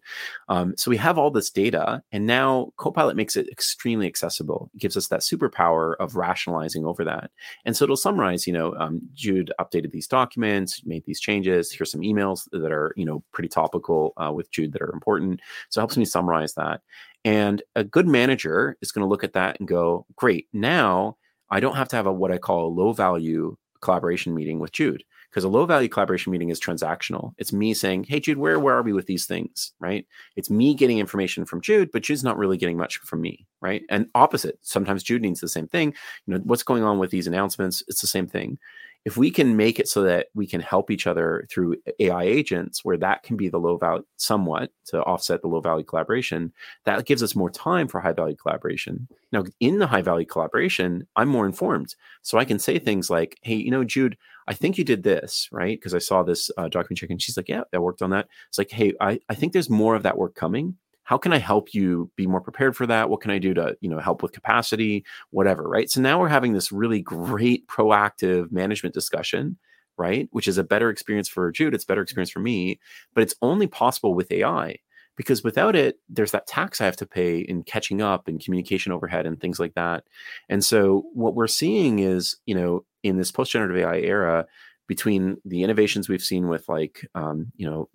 Um, 0.49 0.75
so 0.77 0.91
we 0.91 0.97
have 0.97 1.17
all 1.17 1.31
this 1.31 1.49
data, 1.49 2.03
and 2.11 2.25
now 2.25 2.73
Copilot 2.77 3.15
makes 3.15 3.37
it 3.37 3.49
extremely 3.49 4.05
accessible. 4.05 4.69
It 4.73 4.81
gives 4.81 4.97
us 4.97 5.07
that 5.07 5.21
superpower 5.21 5.95
of 5.99 6.15
rationalizing 6.17 6.85
over 6.85 7.05
that, 7.05 7.31
and 7.65 7.75
so 7.75 7.85
it'll 7.85 7.95
summarize. 7.95 8.45
You 8.45 8.53
know, 8.53 8.75
um, 8.75 9.01
Jude 9.13 9.51
updated 9.61 9.91
these 9.91 10.07
documents, 10.07 10.81
made 10.85 11.05
these 11.05 11.21
changes. 11.21 11.71
Here's 11.71 11.91
some 11.91 12.01
emails 12.01 12.49
that 12.51 12.71
are 12.71 12.93
you 12.97 13.05
know 13.05 13.23
pretty 13.31 13.49
topical 13.49 14.13
uh, 14.17 14.31
with 14.33 14.51
Jude 14.51 14.73
that 14.73 14.81
are 14.81 14.91
important. 14.93 15.39
So 15.69 15.79
it 15.79 15.83
helps 15.83 15.97
me 15.97 16.05
summarize 16.05 16.53
that, 16.55 16.81
and 17.27 17.61
a 17.75 17.83
good 17.83 18.07
manager 18.07 18.77
is 18.81 18.93
going 18.93 19.03
to 19.03 19.09
look 19.09 19.25
at 19.25 19.33
that 19.33 19.59
and 19.59 19.67
go, 19.67 20.05
great, 20.15 20.47
now 20.53 21.17
I 21.49 21.59
don't 21.59 21.75
have 21.75 21.89
to 21.89 21.97
have 21.97 22.05
a 22.05 22.13
what 22.13 22.31
I 22.31 22.37
call 22.37 22.67
a 22.67 22.73
low 22.73 22.93
value 22.93 23.57
collaboration 23.81 24.33
meeting 24.33 24.59
with 24.59 24.71
Jude 24.71 25.03
because 25.29 25.43
a 25.43 25.49
low 25.49 25.65
value 25.65 25.89
collaboration 25.89 26.31
meeting 26.31 26.51
is 26.51 26.59
transactional. 26.59 27.33
It's 27.37 27.51
me 27.51 27.73
saying, 27.73 28.05
"Hey 28.05 28.21
Jude, 28.21 28.37
where 28.37 28.57
where 28.61 28.75
are 28.75 28.81
we 28.81 28.93
with 28.93 29.07
these 29.07 29.25
things?" 29.25 29.73
Right? 29.77 30.05
It's 30.37 30.49
me 30.49 30.73
getting 30.73 30.99
information 30.99 31.43
from 31.45 31.59
Jude, 31.59 31.91
but 31.91 32.01
Jude's 32.01 32.23
not 32.23 32.37
really 32.37 32.55
getting 32.55 32.77
much 32.77 32.99
from 32.99 33.19
me, 33.19 33.45
right? 33.59 33.83
And 33.89 34.07
opposite, 34.15 34.57
sometimes 34.61 35.03
Jude 35.03 35.21
needs 35.21 35.41
the 35.41 35.49
same 35.49 35.67
thing. 35.67 35.93
You 36.25 36.35
know, 36.35 36.39
what's 36.45 36.63
going 36.63 36.83
on 36.83 36.97
with 36.97 37.11
these 37.11 37.27
announcements? 37.27 37.83
It's 37.89 38.01
the 38.01 38.07
same 38.07 38.27
thing 38.27 38.57
if 39.05 39.15
we 39.15 39.31
can 39.31 39.55
make 39.55 39.79
it 39.79 39.87
so 39.87 40.03
that 40.03 40.27
we 40.33 40.45
can 40.45 40.59
help 40.59 40.91
each 40.91 41.07
other 41.07 41.47
through 41.49 41.77
AI 41.99 42.23
agents, 42.23 42.83
where 42.83 42.97
that 42.97 43.23
can 43.23 43.37
be 43.37 43.49
the 43.49 43.57
low 43.57 43.77
value 43.77 44.03
somewhat 44.17 44.71
to 44.87 45.01
offset 45.03 45.41
the 45.41 45.47
low 45.47 45.61
value 45.61 45.85
collaboration, 45.85 46.51
that 46.85 47.05
gives 47.05 47.23
us 47.23 47.35
more 47.35 47.49
time 47.49 47.87
for 47.87 48.01
high 48.01 48.11
value 48.11 48.35
collaboration. 48.35 49.07
Now, 49.31 49.45
in 49.59 49.79
the 49.79 49.87
high 49.87 50.01
value 50.01 50.25
collaboration, 50.25 51.07
I'm 51.15 51.29
more 51.29 51.45
informed. 51.45 51.95
So 52.21 52.37
I 52.37 52.45
can 52.45 52.59
say 52.59 52.79
things 52.79 53.09
like, 53.09 53.37
hey, 53.43 53.55
you 53.55 53.71
know, 53.71 53.83
Jude, 53.83 54.17
I 54.47 54.53
think 54.53 54.77
you 54.77 54.83
did 54.83 55.03
this, 55.03 55.47
right? 55.51 55.77
Because 55.77 55.93
I 55.93 55.99
saw 55.99 56.23
this 56.23 56.49
uh, 56.57 56.67
document 56.67 56.97
check 56.97 57.09
and 57.09 57.21
she's 57.21 57.37
like, 57.37 57.49
yeah, 57.49 57.63
I 57.73 57.79
worked 57.79 58.01
on 58.01 58.09
that. 58.11 58.27
It's 58.49 58.57
like, 58.57 58.71
hey, 58.71 58.93
I, 59.01 59.19
I 59.29 59.35
think 59.35 59.53
there's 59.53 59.69
more 59.69 59.95
of 59.95 60.03
that 60.03 60.17
work 60.17 60.35
coming 60.35 60.75
how 61.07 61.17
can 61.17 61.31
i 61.31 61.37
help 61.37 61.73
you 61.73 62.11
be 62.17 62.27
more 62.27 62.41
prepared 62.41 62.75
for 62.75 62.85
that? 62.85 63.09
What 63.09 63.21
can 63.21 63.31
i 63.31 63.39
do 63.39 63.53
to 63.53 63.77
you 63.79 63.89
know 63.89 63.99
help 63.99 64.21
with 64.21 64.33
capacity? 64.33 65.05
Whatever 65.31 65.63
right? 65.67 65.89
So 65.89 66.01
now 66.01 66.19
we're 66.19 66.27
having 66.27 66.53
this 66.53 66.71
really 66.71 67.01
great 67.01 67.65
proactive 67.67 68.51
management 68.51 68.93
discussion 68.93 69.57
right? 69.97 70.29
Which 70.31 70.47
is 70.47 70.59
a 70.59 70.63
better 70.63 70.89
experience 70.89 71.29
for 71.29 71.51
jude 71.51 71.73
it's 71.73 71.85
better 71.85 72.01
experience 72.01 72.29
for 72.29 72.39
me 72.39 72.79
but 73.13 73.23
it's 73.23 73.35
only 73.41 73.67
possible 73.67 74.13
with 74.13 74.31
ai 74.31 74.77
because 75.15 75.43
without 75.43 75.75
it 75.75 75.99
there's 76.09 76.31
that 76.31 76.45
tax 76.45 76.79
i 76.81 76.85
have 76.85 76.97
to 76.97 77.05
pay 77.05 77.39
in 77.39 77.63
catching 77.63 78.01
up 78.01 78.27
and 78.27 78.43
communication 78.43 78.91
overhead 78.91 79.25
and 79.25 79.39
things 79.39 79.59
like 79.59 79.73
that. 79.75 80.03
And 80.49 80.63
so 80.63 81.05
what 81.13 81.35
we're 81.35 81.47
seeing 81.47 81.99
is 81.99 82.35
you 82.45 82.55
know 82.55 82.85
in 83.03 83.17
this 83.17 83.31
post 83.31 83.51
generative 83.53 83.77
ai 83.77 83.99
era 83.99 84.45
between 84.87 85.37
the 85.45 85.63
innovations 85.63 86.07
we've 86.07 86.23
seen 86.23 86.47
with 86.47 86.67
like 86.69 87.07
um, 87.13 87.51
you 87.55 87.69
know 87.69 87.89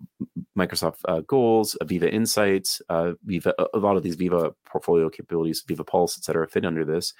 Microsoft 0.57 0.97
uh, 1.07 1.21
Goals, 1.21 1.75
Viva 1.83 2.11
Insights, 2.11 2.81
uh, 2.89 3.13
Viva, 3.25 3.53
a 3.73 3.77
lot 3.79 3.97
of 3.97 4.03
these 4.03 4.15
Viva 4.15 4.53
portfolio 4.65 5.09
capabilities, 5.09 5.63
Viva 5.67 5.83
Pulse, 5.83 6.17
et 6.17 6.23
cetera, 6.23 6.47
fit 6.47 6.65
under 6.65 6.85
this. 6.85 7.13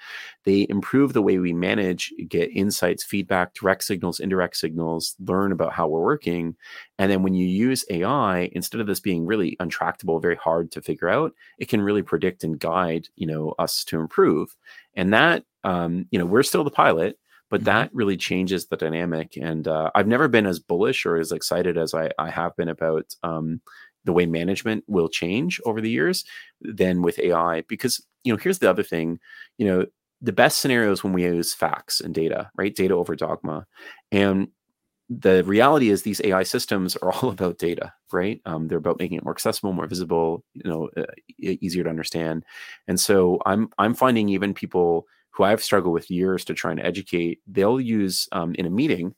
They 0.44 0.66
improve 0.68 1.12
the 1.12 1.22
way 1.22 1.38
we 1.38 1.52
manage, 1.52 2.12
get 2.28 2.50
insights, 2.54 3.02
feedback, 3.02 3.54
direct 3.54 3.84
signals, 3.84 4.20
indirect 4.20 4.56
signals, 4.56 5.16
learn 5.18 5.52
about 5.52 5.72
how 5.72 5.88
we're 5.88 6.00
working. 6.00 6.54
And 6.98 7.10
then 7.10 7.22
when 7.22 7.34
you 7.34 7.46
use 7.46 7.84
AI, 7.90 8.50
instead 8.52 8.80
of 8.80 8.86
this 8.86 9.00
being 9.00 9.26
really 9.26 9.56
untractable, 9.60 10.20
very 10.20 10.36
hard 10.36 10.70
to 10.72 10.82
figure 10.82 11.08
out, 11.08 11.32
it 11.58 11.68
can 11.68 11.82
really 11.82 12.02
predict 12.02 12.44
and 12.44 12.58
guide, 12.58 13.08
you 13.16 13.26
know, 13.26 13.54
us 13.58 13.84
to 13.84 13.98
improve. 13.98 14.56
And 14.94 15.12
that, 15.12 15.44
um, 15.64 16.06
you 16.10 16.18
know, 16.18 16.26
we're 16.26 16.44
still 16.44 16.62
the 16.62 16.70
pilot, 16.70 17.18
but 17.54 17.60
mm-hmm. 17.60 17.66
that 17.66 17.90
really 17.94 18.16
changes 18.16 18.66
the 18.66 18.76
dynamic. 18.76 19.36
And 19.40 19.68
uh, 19.68 19.88
I've 19.94 20.08
never 20.08 20.26
been 20.26 20.44
as 20.44 20.58
bullish 20.58 21.06
or 21.06 21.18
as 21.18 21.30
excited 21.30 21.78
as 21.78 21.94
I, 21.94 22.10
I 22.18 22.28
have 22.28 22.56
been 22.56 22.68
about 22.68 23.14
um, 23.22 23.60
the 24.04 24.12
way 24.12 24.26
management 24.26 24.82
will 24.88 25.08
change 25.08 25.60
over 25.64 25.80
the 25.80 25.88
years 25.88 26.24
than 26.60 27.00
with 27.00 27.16
AI. 27.20 27.62
Because, 27.68 28.04
you 28.24 28.32
know, 28.32 28.40
here's 28.42 28.58
the 28.58 28.68
other 28.68 28.82
thing, 28.82 29.20
you 29.56 29.68
know, 29.68 29.86
the 30.20 30.32
best 30.32 30.58
scenarios 30.58 31.04
when 31.04 31.12
we 31.12 31.22
use 31.22 31.54
facts 31.54 32.00
and 32.00 32.12
data, 32.12 32.50
right? 32.56 32.74
Data 32.74 32.94
over 32.94 33.14
dogma. 33.14 33.66
And 34.10 34.48
the 35.08 35.44
reality 35.44 35.90
is 35.90 36.02
these 36.02 36.20
AI 36.24 36.42
systems 36.42 36.96
are 36.96 37.12
all 37.22 37.28
about 37.28 37.58
data, 37.58 37.92
right? 38.12 38.40
Um, 38.46 38.66
they're 38.66 38.78
about 38.78 38.98
making 38.98 39.18
it 39.18 39.24
more 39.24 39.32
accessible, 39.32 39.72
more 39.72 39.86
visible, 39.86 40.42
you 40.54 40.68
know, 40.68 40.90
uh, 40.96 41.04
easier 41.38 41.84
to 41.84 41.90
understand. 41.90 42.44
And 42.88 42.98
so 42.98 43.38
I'm 43.46 43.68
I'm 43.78 43.94
finding 43.94 44.28
even 44.28 44.54
people 44.54 45.06
who 45.34 45.42
I've 45.42 45.62
struggled 45.62 45.92
with 45.92 46.10
years 46.10 46.44
to 46.46 46.54
try 46.54 46.70
and 46.70 46.80
educate, 46.80 47.40
they'll 47.46 47.80
use 47.80 48.28
um, 48.32 48.54
in 48.54 48.66
a 48.66 48.70
meeting, 48.70 49.14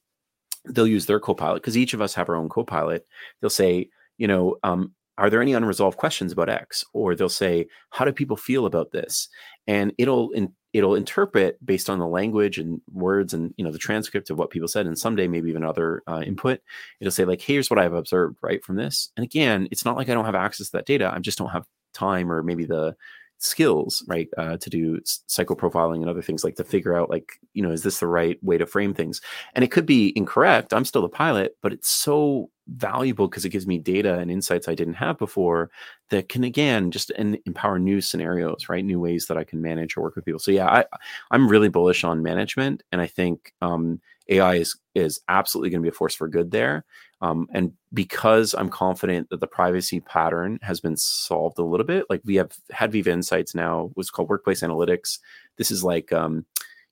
they'll 0.64 0.86
use 0.86 1.06
their 1.06 1.20
copilot 1.20 1.62
because 1.62 1.76
each 1.76 1.94
of 1.94 2.00
us 2.00 2.14
have 2.14 2.28
our 2.28 2.36
own 2.36 2.48
copilot. 2.48 3.06
They'll 3.40 3.50
say, 3.50 3.90
you 4.16 4.26
know, 4.26 4.56
um, 4.62 4.92
are 5.18 5.30
there 5.30 5.42
any 5.42 5.52
unresolved 5.52 5.96
questions 5.96 6.32
about 6.32 6.48
X? 6.48 6.84
Or 6.92 7.14
they'll 7.14 7.28
say, 7.28 7.66
how 7.90 8.04
do 8.04 8.12
people 8.12 8.36
feel 8.36 8.66
about 8.66 8.92
this? 8.92 9.28
And 9.66 9.92
it'll 9.98 10.30
in, 10.32 10.52
it'll 10.72 10.94
interpret 10.94 11.64
based 11.64 11.88
on 11.88 11.98
the 11.98 12.06
language 12.06 12.58
and 12.58 12.80
words 12.92 13.32
and 13.32 13.54
you 13.56 13.64
know 13.64 13.72
the 13.72 13.78
transcript 13.78 14.30
of 14.30 14.38
what 14.38 14.50
people 14.50 14.68
said, 14.68 14.86
and 14.86 14.98
someday 14.98 15.26
maybe 15.26 15.48
even 15.50 15.64
other 15.64 16.02
uh, 16.06 16.22
input. 16.24 16.60
It'll 17.00 17.10
say 17.10 17.24
like, 17.24 17.40
here's 17.40 17.70
what 17.70 17.78
I've 17.78 17.94
observed 17.94 18.38
right 18.42 18.64
from 18.64 18.76
this. 18.76 19.10
And 19.16 19.24
again, 19.24 19.68
it's 19.70 19.84
not 19.84 19.96
like 19.96 20.08
I 20.08 20.14
don't 20.14 20.26
have 20.26 20.34
access 20.34 20.68
to 20.68 20.78
that 20.78 20.86
data. 20.86 21.12
I 21.14 21.18
just 21.18 21.38
don't 21.38 21.50
have 21.50 21.66
time 21.94 22.30
or 22.30 22.42
maybe 22.42 22.64
the 22.64 22.94
skills 23.38 24.04
right 24.06 24.28
uh, 24.38 24.56
to 24.56 24.70
do 24.70 24.98
psychoprofiling 25.00 25.96
and 25.96 26.08
other 26.08 26.22
things 26.22 26.44
like 26.44 26.56
to 26.56 26.64
figure 26.64 26.96
out 26.96 27.10
like 27.10 27.38
you 27.52 27.62
know 27.62 27.70
is 27.70 27.82
this 27.82 28.00
the 28.00 28.06
right 28.06 28.42
way 28.42 28.56
to 28.58 28.66
frame 28.66 28.94
things? 28.94 29.20
And 29.54 29.64
it 29.64 29.70
could 29.70 29.86
be 29.86 30.12
incorrect 30.16 30.72
i'm 30.72 30.84
still 30.84 31.02
the 31.02 31.08
pilot 31.08 31.56
but 31.62 31.72
it's 31.72 31.88
so 31.90 32.50
valuable 32.68 33.28
because 33.28 33.44
it 33.44 33.50
gives 33.50 33.66
me 33.66 33.78
data 33.78 34.18
and 34.18 34.30
insights 34.30 34.68
i 34.68 34.74
didn't 34.74 34.94
have 34.94 35.18
before 35.18 35.70
that 36.10 36.28
can 36.28 36.44
again 36.44 36.90
just 36.90 37.10
empower 37.10 37.78
new 37.78 38.00
scenarios 38.00 38.68
right 38.68 38.84
new 38.84 38.98
ways 38.98 39.26
that 39.26 39.36
i 39.36 39.44
can 39.44 39.62
manage 39.62 39.96
or 39.96 40.02
work 40.02 40.16
with 40.16 40.24
people. 40.24 40.40
So 40.40 40.50
yeah 40.50 40.66
i 40.68 40.84
i'm 41.30 41.48
really 41.48 41.68
bullish 41.68 42.04
on 42.04 42.22
management 42.22 42.82
and 42.90 43.00
i 43.00 43.06
think 43.06 43.52
um, 43.62 44.00
ai 44.28 44.56
is 44.56 44.76
is 44.94 45.20
absolutely 45.28 45.70
going 45.70 45.80
to 45.80 45.86
be 45.86 45.90
a 45.90 45.92
force 45.92 46.14
for 46.14 46.28
good 46.28 46.50
there 46.50 46.84
um, 47.20 47.48
and 47.52 47.72
because 47.92 48.54
I'm 48.54 48.68
confident 48.68 49.30
that 49.30 49.40
the 49.40 49.46
privacy 49.46 50.00
pattern 50.00 50.58
has 50.62 50.80
been 50.80 50.96
solved 50.96 51.58
a 51.58 51.64
little 51.64 51.86
bit, 51.86 52.04
like 52.10 52.20
we 52.24 52.34
have 52.36 52.52
had 52.70 52.92
Viva 52.92 53.10
Insights 53.10 53.54
now, 53.54 53.90
what's 53.94 54.10
called 54.10 54.28
Workplace 54.28 54.60
Analytics. 54.60 55.18
This 55.56 55.70
is 55.70 55.82
like, 55.82 56.12
um, 56.12 56.44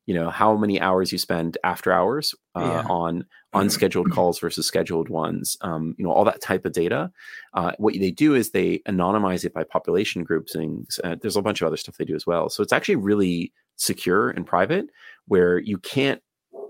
you 0.06 0.14
know, 0.14 0.30
how 0.30 0.56
many 0.56 0.80
hours 0.80 1.12
you 1.12 1.18
spend 1.18 1.56
after 1.64 1.92
hours 1.92 2.34
uh, 2.54 2.60
yeah. 2.60 2.86
on 2.88 3.24
unscheduled 3.54 4.10
calls 4.10 4.38
versus 4.38 4.66
scheduled 4.66 5.08
ones. 5.08 5.56
Um, 5.60 5.94
you 5.98 6.04
know, 6.04 6.10
all 6.10 6.24
that 6.24 6.42
type 6.42 6.64
of 6.64 6.72
data. 6.72 7.10
Uh, 7.54 7.72
what 7.78 7.94
they 7.94 8.10
do 8.10 8.34
is 8.34 8.50
they 8.50 8.80
anonymize 8.88 9.44
it 9.44 9.54
by 9.54 9.64
population 9.64 10.22
groups, 10.22 10.54
and 10.54 10.86
uh, 11.04 11.16
there's 11.20 11.36
a 11.36 11.42
bunch 11.42 11.62
of 11.62 11.66
other 11.66 11.76
stuff 11.76 11.96
they 11.96 12.04
do 12.04 12.16
as 12.16 12.26
well. 12.26 12.48
So 12.48 12.62
it's 12.62 12.72
actually 12.72 12.96
really 12.96 13.52
secure 13.76 14.30
and 14.30 14.46
private, 14.46 14.86
where 15.26 15.58
you 15.58 15.78
can't 15.78 16.22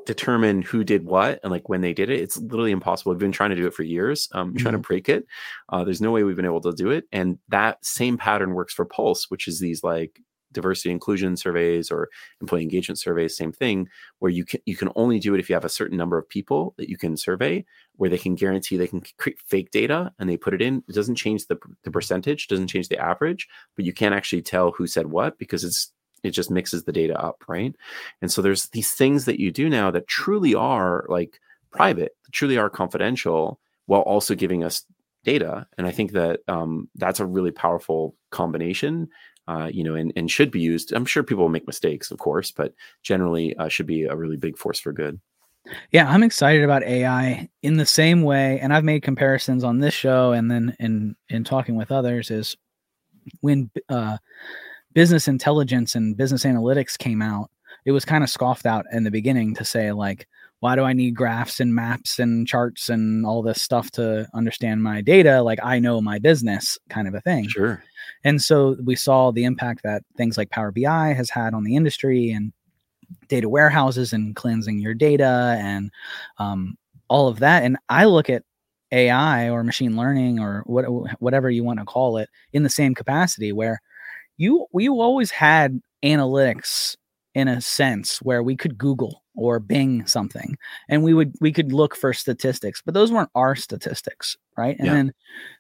determine 0.07 0.63
who 0.63 0.85
did 0.85 1.05
what 1.05 1.41
and 1.43 1.51
like 1.51 1.69
when 1.69 1.81
they 1.81 1.95
did 1.95 2.11
it 2.11 2.21
it's 2.21 2.37
literally 2.37 2.73
impossible 2.73 3.13
we've 3.13 3.19
been 3.19 3.33
trying 3.33 3.51
to 3.51 3.57
do 3.57 3.67
it 3.67 3.75
for 3.75 3.83
years 3.83 4.29
um, 4.33 4.49
mm-hmm. 4.49 4.59
trying 4.59 4.73
to 4.73 4.79
mm-hmm. 4.79 4.87
break 4.87 5.09
it 5.09 5.27
uh, 5.71 5.83
there's 5.85 6.01
no 6.01 6.11
way 6.11 6.23
we've 6.23 6.37
been 6.37 6.45
able 6.45 6.61
to 6.61 6.73
do 6.73 6.91
it 6.91 7.05
and 7.13 7.39
that 7.49 7.85
same 7.85 8.19
pattern 8.19 8.55
works 8.55 8.75
for 8.75 8.85
pulse 8.85 9.31
which 9.31 9.49
is 9.49 9.61
these 9.61 9.83
like 9.83 10.21
diversity 10.55 10.91
inclusion 10.91 11.37
surveys 11.37 11.91
or 11.91 12.09
employee 12.41 12.63
engagement 12.63 12.99
surveys 12.99 13.37
same 13.37 13.53
thing 13.53 13.89
where 14.21 14.31
you 14.31 14.45
can 14.45 14.61
you 14.65 14.77
can 14.77 14.89
only 14.95 15.19
do 15.19 15.35
it 15.35 15.41
if 15.41 15.51
you 15.51 15.55
have 15.55 15.65
a 15.65 15.69
certain 15.69 15.99
number 15.99 16.17
of 16.17 16.29
people 16.29 16.75
that 16.79 16.89
you 16.89 16.97
can 16.97 17.17
survey 17.17 17.65
where 17.97 18.09
they 18.09 18.17
can 18.17 18.35
guarantee 18.35 18.77
they 18.77 18.87
can 18.87 19.03
create 19.19 19.39
fake 19.41 19.71
data 19.71 20.13
and 20.19 20.31
they 20.31 20.37
put 20.37 20.55
it 20.55 20.63
in 20.63 20.83
it 20.89 20.95
doesn't 20.95 21.17
change 21.17 21.47
the, 21.47 21.59
the 21.83 21.91
percentage 21.91 22.47
doesn't 22.47 22.69
change 22.69 22.89
the 22.89 22.99
average 22.99 23.49
but 23.77 23.85
you 23.85 23.93
can't 23.93 24.15
actually 24.15 24.43
tell 24.43 24.71
who 24.71 24.87
said 24.87 25.07
what 25.07 25.37
because 25.39 25.65
it's 25.65 25.93
it 26.25 26.31
just 26.31 26.51
mixes 26.51 26.85
the 26.85 26.93
data 26.93 27.21
up, 27.21 27.45
right? 27.47 27.75
And 28.23 28.33
so 28.33 28.43
there's 28.43 28.69
these 28.71 28.93
things 28.93 29.27
that 29.27 29.41
you 29.41 29.53
do 29.53 29.69
now 29.69 29.91
that 29.91 30.09
truly 30.09 30.55
are 30.55 31.05
like 31.09 31.41
private, 31.71 32.17
truly 32.33 32.57
are 32.57 32.71
confidential, 32.71 33.61
while 33.87 34.03
also 34.03 34.35
giving 34.35 34.65
us 34.65 34.85
data. 35.25 35.67
And 35.79 35.87
I 35.87 35.91
think 35.91 36.13
that 36.13 36.41
um, 36.49 36.89
that's 36.95 37.21
a 37.21 37.27
really 37.27 37.51
powerful 37.51 38.17
combination. 38.31 39.09
Uh, 39.47 39.69
you 39.71 39.85
know, 39.85 39.95
and, 39.95 40.11
and 40.17 40.31
should 40.31 40.51
be 40.51 40.59
used. 40.59 40.91
I'm 40.95 41.05
sure 41.05 41.23
people 41.23 41.45
will 41.45 41.51
make 41.51 41.67
mistakes, 41.67 42.11
of 42.11 42.17
course, 42.17 42.51
but 42.51 42.73
generally 43.03 43.55
uh, 43.59 43.69
should 43.69 43.87
be 43.87 44.05
a 44.05 44.17
really 44.17 44.39
big 44.39 44.57
force 44.57 44.81
for 44.81 44.91
good. 44.91 45.21
Yeah, 45.93 46.09
I'm 46.09 46.23
excited 46.23 46.65
about 46.65 46.83
AI 46.83 47.49
in 47.63 47.77
the 47.77 47.85
same 47.85 48.23
way, 48.23 48.59
and 48.61 48.73
I've 48.73 48.85
made 48.85 49.03
comparisons 49.03 49.63
on 49.63 49.81
this 49.81 49.93
show, 49.93 50.33
and 50.33 50.51
then 50.51 50.75
in 50.81 51.15
in 51.29 51.45
talking 51.45 51.77
with 51.77 51.93
others 51.93 52.31
is 52.31 52.57
when 53.41 53.71
uh, 53.89 54.19
business 54.95 55.29
intelligence 55.29 55.95
and 55.95 56.17
business 56.17 56.45
analytics 56.45 56.97
came 56.97 57.21
out, 57.21 57.51
it 57.85 57.93
was 57.93 58.05
kind 58.05 58.25
of 58.25 58.31
scoffed 58.31 58.67
out 58.67 58.87
in 58.93 59.05
the 59.05 59.11
beginning 59.11 59.55
to 59.57 59.65
say 59.65 59.93
like, 59.93 60.27
why 60.61 60.77
do 60.77 60.83
I 60.83 60.95
need 60.95 61.15
graphs 61.15 61.61
and 61.61 61.75
maps 61.75 62.19
and 62.19 62.47
charts 62.47 62.89
and 62.89 63.27
all 63.27 63.43
this 63.43 63.61
stuff 63.61 63.91
to 63.93 64.27
understand 64.33 64.83
my 64.83 65.03
data? 65.03 65.43
Like 65.43 65.59
I 65.63 65.79
know 65.79 66.01
my 66.01 66.19
business 66.19 66.79
kind 66.89 67.07
of 67.07 67.15
a 67.15 67.21
thing. 67.21 67.49
Sure. 67.49 67.85
And 68.25 68.41
so 68.41 68.77
we 68.83 68.97
saw 68.97 69.31
the 69.31 69.45
impact 69.45 69.83
that 69.83 70.03
things 70.17 70.39
like 70.39 70.49
Power 70.49 70.73
BI 70.73 71.13
has 71.13 71.29
had 71.29 71.53
on 71.53 71.65
the 71.65 71.77
industry 71.77 72.31
and 72.31 72.53
data 73.29 73.49
warehouses 73.49 74.15
and 74.15 74.35
cleansing 74.35 74.79
your 74.79 74.95
data 74.95 75.59
and 75.59 75.91
um, 76.39 76.79
all 77.09 77.29
of 77.29 77.41
that. 77.41 77.63
And 77.63 77.77
I 77.91 78.07
look 78.07 78.31
at 78.31 78.45
AI 78.91 79.51
or 79.51 79.65
machine 79.65 79.97
learning 79.97 80.39
or 80.39 80.63
what, 80.67 80.85
whatever 81.21 81.51
you 81.51 81.65
want 81.65 81.81
to 81.81 81.85
call 81.85 82.17
it 82.17 82.31
in 82.53 82.63
the 82.63 82.71
same 82.71 82.95
capacity 82.95 83.53
where 83.53 83.83
you 84.37 84.67
we 84.73 84.89
always 84.89 85.31
had 85.31 85.81
analytics 86.05 86.97
in 87.35 87.49
a 87.49 87.61
sense 87.61 88.19
where 88.19 88.43
we 88.43 88.57
could 88.57 88.79
google 88.79 89.23
or 89.37 89.59
bing 89.59 90.07
something 90.07 90.57
and 90.89 91.03
we 91.03 91.13
would 91.13 91.35
we 91.41 91.53
could 91.53 91.73
look 91.73 91.97
for 91.97 92.13
statistics 92.13 92.81
but 92.85 92.95
those 92.95 93.11
weren't 93.11 93.31
our 93.35 93.57
statistics 93.57 94.37
right 94.57 94.77
and 94.79 94.87
yeah. 94.87 94.95
then 94.95 95.13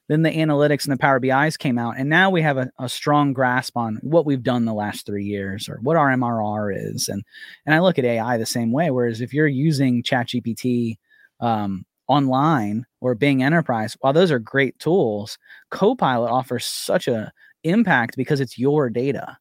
then 0.09 0.23
the 0.23 0.31
analytics 0.31 0.85
and 0.85 0.93
the 0.93 0.99
power 0.99 1.19
bi's 1.19 1.57
came 1.57 1.79
out 1.79 1.97
and 1.99 2.09
now 2.09 2.31
we 2.31 2.41
have 2.41 2.57
a, 2.57 2.71
a 2.79 2.89
strong 2.89 3.33
grasp 3.33 3.77
on 3.77 3.99
what 4.03 4.27
we've 4.27 4.45
done 4.45 4.65
the 4.65 4.75
last 4.75 5.05
three 5.05 5.25
years 5.25 5.69
or 5.69 5.79
what 5.83 5.97
our 5.97 6.11
mrr 6.11 6.73
is 6.75 7.09
and 7.09 7.25
and 7.67 7.75
i 7.75 7.81
look 7.81 7.99
at 7.99 8.05
ai 8.05 8.37
the 8.37 8.47
same 8.47 8.71
way 8.71 8.91
whereas 8.91 9.21
if 9.21 9.33
you're 9.35 9.49
using 9.49 10.03
chat 10.03 10.29
gpt 10.29 10.97
um, 11.41 11.85
online 12.07 12.87
or 13.01 13.15
bing 13.15 13.43
enterprise 13.43 13.97
while 14.01 14.13
those 14.13 14.31
are 14.31 14.39
great 14.39 14.79
tools 14.79 15.39
copilot 15.71 16.31
offers 16.31 16.65
such 16.65 17.09
a 17.09 17.33
impact 17.65 18.17
because 18.17 18.41
it's 18.41 18.59
your 18.59 18.91
data. 18.91 19.37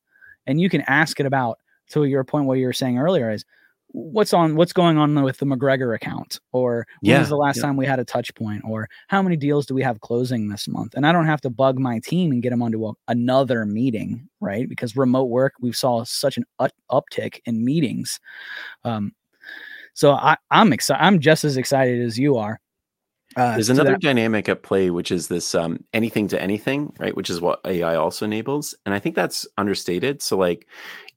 And 0.47 0.59
you 0.59 0.69
can 0.69 0.81
ask 0.81 1.19
it 1.19 1.25
about 1.25 1.59
to 1.89 2.05
your 2.05 2.23
point 2.23 2.45
what 2.45 2.57
you 2.57 2.65
were 2.65 2.73
saying 2.73 2.97
earlier 2.97 3.29
is 3.29 3.45
what's 3.87 4.33
on 4.33 4.55
what's 4.55 4.73
going 4.73 4.97
on 4.97 5.21
with 5.21 5.37
the 5.37 5.45
mcgregor 5.45 5.95
account? 5.95 6.39
Or 6.51 6.87
when 7.01 7.11
yeah, 7.11 7.19
was 7.19 7.29
the 7.29 7.37
last 7.37 7.57
yeah. 7.57 7.63
time 7.63 7.77
we 7.77 7.85
had 7.85 7.99
a 7.99 8.05
touch 8.05 8.33
point? 8.35 8.63
Or 8.65 8.89
how 9.07 9.21
many 9.21 9.37
deals 9.37 9.65
do 9.65 9.73
we 9.75 9.83
have 9.83 10.01
closing 10.01 10.49
this 10.49 10.67
month? 10.67 10.95
And 10.95 11.05
i 11.05 11.11
don't 11.11 11.27
have 11.27 11.41
to 11.41 11.49
bug 11.49 11.77
my 11.79 11.99
team 11.99 12.31
and 12.31 12.41
get 12.41 12.49
them 12.49 12.63
onto 12.63 12.87
a, 12.87 12.93
another 13.07 13.65
meeting 13.65 14.27
right? 14.41 14.67
Because 14.67 14.97
remote 14.97 15.29
work 15.29 15.53
we 15.61 15.71
saw 15.71 16.03
such 16.03 16.37
an 16.37 16.43
up- 16.59 16.73
uptick 16.91 17.39
in 17.45 17.63
meetings. 17.63 18.19
Um, 18.83 19.13
so 19.93 20.11
I, 20.13 20.37
i'm 20.51 20.73
excited 20.73 21.03
i'm 21.03 21.19
just 21.19 21.43
as 21.43 21.57
excited 21.57 22.01
as 22.01 22.17
you 22.17 22.37
are 22.37 22.59
uh, 23.35 23.53
There's 23.53 23.69
another 23.69 23.97
dynamic 23.97 24.49
at 24.49 24.63
play, 24.63 24.89
which 24.89 25.11
is 25.11 25.27
this 25.27 25.55
um, 25.55 25.83
anything 25.93 26.27
to 26.29 26.41
anything, 26.41 26.93
right? 26.99 27.15
Which 27.15 27.29
is 27.29 27.41
what 27.41 27.59
AI 27.65 27.95
also 27.95 28.25
enables. 28.25 28.75
And 28.85 28.93
I 28.93 28.99
think 28.99 29.15
that's 29.15 29.47
understated. 29.57 30.21
So, 30.21 30.37
like, 30.37 30.67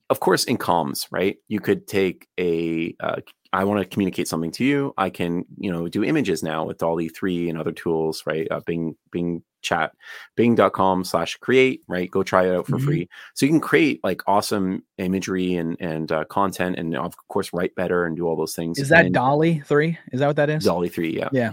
of 0.08 0.20
course, 0.20 0.44
in 0.44 0.56
comms, 0.56 1.06
right? 1.10 1.36
You 1.48 1.60
could 1.60 1.86
take 1.86 2.28
a, 2.38 2.94
uh, 3.00 3.16
I 3.56 3.64
want 3.64 3.80
to 3.80 3.86
communicate 3.86 4.28
something 4.28 4.50
to 4.52 4.64
you. 4.64 4.92
I 4.98 5.08
can, 5.10 5.44
you 5.58 5.72
know, 5.72 5.88
do 5.88 6.04
images 6.04 6.42
now 6.42 6.64
with 6.64 6.78
DALL-E 6.78 7.08
3 7.08 7.48
and 7.48 7.58
other 7.58 7.72
tools, 7.72 8.22
right? 8.26 8.46
Uh, 8.50 8.60
Bing, 8.66 8.96
Bing 9.10 9.42
chat. 9.62 9.92
Bing.com 10.36 11.02
slash 11.04 11.36
create, 11.38 11.80
right? 11.88 12.08
Go 12.10 12.22
try 12.22 12.46
it 12.46 12.54
out 12.54 12.66
for 12.66 12.76
Mhm. 12.76 12.84
free. 12.84 13.08
So 13.34 13.46
you 13.46 13.50
can 13.50 13.60
create 13.60 13.98
like 14.04 14.20
awesome 14.26 14.82
imagery 14.98 15.54
and 15.54 15.76
and 15.80 16.12
uh, 16.12 16.24
content, 16.26 16.78
and 16.78 16.94
of 16.96 17.16
course 17.28 17.52
write 17.52 17.74
better 17.74 18.04
and 18.06 18.14
do 18.16 18.26
all 18.28 18.36
those 18.36 18.54
things. 18.54 18.78
Is 18.78 18.90
that 18.90 19.06
And- 19.06 19.14
DALL-E 19.14 19.62
three? 19.64 19.98
Is 20.12 20.20
that 20.20 20.26
what 20.28 20.36
that 20.36 20.50
is? 20.50 20.62
DALL-E 20.64 20.88
three, 20.88 21.16
yeah, 21.16 21.28
Yeah. 21.32 21.52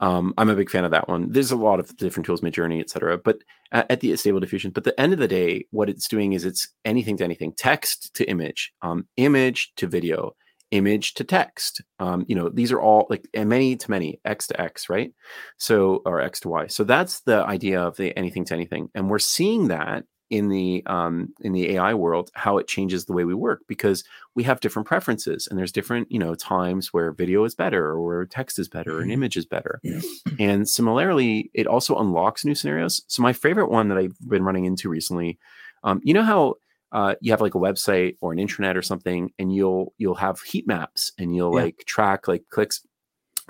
Um, 0.00 0.32
I'm 0.38 0.48
a 0.48 0.54
big 0.54 0.70
fan 0.70 0.84
of 0.84 0.90
that 0.92 1.08
one. 1.08 1.30
There's 1.30 1.50
a 1.50 1.56
lot 1.56 1.80
of 1.80 1.94
different 1.96 2.24
tools, 2.26 2.40
Midjourney, 2.40 2.80
et 2.80 2.88
cetera. 2.90 3.18
But 3.18 3.38
at, 3.72 3.90
at 3.90 4.00
the 4.00 4.16
Stable 4.16 4.40
Diffusion, 4.40 4.70
but 4.70 4.84
the 4.84 4.98
end 4.98 5.12
of 5.12 5.18
the 5.18 5.28
day, 5.28 5.66
what 5.70 5.90
it's 5.90 6.08
doing 6.08 6.32
is 6.32 6.44
it's 6.44 6.68
anything 6.84 7.16
to 7.18 7.24
anything, 7.24 7.52
text 7.52 8.14
to 8.14 8.24
image, 8.30 8.72
um, 8.82 9.06
image 9.16 9.72
to 9.76 9.86
video, 9.86 10.34
image 10.74 11.14
to 11.14 11.24
text. 11.24 11.80
Um, 11.98 12.24
you 12.28 12.34
know, 12.34 12.48
these 12.48 12.72
are 12.72 12.80
all 12.80 13.06
like 13.08 13.26
many 13.34 13.76
to 13.76 13.90
many, 13.90 14.20
X 14.24 14.46
to 14.48 14.60
X, 14.60 14.88
right? 14.88 15.12
So 15.56 16.02
or 16.04 16.20
X 16.20 16.40
to 16.40 16.48
Y. 16.48 16.66
So 16.66 16.84
that's 16.84 17.20
the 17.20 17.44
idea 17.46 17.80
of 17.80 17.96
the 17.96 18.16
anything 18.18 18.44
to 18.46 18.54
anything, 18.54 18.90
and 18.94 19.08
we're 19.08 19.18
seeing 19.20 19.68
that 19.68 20.04
in 20.30 20.48
the 20.48 20.82
um, 20.86 21.28
in 21.42 21.52
the 21.52 21.70
AI 21.76 21.94
world, 21.94 22.30
how 22.34 22.58
it 22.58 22.66
changes 22.66 23.04
the 23.04 23.12
way 23.12 23.24
we 23.24 23.34
work 23.34 23.60
because 23.68 24.02
we 24.34 24.42
have 24.42 24.58
different 24.60 24.88
preferences 24.88 25.46
and 25.46 25.58
there's 25.58 25.70
different 25.70 26.10
you 26.10 26.18
know 26.18 26.34
times 26.34 26.92
where 26.92 27.12
video 27.12 27.44
is 27.44 27.54
better 27.54 27.84
or 27.86 28.00
where 28.04 28.24
text 28.26 28.58
is 28.58 28.68
better 28.68 29.00
and 29.00 29.10
Mhm. 29.10 29.14
image 29.14 29.36
is 29.36 29.46
better 29.46 29.80
and 30.40 30.68
similarly 30.68 31.50
it 31.54 31.66
also 31.66 31.96
unlocks 31.98 32.44
new 32.44 32.54
scenarios 32.54 33.02
so 33.06 33.22
my 33.22 33.32
favorite 33.32 33.70
one 33.70 33.88
that 33.88 33.98
i've 33.98 34.16
been 34.28 34.42
running 34.42 34.64
into 34.64 34.88
recently 34.88 35.38
um, 35.84 36.00
you 36.02 36.14
know 36.14 36.22
how 36.24 36.54
uh, 36.94 37.16
you 37.20 37.32
have 37.32 37.40
like 37.42 37.54
a 37.54 37.58
website 37.58 38.14
or 38.22 38.32
an 38.32 38.38
intranet 38.38 38.76
or 38.76 38.82
something 38.82 39.30
and 39.38 39.52
you'll 39.54 39.92
you'll 39.98 40.14
have 40.14 40.40
heat 40.40 40.66
maps 40.66 41.12
and 41.18 41.34
you'll 41.36 41.54
Yeah. 41.56 41.64
like 41.64 41.84
track 41.86 42.28
like 42.28 42.44
clicks 42.50 42.86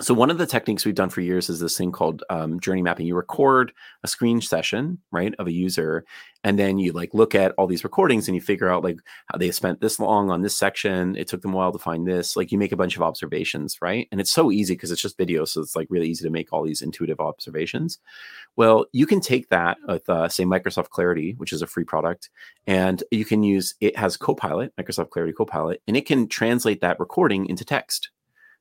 so 0.00 0.12
one 0.12 0.28
of 0.28 0.38
the 0.38 0.46
techniques 0.46 0.84
we've 0.84 0.96
done 0.96 1.08
for 1.08 1.20
years 1.20 1.48
is 1.48 1.60
this 1.60 1.78
thing 1.78 1.92
called 1.92 2.24
um, 2.28 2.58
journey 2.58 2.82
mapping. 2.82 3.06
You 3.06 3.14
record 3.14 3.72
a 4.02 4.08
screen 4.08 4.40
session 4.40 4.98
right 5.12 5.32
of 5.38 5.46
a 5.46 5.52
user 5.52 6.04
and 6.42 6.58
then 6.58 6.80
you 6.80 6.90
like 6.90 7.14
look 7.14 7.32
at 7.36 7.52
all 7.52 7.68
these 7.68 7.84
recordings 7.84 8.26
and 8.26 8.34
you 8.34 8.40
figure 8.40 8.68
out 8.68 8.82
like 8.82 8.98
how 9.26 9.38
they 9.38 9.52
spent 9.52 9.80
this 9.80 10.00
long 10.00 10.30
on 10.30 10.42
this 10.42 10.56
section. 10.56 11.14
It 11.14 11.28
took 11.28 11.42
them 11.42 11.54
a 11.54 11.56
while 11.56 11.70
to 11.70 11.78
find 11.78 12.08
this. 12.08 12.36
Like 12.36 12.50
you 12.50 12.58
make 12.58 12.72
a 12.72 12.76
bunch 12.76 12.96
of 12.96 13.02
observations 13.02 13.78
right? 13.80 14.08
And 14.10 14.20
it's 14.20 14.32
so 14.32 14.50
easy 14.50 14.74
because 14.74 14.90
it's 14.90 15.00
just 15.00 15.16
video 15.16 15.44
so 15.44 15.60
it's 15.60 15.76
like 15.76 15.86
really 15.90 16.08
easy 16.08 16.24
to 16.24 16.30
make 16.30 16.52
all 16.52 16.64
these 16.64 16.82
intuitive 16.82 17.20
observations. 17.20 18.00
Well 18.56 18.86
you 18.90 19.06
can 19.06 19.20
take 19.20 19.48
that 19.50 19.78
with 19.86 20.08
uh, 20.08 20.28
say 20.28 20.44
microsoft 20.44 20.88
clarity 20.88 21.34
which 21.36 21.52
is 21.52 21.62
a 21.62 21.68
free 21.68 21.84
product 21.84 22.30
and 22.66 23.04
you 23.12 23.24
can 23.24 23.44
use 23.44 23.76
it 23.80 23.96
has 23.96 24.16
copilot 24.16 24.74
microsoft 24.74 25.10
clarity 25.10 25.32
copilot 25.32 25.82
and 25.86 25.96
it 25.96 26.04
can 26.04 26.26
translate 26.26 26.80
that 26.80 26.98
recording 26.98 27.46
into 27.46 27.64
text. 27.64 28.10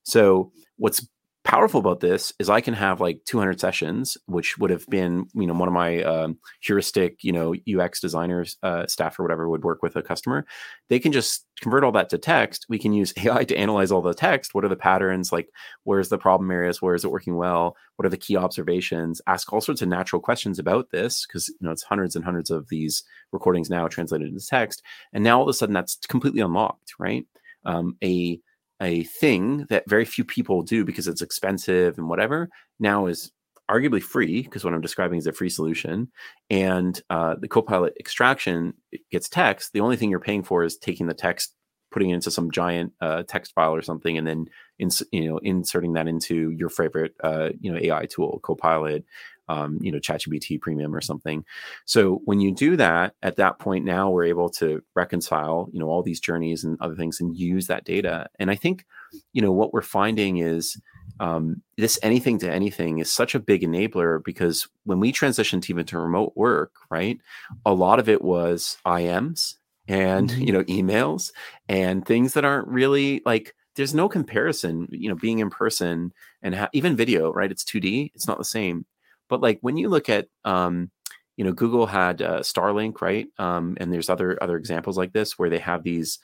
So 0.03 0.51
what's 0.77 1.07
powerful 1.43 1.79
about 1.79 1.99
this 1.99 2.31
is 2.39 2.49
I 2.49 2.61
can 2.61 2.73
have 2.73 3.01
like 3.01 3.21
200 3.25 3.59
sessions, 3.59 4.17
which 4.27 4.57
would 4.57 4.69
have 4.69 4.87
been, 4.87 5.27
you 5.33 5.45
know, 5.45 5.53
one 5.53 5.67
of 5.67 5.73
my 5.73 6.01
um, 6.01 6.37
heuristic, 6.61 7.21
you 7.21 7.33
know, 7.33 7.53
UX 7.69 7.99
designers, 7.99 8.57
uh, 8.63 8.87
staff 8.87 9.19
or 9.19 9.23
whatever 9.23 9.49
would 9.49 9.63
work 9.63 9.83
with 9.83 9.95
a 9.97 10.01
customer. 10.01 10.45
They 10.87 10.99
can 10.99 11.11
just 11.11 11.45
convert 11.59 11.83
all 11.83 11.91
that 11.93 12.09
to 12.09 12.17
text. 12.17 12.65
We 12.69 12.79
can 12.79 12.93
use 12.93 13.13
AI 13.23 13.43
to 13.43 13.57
analyze 13.57 13.91
all 13.91 14.01
the 14.01 14.13
text. 14.13 14.53
What 14.53 14.63
are 14.63 14.69
the 14.69 14.77
patterns? 14.77 15.33
Like, 15.33 15.49
where's 15.83 16.09
the 16.09 16.17
problem 16.17 16.49
areas? 16.49 16.81
Where 16.81 16.95
is 16.95 17.03
it 17.03 17.11
working 17.11 17.35
well? 17.35 17.75
What 17.97 18.05
are 18.05 18.09
the 18.09 18.17
key 18.17 18.37
observations? 18.37 19.21
Ask 19.27 19.51
all 19.51 19.61
sorts 19.61 19.81
of 19.81 19.89
natural 19.89 20.21
questions 20.21 20.59
about 20.59 20.91
this 20.91 21.25
because, 21.25 21.49
you 21.49 21.57
know, 21.61 21.71
it's 21.71 21.83
hundreds 21.83 22.15
and 22.15 22.23
hundreds 22.23 22.51
of 22.51 22.69
these 22.69 23.03
recordings 23.33 23.69
now 23.69 23.87
translated 23.89 24.29
into 24.29 24.45
text. 24.45 24.81
And 25.11 25.23
now 25.23 25.37
all 25.39 25.43
of 25.43 25.49
a 25.49 25.53
sudden 25.53 25.73
that's 25.73 25.97
completely 26.07 26.41
unlocked, 26.41 26.93
right? 26.99 27.25
Um, 27.65 27.97
a 28.03 28.39
a 28.81 29.03
thing 29.03 29.65
that 29.69 29.89
very 29.89 30.05
few 30.05 30.23
people 30.23 30.61
do 30.61 30.83
because 30.83 31.07
it's 31.07 31.21
expensive 31.21 31.97
and 31.97 32.09
whatever 32.09 32.49
now 32.79 33.05
is 33.05 33.31
arguably 33.71 34.01
free 34.01 34.41
because 34.41 34.63
what 34.63 34.73
i'm 34.73 34.81
describing 34.81 35.17
is 35.17 35.27
a 35.27 35.31
free 35.31 35.49
solution. 35.49 36.09
And 36.49 37.01
uh, 37.09 37.35
the 37.39 37.47
copilot 37.47 37.93
extraction 37.99 38.73
gets 39.11 39.29
text. 39.29 39.71
The 39.73 39.79
only 39.79 39.95
thing 39.95 40.09
you're 40.09 40.19
paying 40.19 40.43
for 40.43 40.63
is 40.63 40.77
taking 40.77 41.07
the 41.07 41.13
text 41.13 41.55
putting 41.93 42.09
it 42.09 42.15
into 42.15 42.31
some 42.31 42.49
giant 42.49 42.91
uh, 43.01 43.21
text 43.23 43.53
file 43.53 43.73
or 43.73 43.81
something 43.83 44.17
and 44.17 44.27
then 44.27 44.47
ins- 44.79 45.03
you 45.11 45.29
know 45.29 45.37
inserting 45.37 45.93
that 45.93 46.07
into 46.07 46.49
your 46.49 46.69
favorite 46.69 47.13
uh, 47.23 47.49
you 47.61 47.71
know 47.71 47.79
ai 47.79 48.05
tool 48.07 48.39
copilot 48.43 49.05
um, 49.49 49.77
you 49.81 49.91
know 49.91 49.99
ChatGPT 49.99 50.59
Premium 50.61 50.95
or 50.95 51.01
something. 51.01 51.43
So 51.85 52.21
when 52.25 52.39
you 52.39 52.53
do 52.53 52.75
that, 52.77 53.13
at 53.23 53.35
that 53.37 53.59
point 53.59 53.85
now 53.85 54.09
we're 54.09 54.25
able 54.25 54.49
to 54.51 54.81
reconcile 54.95 55.69
you 55.73 55.79
know 55.79 55.87
all 55.89 56.03
these 56.03 56.19
journeys 56.19 56.63
and 56.63 56.77
other 56.81 56.95
things 56.95 57.19
and 57.21 57.35
use 57.37 57.67
that 57.67 57.85
data. 57.85 58.27
And 58.39 58.49
I 58.51 58.55
think 58.55 58.85
you 59.33 59.41
know 59.41 59.51
what 59.51 59.73
we're 59.73 59.81
finding 59.81 60.37
is 60.37 60.79
um, 61.19 61.61
this 61.77 61.99
anything 62.01 62.39
to 62.39 62.51
anything 62.51 62.99
is 62.99 63.11
such 63.11 63.35
a 63.35 63.39
big 63.39 63.61
enabler 63.61 64.23
because 64.23 64.67
when 64.85 64.99
we 64.99 65.11
transitioned 65.13 65.69
even 65.69 65.85
to 65.87 65.99
remote 65.99 66.33
work, 66.35 66.71
right, 66.89 67.19
a 67.65 67.73
lot 67.73 67.99
of 67.99 68.09
it 68.09 68.21
was 68.21 68.77
IMs 68.85 69.55
and 69.87 70.29
Mhm. 70.29 70.47
you 70.47 70.53
know 70.53 70.63
emails 70.63 71.31
and 71.67 72.05
things 72.05 72.33
that 72.33 72.45
aren't 72.45 72.67
really 72.69 73.21
like 73.25 73.53
there's 73.75 73.93
no 73.93 74.07
comparison 74.07 74.87
you 74.91 75.09
know 75.09 75.15
being 75.15 75.39
in 75.39 75.49
person 75.49 76.13
and 76.41 76.55
ha- 76.55 76.69
even 76.71 76.95
video 76.95 77.33
right 77.33 77.51
it's 77.51 77.65
2d 77.65 78.09
it's 78.15 78.25
not 78.27 78.37
the 78.37 78.45
same 78.45 78.85
but 79.29 79.41
like 79.41 79.59
when 79.61 79.77
you 79.77 79.89
look 79.89 80.09
at 80.09 80.27
um 80.45 80.89
you 81.37 81.43
know 81.43 81.51
google 81.51 81.85
had 81.85 82.21
uh, 82.21 82.39
Starline 82.39 82.99
right? 83.01 83.27
Um 83.39 83.77
and 83.79 83.91
there's 83.91 84.09
other 84.09 84.41
other 84.41 84.57
examples 84.57 84.97
like 84.97 85.13
this 85.13 85.37
where 85.37 85.49
they 85.49 85.59
have 85.59 85.83
these 85.83 86.19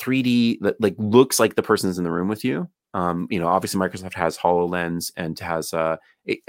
3d 0.00 0.60
that 0.60 0.80
like 0.80 0.94
looks 0.98 1.40
like 1.40 1.54
the 1.54 1.62
person's 1.62 1.98
in 1.98 2.04
the 2.04 2.10
room 2.12 2.28
with 2.28 2.44
you. 2.44 2.68
Um 2.94 3.26
you 3.30 3.38
know 3.38 3.48
obviously 3.48 3.80
microsoft 3.80 4.14
has 4.14 4.38
hololens 4.38 5.12
and 5.16 5.38
has 5.38 5.72
uh 5.74 5.96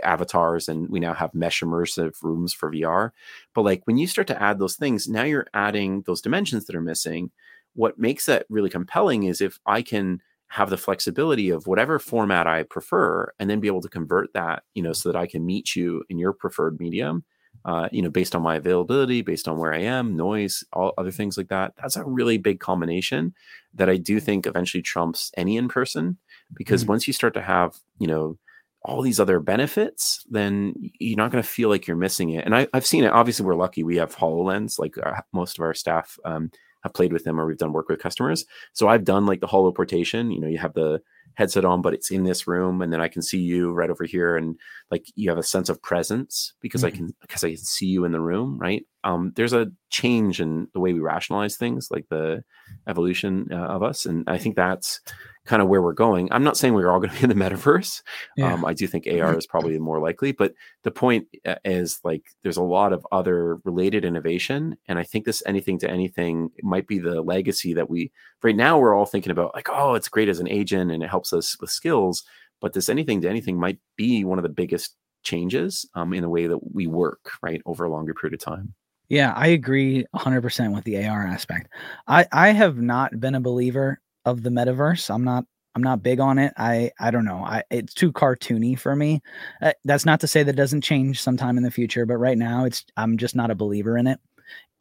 avatars 0.03 0.67
and 0.69 0.89
we 0.89 0.99
now 0.99 1.13
have 1.13 1.33
mesh 1.33 1.61
immersive 1.61 2.13
rooms 2.21 2.53
for 2.53 2.69
vr 2.71 3.11
but 3.55 3.61
like 3.61 3.81
when 3.85 3.97
you 3.97 4.07
start 4.07 4.27
to 4.27 4.41
add 4.41 4.59
those 4.59 4.75
things 4.75 5.07
now 5.07 5.23
you're 5.23 5.47
adding 5.53 6.01
those 6.05 6.21
dimensions 6.21 6.65
that 6.65 6.75
are 6.75 6.81
missing. 6.81 7.31
What 7.75 7.99
makes 7.99 8.25
that 8.25 8.45
really 8.49 8.69
compelling 8.69 9.23
is 9.23 9.41
if 9.41 9.59
i 9.65 9.81
can 9.81 10.21
have 10.49 10.69
the 10.69 10.77
flexibility 10.77 11.49
of 11.49 11.67
whatever 11.67 11.99
format 11.99 12.47
I 12.47 12.63
prefer, 12.63 13.31
and 13.39 13.49
then 13.49 13.59
be 13.59 13.67
able 13.67 13.81
to 13.81 13.89
convert 13.89 14.33
that, 14.33 14.63
you 14.73 14.83
know, 14.83 14.93
so 14.93 15.11
that 15.11 15.17
I 15.17 15.27
can 15.27 15.45
meet 15.45 15.75
you 15.75 16.03
in 16.09 16.17
your 16.17 16.33
preferred 16.33 16.79
medium, 16.79 17.23
uh, 17.65 17.87
you 17.91 18.01
know, 18.01 18.09
based 18.09 18.35
on 18.35 18.41
my 18.41 18.55
availability, 18.55 19.21
based 19.21 19.47
on 19.47 19.57
where 19.59 19.73
I 19.73 19.81
am, 19.81 20.15
noise, 20.15 20.63
all 20.73 20.93
other 20.97 21.11
things 21.11 21.37
like 21.37 21.49
that. 21.49 21.73
That's 21.77 21.97
a 21.97 22.03
really 22.03 22.37
big 22.37 22.59
combination 22.59 23.33
that 23.75 23.89
I 23.89 23.97
do 23.97 24.19
think 24.19 24.47
eventually 24.47 24.81
trumps 24.81 25.31
any 25.37 25.55
in 25.57 25.67
person, 25.67 26.17
because 26.55 26.83
Mhm. 26.83 26.87
once 26.89 27.07
you 27.07 27.13
start 27.13 27.33
to 27.35 27.41
have, 27.41 27.77
you 27.99 28.07
know, 28.07 28.37
all 28.83 29.01
these 29.01 29.19
other 29.19 29.39
benefits, 29.39 30.25
then 30.31 30.73
you're 30.99 31.17
not 31.17 31.31
going 31.31 31.43
to 31.43 31.47
feel 31.47 31.69
like 31.69 31.85
you're 31.85 31.97
missing 31.97 32.29
it. 32.31 32.45
And 32.45 32.55
I, 32.55 32.65
I've 32.73 32.85
seen 32.87 33.03
it. 33.03 33.11
Obviously, 33.11 33.45
we're 33.45 33.55
lucky. 33.55 33.83
We 33.83 33.97
have 33.97 34.15
Hololens. 34.15 34.79
Like 34.79 34.97
uh, 34.97 35.21
most 35.33 35.59
of 35.59 35.63
our 35.63 35.73
staff 35.73 36.17
um, 36.23 36.49
have 36.83 36.93
played 36.93 37.13
with 37.13 37.23
them, 37.23 37.39
or 37.39 37.45
we've 37.45 37.57
done 37.57 37.73
work 37.73 37.89
with 37.89 37.99
customers. 37.99 38.45
So 38.73 38.87
I've 38.87 39.03
done 39.03 39.25
like 39.25 39.41
the 39.41 39.47
holo 39.47 39.71
portation. 39.71 40.33
You 40.33 40.39
know, 40.41 40.47
you 40.47 40.57
have 40.57 40.73
the 40.73 41.01
headset 41.35 41.63
on, 41.65 41.81
but 41.81 41.93
it's 41.93 42.11
in 42.11 42.23
this 42.23 42.47
room, 42.47 42.81
and 42.81 42.91
then 42.91 43.01
I 43.01 43.07
can 43.07 43.21
see 43.21 43.39
you 43.39 43.71
right 43.71 43.89
over 43.89 44.03
here, 44.03 44.35
and 44.35 44.55
like 44.91 45.05
you 45.15 45.29
have 45.29 45.37
a 45.37 45.43
sense 45.43 45.69
of 45.69 45.81
presence 45.81 46.53
because 46.61 46.83
I 46.83 46.91
Mhm. 46.91 46.95
can 46.95 47.15
because 47.21 47.43
I 47.43 47.49
can 47.49 47.57
see 47.57 47.85
you 47.87 48.05
in 48.05 48.11
the 48.11 48.21
room, 48.21 48.57
right? 48.59 48.85
Um, 49.03 49.31
there's 49.35 49.53
a 49.53 49.71
change 49.89 50.41
in 50.41 50.67
the 50.73 50.79
way 50.79 50.93
we 50.93 50.99
rationalize 50.99 51.55
things, 51.55 51.89
like 51.89 52.05
the 52.09 52.43
evolution 52.87 53.47
uh, 53.51 53.55
of 53.55 53.81
us, 53.81 54.05
and 54.05 54.23
I 54.27 54.37
think 54.37 54.55
that's 54.55 54.99
kind 55.45 55.61
of 55.61 55.67
where 55.67 55.81
we're 55.81 55.93
going. 55.93 56.27
I'm 56.31 56.43
not 56.43 56.57
saying 56.57 56.73
we're 56.73 56.91
all 56.91 56.99
going 56.99 57.11
to 57.11 57.15
be 57.15 57.23
in 57.23 57.39
the 57.39 57.45
metaverse. 57.49 58.01
Yeah. 58.37 58.53
Um, 58.53 58.65
I 58.65 58.73
do 58.73 58.87
think 58.87 59.07
AR 59.07 59.37
is 59.37 59.47
probably 59.47 59.79
more 59.79 59.99
likely, 59.99 60.31
but 60.31 60.53
the 60.83 60.91
point 60.91 61.27
uh, 61.45 61.55
is 61.63 61.99
like 62.03 62.23
there's 62.43 62.57
a 62.57 62.61
lot 62.61 62.93
of 62.93 63.05
other 63.11 63.55
related 63.63 64.03
innovation, 64.03 64.77
and 64.87 64.99
I 64.99 65.03
think 65.03 65.25
this 65.25 65.41
anything 65.45 65.79
to 65.79 65.89
anything 65.89 66.49
might 66.61 66.87
be 66.87 66.99
the 66.99 67.21
legacy 67.21 67.73
that 67.73 67.89
we 67.89 68.11
right 68.43 68.55
now 68.55 68.77
we're 68.77 68.95
all 68.95 69.05
thinking 69.05 69.31
about 69.31 69.55
like 69.55 69.69
oh 69.69 69.95
it's 69.95 70.09
great 70.09 70.29
as 70.29 70.39
an 70.39 70.49
agent 70.49 70.91
and 70.91 71.03
it 71.03 71.09
helps 71.09 71.33
us 71.33 71.59
with 71.61 71.69
skills, 71.69 72.23
but 72.59 72.73
this 72.73 72.89
anything 72.89 73.21
to 73.21 73.29
anything 73.29 73.59
might 73.59 73.79
be 73.95 74.25
one 74.25 74.39
of 74.39 74.43
the 74.43 74.49
biggest 74.49 74.95
changes 75.23 75.87
um, 75.95 76.13
in 76.13 76.21
the 76.21 76.29
way 76.29 76.47
that 76.47 76.73
we 76.73 76.87
work 76.87 77.31
right 77.41 77.61
over 77.65 77.83
a 77.83 77.91
longer 77.91 78.13
period 78.13 78.33
of 78.33 78.39
time. 78.39 78.73
Yeah, 79.09 79.33
I 79.35 79.47
agree 79.47 80.05
100% 80.13 80.73
with 80.73 80.83
the 80.83 81.05
AR 81.05 81.25
aspect. 81.25 81.69
I 82.07 82.27
I 82.31 82.49
have 82.51 82.77
not 82.77 83.19
been 83.19 83.35
a 83.35 83.41
believer 83.41 83.99
of 84.25 84.43
the 84.43 84.49
metaverse. 84.51 85.09
I'm 85.13 85.23
not 85.23 85.45
I'm 85.75 85.81
not 85.83 86.03
big 86.03 86.19
on 86.19 86.37
it. 86.37 86.53
I 86.57 86.91
I 86.99 87.09
don't 87.11 87.25
know. 87.25 87.43
I 87.43 87.63
it's 87.71 87.93
too 87.93 88.11
cartoony 88.11 88.77
for 88.77 88.95
me. 88.95 89.21
Uh, 89.61 89.73
that's 89.83 90.05
not 90.05 90.19
to 90.21 90.27
say 90.27 90.43
that 90.43 90.55
doesn't 90.55 90.81
change 90.81 91.21
sometime 91.21 91.57
in 91.57 91.63
the 91.63 91.71
future, 91.71 92.05
but 92.05 92.17
right 92.17 92.37
now 92.37 92.65
it's 92.65 92.85
I'm 92.97 93.17
just 93.17 93.35
not 93.35 93.49
a 93.51 93.55
believer 93.55 93.97
in 93.97 94.05
it. 94.07 94.19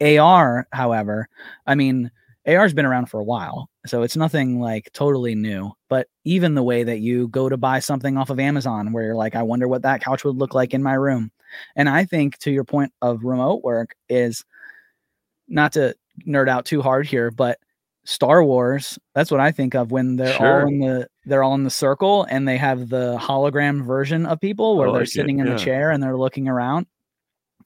AR, 0.01 0.67
however, 0.71 1.27
I 1.67 1.75
mean, 1.75 2.11
AR's 2.47 2.73
been 2.73 2.85
around 2.85 3.07
for 3.07 3.19
a 3.19 3.23
while, 3.23 3.68
so 3.85 4.01
it's 4.03 4.17
nothing 4.17 4.59
like 4.59 4.89
totally 4.93 5.35
new. 5.35 5.71
But 5.87 6.07
even 6.25 6.53
the 6.55 6.63
way 6.63 6.83
that 6.83 6.99
you 6.99 7.27
go 7.29 7.47
to 7.49 7.57
buy 7.57 7.79
something 7.79 8.17
off 8.17 8.29
of 8.29 8.39
Amazon, 8.39 8.91
where 8.91 9.03
you're 9.03 9.15
like, 9.15 9.35
I 9.35 9.43
wonder 9.43 9.67
what 9.67 9.81
that 9.83 10.01
couch 10.03 10.23
would 10.25 10.35
look 10.37 10.53
like 10.53 10.73
in 10.73 10.83
my 10.83 10.93
room. 10.93 11.31
And 11.75 11.89
I 11.89 12.05
think 12.05 12.37
to 12.39 12.51
your 12.51 12.63
point 12.63 12.91
of 13.01 13.23
remote 13.23 13.63
work 13.63 13.95
is 14.09 14.43
not 15.47 15.71
to 15.73 15.95
nerd 16.27 16.49
out 16.49 16.65
too 16.65 16.81
hard 16.81 17.07
here, 17.07 17.31
but 17.31 17.57
Star 18.05 18.43
Wars, 18.43 18.97
that's 19.13 19.31
what 19.31 19.39
I 19.39 19.51
think 19.51 19.75
of 19.75 19.91
when 19.91 20.15
they're 20.15 20.33
Sure. 20.33 20.61
all 20.61 20.67
in 20.67 20.79
the 20.79 21.07
they're 21.25 21.43
all 21.43 21.53
in 21.55 21.63
the 21.63 21.69
circle 21.69 22.23
and 22.29 22.47
they 22.47 22.57
have 22.57 22.89
the 22.89 23.17
hologram 23.19 23.85
version 23.85 24.25
of 24.25 24.39
people 24.39 24.77
where 24.77 24.87
I 24.87 24.91
they're 24.91 25.01
like 25.01 25.07
it, 25.09 25.11
sitting 25.11 25.39
in 25.39 25.45
yeah. 25.47 25.53
the 25.53 25.59
chair 25.59 25.91
and 25.91 26.01
they're 26.01 26.17
looking 26.17 26.47
around. 26.47 26.87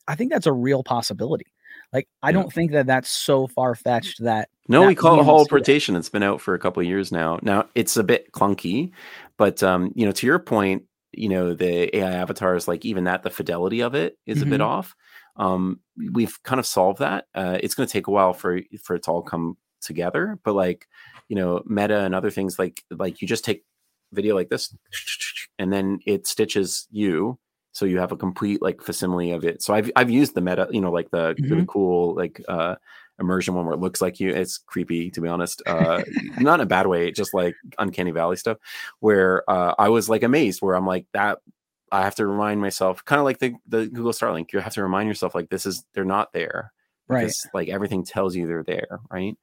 I 0.08 0.16
think 0.16 0.32
that's 0.32 0.48
a 0.48 0.52
real 0.54 0.84
possibility. 0.84 1.46
Like 1.94 2.08
I 2.22 2.30
Yeah. 2.30 2.34
don't 2.34 2.52
think 2.54 2.72
that 2.72 2.88
that's 2.88 3.10
so 3.10 3.48
far 3.48 3.74
fetched 3.76 4.22
that 4.24 4.50
No, 4.68 4.86
we 4.88 4.96
call 4.96 5.16
it 5.16 5.24
we 5.24 5.28
won't 5.28 5.48
see 5.50 5.56
that. 5.56 5.62
holoportation. 5.64 5.98
It's 5.98 6.10
been 6.10 6.24
out 6.24 6.42
for 6.42 6.54
a 6.54 6.60
couple 6.60 6.82
of 6.82 6.88
years 6.88 7.12
now. 7.12 7.40
Now 7.42 7.68
it's 7.76 7.98
a 7.98 8.04
bit 8.04 8.32
clunky, 8.32 8.92
but 9.38 9.62
um, 9.64 9.92
you 9.96 10.06
know, 10.06 10.12
to 10.14 10.26
your 10.26 10.40
point, 10.40 10.84
you 11.12 11.30
know, 11.30 11.54
the 11.54 11.96
AI 11.98 12.12
avatars, 12.12 12.68
like 12.68 12.86
even 12.86 13.04
that, 13.04 13.24
the 13.24 13.30
fidelity 13.30 13.82
of 13.82 13.94
it 13.96 14.18
is 14.26 14.42
a 14.42 14.46
bit 14.46 14.62
Mhm. 14.62 14.66
off. 14.66 14.96
Um, 15.36 15.80
we've 16.14 16.42
kind 16.44 16.60
of 16.60 16.66
solved 16.66 17.00
that. 17.00 17.26
Uh, 17.36 17.58
it's 17.62 17.76
going 17.76 17.88
to 17.88 17.92
take 17.94 18.08
a 18.08 18.12
while 18.12 18.34
for 18.34 18.62
for 18.84 18.96
it 18.96 19.04
to 19.04 19.12
all 19.12 19.22
come 19.22 19.58
together, 19.82 20.40
but 20.44 20.54
like, 20.54 20.88
you 21.28 21.36
know, 21.36 21.62
Meta 21.66 22.00
and 22.02 22.16
other 22.16 22.32
things 22.32 22.58
like 22.58 22.84
like 22.90 23.22
you 23.22 23.28
just 23.28 23.44
take 23.46 23.64
video 24.14 24.34
like 24.36 24.50
this, 24.50 24.74
and 25.60 25.74
then 25.74 26.00
it 26.06 26.26
stitches 26.28 26.88
you. 26.92 27.38
So 27.74 27.86
you 27.86 27.98
have 28.00 28.12
a 28.12 28.18
complete 28.18 28.62
like 28.62 28.82
facsimile 28.82 29.32
of 29.32 29.44
it. 29.44 29.62
So 29.64 29.74
I've 29.74 29.92
I've 29.96 30.12
used 30.12 30.36
the 30.36 30.42
meta, 30.42 30.68
you 30.72 30.80
know, 30.82 30.92
like 30.92 31.10
the 31.12 31.36
really 31.50 31.66
cool 31.68 32.16
like 32.16 32.40
uh 32.48 32.76
immersion 33.20 33.54
one 33.54 33.66
where 33.66 33.76
it 33.76 33.80
looks 33.80 34.02
like 34.02 34.20
you. 34.20 34.30
It's 34.30 34.58
creepy 34.58 35.12
to 35.12 35.22
be 35.22 35.28
honest. 35.28 35.62
Uh 35.66 36.04
not 36.40 36.60
in 36.60 36.64
a 36.64 36.66
bad 36.66 36.88
way, 36.88 37.12
just 37.12 37.34
like 37.34 37.56
uncanny 37.78 38.12
valley 38.12 38.38
stuff 38.38 38.58
where 39.00 39.50
uh 39.50 39.76
I 39.78 39.90
was 39.90 40.10
like 40.10 40.24
amazed 40.24 40.62
where 40.62 40.76
I'm 40.76 40.88
like 40.88 41.06
that 41.14 41.40
I 41.92 42.02
have 42.02 42.16
to 42.16 42.26
remind 42.26 42.60
myself 42.60 43.06
kind 43.06 43.20
of 43.20 43.26
like 43.26 43.40
the 43.40 43.54
the 43.68 43.88
Google 43.88 44.14
Starline. 44.14 44.52
You 44.52 44.60
have 44.60 44.74
to 44.74 44.84
remind 44.84 45.08
yourself 45.08 45.36
like 45.36 45.50
this 45.50 45.66
is 45.66 45.86
they're 45.94 46.06
not 46.06 46.34
there. 46.34 46.74
right. 47.08 47.22
Because 47.22 47.48
like 47.54 47.70
everything 47.70 48.04
tells 48.04 48.36
you 48.36 48.48
they're 48.48 48.64
there, 48.64 49.00
right? 49.12 49.38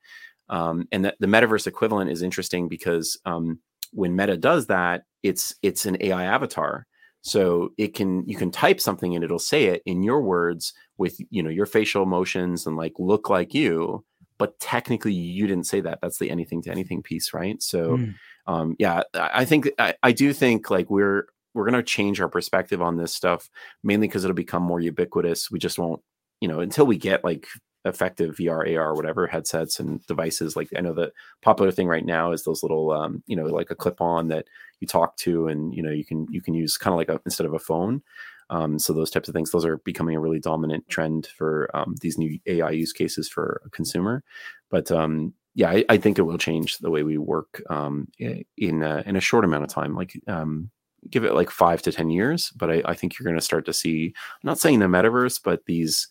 Um 0.48 0.88
and 0.92 1.04
the, 1.04 1.14
the 1.20 1.26
metaverse 1.28 1.66
equivalent 1.66 2.10
is 2.10 2.22
interesting 2.22 2.68
because 2.68 3.18
um 3.24 3.60
when 3.92 4.14
Meta 4.16 4.36
does 4.36 4.66
that, 4.66 5.04
it's 5.22 5.54
it's 5.62 5.86
an 5.86 5.96
AI 6.00 6.24
avatar. 6.24 6.86
So 7.22 7.72
it 7.76 7.94
can 7.94 8.26
you 8.26 8.36
can 8.36 8.50
type 8.50 8.80
something 8.80 9.14
and 9.14 9.22
it'll 9.24 9.38
say 9.38 9.64
it 9.66 9.82
in 9.84 10.02
your 10.02 10.22
words 10.22 10.72
with 10.98 11.20
you 11.30 11.42
know 11.42 11.50
your 11.50 11.66
facial 11.66 12.02
emotions 12.02 12.66
and 12.66 12.76
like 12.76 12.94
look 12.98 13.28
like 13.28 13.52
you, 13.54 14.04
but 14.38 14.58
technically 14.58 15.12
you 15.12 15.46
didn't 15.46 15.66
say 15.66 15.80
that. 15.82 16.00
That's 16.00 16.18
the 16.18 16.30
anything 16.30 16.62
to 16.62 16.70
anything 16.70 17.02
piece, 17.02 17.32
right? 17.34 17.62
So 17.62 17.96
Mm. 17.98 18.14
um 18.46 18.76
yeah, 18.78 19.02
I 19.14 19.44
think 19.44 19.70
I, 19.78 19.94
I 20.02 20.12
do 20.12 20.32
think 20.32 20.70
like 20.70 20.88
we're 20.90 21.26
we're 21.52 21.64
gonna 21.66 21.82
change 21.82 22.20
our 22.20 22.28
perspective 22.28 22.80
on 22.80 22.96
this 22.96 23.12
stuff 23.14 23.50
mainly 23.82 24.06
because 24.08 24.24
it'll 24.24 24.34
become 24.34 24.62
more 24.62 24.80
ubiquitous. 24.80 25.50
We 25.50 25.58
just 25.58 25.78
won't, 25.78 26.00
you 26.40 26.48
know, 26.48 26.60
until 26.60 26.86
we 26.86 26.96
get 26.96 27.24
like 27.24 27.46
effective 27.84 28.36
VR, 28.36 28.76
AR, 28.76 28.94
whatever 28.94 29.26
headsets 29.26 29.80
and 29.80 30.04
devices. 30.06 30.56
Like 30.56 30.68
I 30.76 30.80
know 30.80 30.92
the 30.92 31.12
popular 31.42 31.70
thing 31.70 31.88
right 31.88 32.04
now 32.04 32.32
is 32.32 32.44
those 32.44 32.62
little, 32.62 32.90
um, 32.92 33.22
you 33.26 33.36
know, 33.36 33.46
like 33.46 33.70
a 33.70 33.74
clip 33.74 34.00
on 34.00 34.28
that 34.28 34.46
you 34.80 34.86
talk 34.86 35.16
to, 35.18 35.46
and 35.46 35.74
you 35.74 35.82
know, 35.82 35.90
you 35.90 36.04
can 36.04 36.26
you 36.30 36.40
can 36.40 36.54
use 36.54 36.76
kind 36.76 36.92
of 36.92 36.98
like 36.98 37.08
a 37.08 37.20
instead 37.24 37.46
of 37.46 37.54
a 37.54 37.58
phone. 37.58 38.02
Um, 38.50 38.78
so 38.80 38.92
those 38.92 39.10
types 39.10 39.28
of 39.28 39.34
things, 39.34 39.52
those 39.52 39.64
are 39.64 39.78
becoming 39.78 40.16
a 40.16 40.20
really 40.20 40.40
dominant 40.40 40.88
trend 40.88 41.28
for 41.38 41.70
um, 41.72 41.94
these 42.00 42.18
new 42.18 42.38
AI 42.46 42.70
use 42.70 42.92
cases 42.92 43.28
for 43.28 43.62
a 43.64 43.70
consumer. 43.70 44.24
But 44.70 44.90
um, 44.90 45.34
yeah, 45.54 45.70
I, 45.70 45.84
I 45.88 45.96
think 45.98 46.18
it 46.18 46.22
will 46.22 46.38
change 46.38 46.78
the 46.78 46.90
way 46.90 47.04
we 47.04 47.16
work 47.16 47.62
um, 47.70 48.08
in 48.18 48.82
a, 48.82 49.02
in 49.06 49.14
a 49.14 49.20
short 49.20 49.44
amount 49.44 49.64
of 49.64 49.70
time. 49.70 49.94
Like 49.94 50.20
um, 50.26 50.70
give 51.08 51.24
it 51.24 51.34
like 51.34 51.50
five 51.50 51.80
to 51.82 51.92
ten 51.92 52.10
years, 52.10 52.52
but 52.56 52.70
I, 52.70 52.82
I 52.84 52.94
think 52.94 53.18
you're 53.18 53.24
going 53.24 53.38
to 53.38 53.44
start 53.44 53.64
to 53.66 53.72
see. 53.72 54.06
I'm 54.16 54.48
not 54.48 54.58
saying 54.58 54.80
the 54.80 54.86
metaverse, 54.86 55.40
but 55.42 55.64
these 55.66 56.08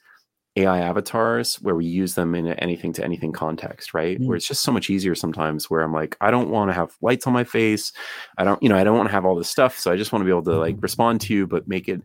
AI 0.60 0.80
avatars 0.80 1.56
where 1.62 1.76
we 1.76 1.86
use 1.86 2.16
them 2.16 2.36
in 2.36 2.48
anything 2.48 2.94
to 2.94 3.04
anything 3.04 3.32
context, 3.32 3.94
right? 3.94 4.20
Mm. 4.20 4.26
Where 4.26 4.38
it's 4.38 4.48
just 4.48 4.64
so 4.64 4.72
much 4.72 4.90
easier 4.90 5.16
sometimes 5.16 5.70
where 5.70 5.82
I'm 5.82 5.94
like, 5.94 6.18
I 6.22 6.32
don't 6.32 6.50
want 6.50 6.70
to 6.70 6.74
have 6.74 6.96
lights 7.02 7.28
on 7.28 7.34
my 7.34 7.44
face. 7.44 7.92
I 8.38 8.44
don't, 8.44 8.62
you 8.62 8.70
know, 8.70 8.78
I 8.78 8.84
don't 8.84 8.98
want 8.98 9.10
to 9.10 9.14
have 9.14 9.26
all 9.26 9.36
this 9.36 9.50
stuff. 9.50 9.78
So 9.78 9.92
I 9.92 9.98
just 9.98 10.12
want 10.12 10.22
to 10.22 10.26
be 10.26 10.32
able 10.32 10.44
to 10.44 10.58
like 10.58 10.78
respond 10.80 11.22
to 11.22 11.34
you, 11.34 11.48
but 11.48 11.68
make 11.68 11.88
it 11.88 12.02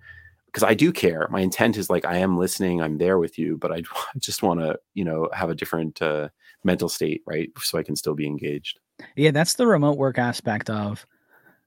because 0.47 0.63
I 0.63 0.75
do 0.75 0.93
care. 0.93 1.27
My 1.31 1.41
intent 1.41 1.77
is 1.77 1.91
like 1.91 2.05
I 2.05 2.19
am 2.19 2.39
listening, 2.39 2.81
I'm 2.81 2.99
there 2.99 3.19
with 3.19 3.39
you, 3.39 3.57
but 3.59 3.73
I, 3.73 3.77
I 4.15 4.19
just 4.19 4.43
want 4.43 4.61
to, 4.61 4.79
you 4.95 5.05
know, 5.05 5.29
have 5.33 5.51
a 5.51 5.55
different 5.55 6.01
uh, 6.01 6.29
mental 6.63 6.89
state, 6.89 7.23
right? 7.27 7.51
So 7.61 7.79
I 7.79 7.83
can 7.83 7.97
still 7.97 8.15
be 8.15 8.27
engaged. 8.27 8.79
Yeah, 9.17 9.33
that's 9.33 9.55
the 9.55 9.67
remote 9.67 9.99
work 9.99 10.19
aspect 10.19 10.71
of. 10.71 11.07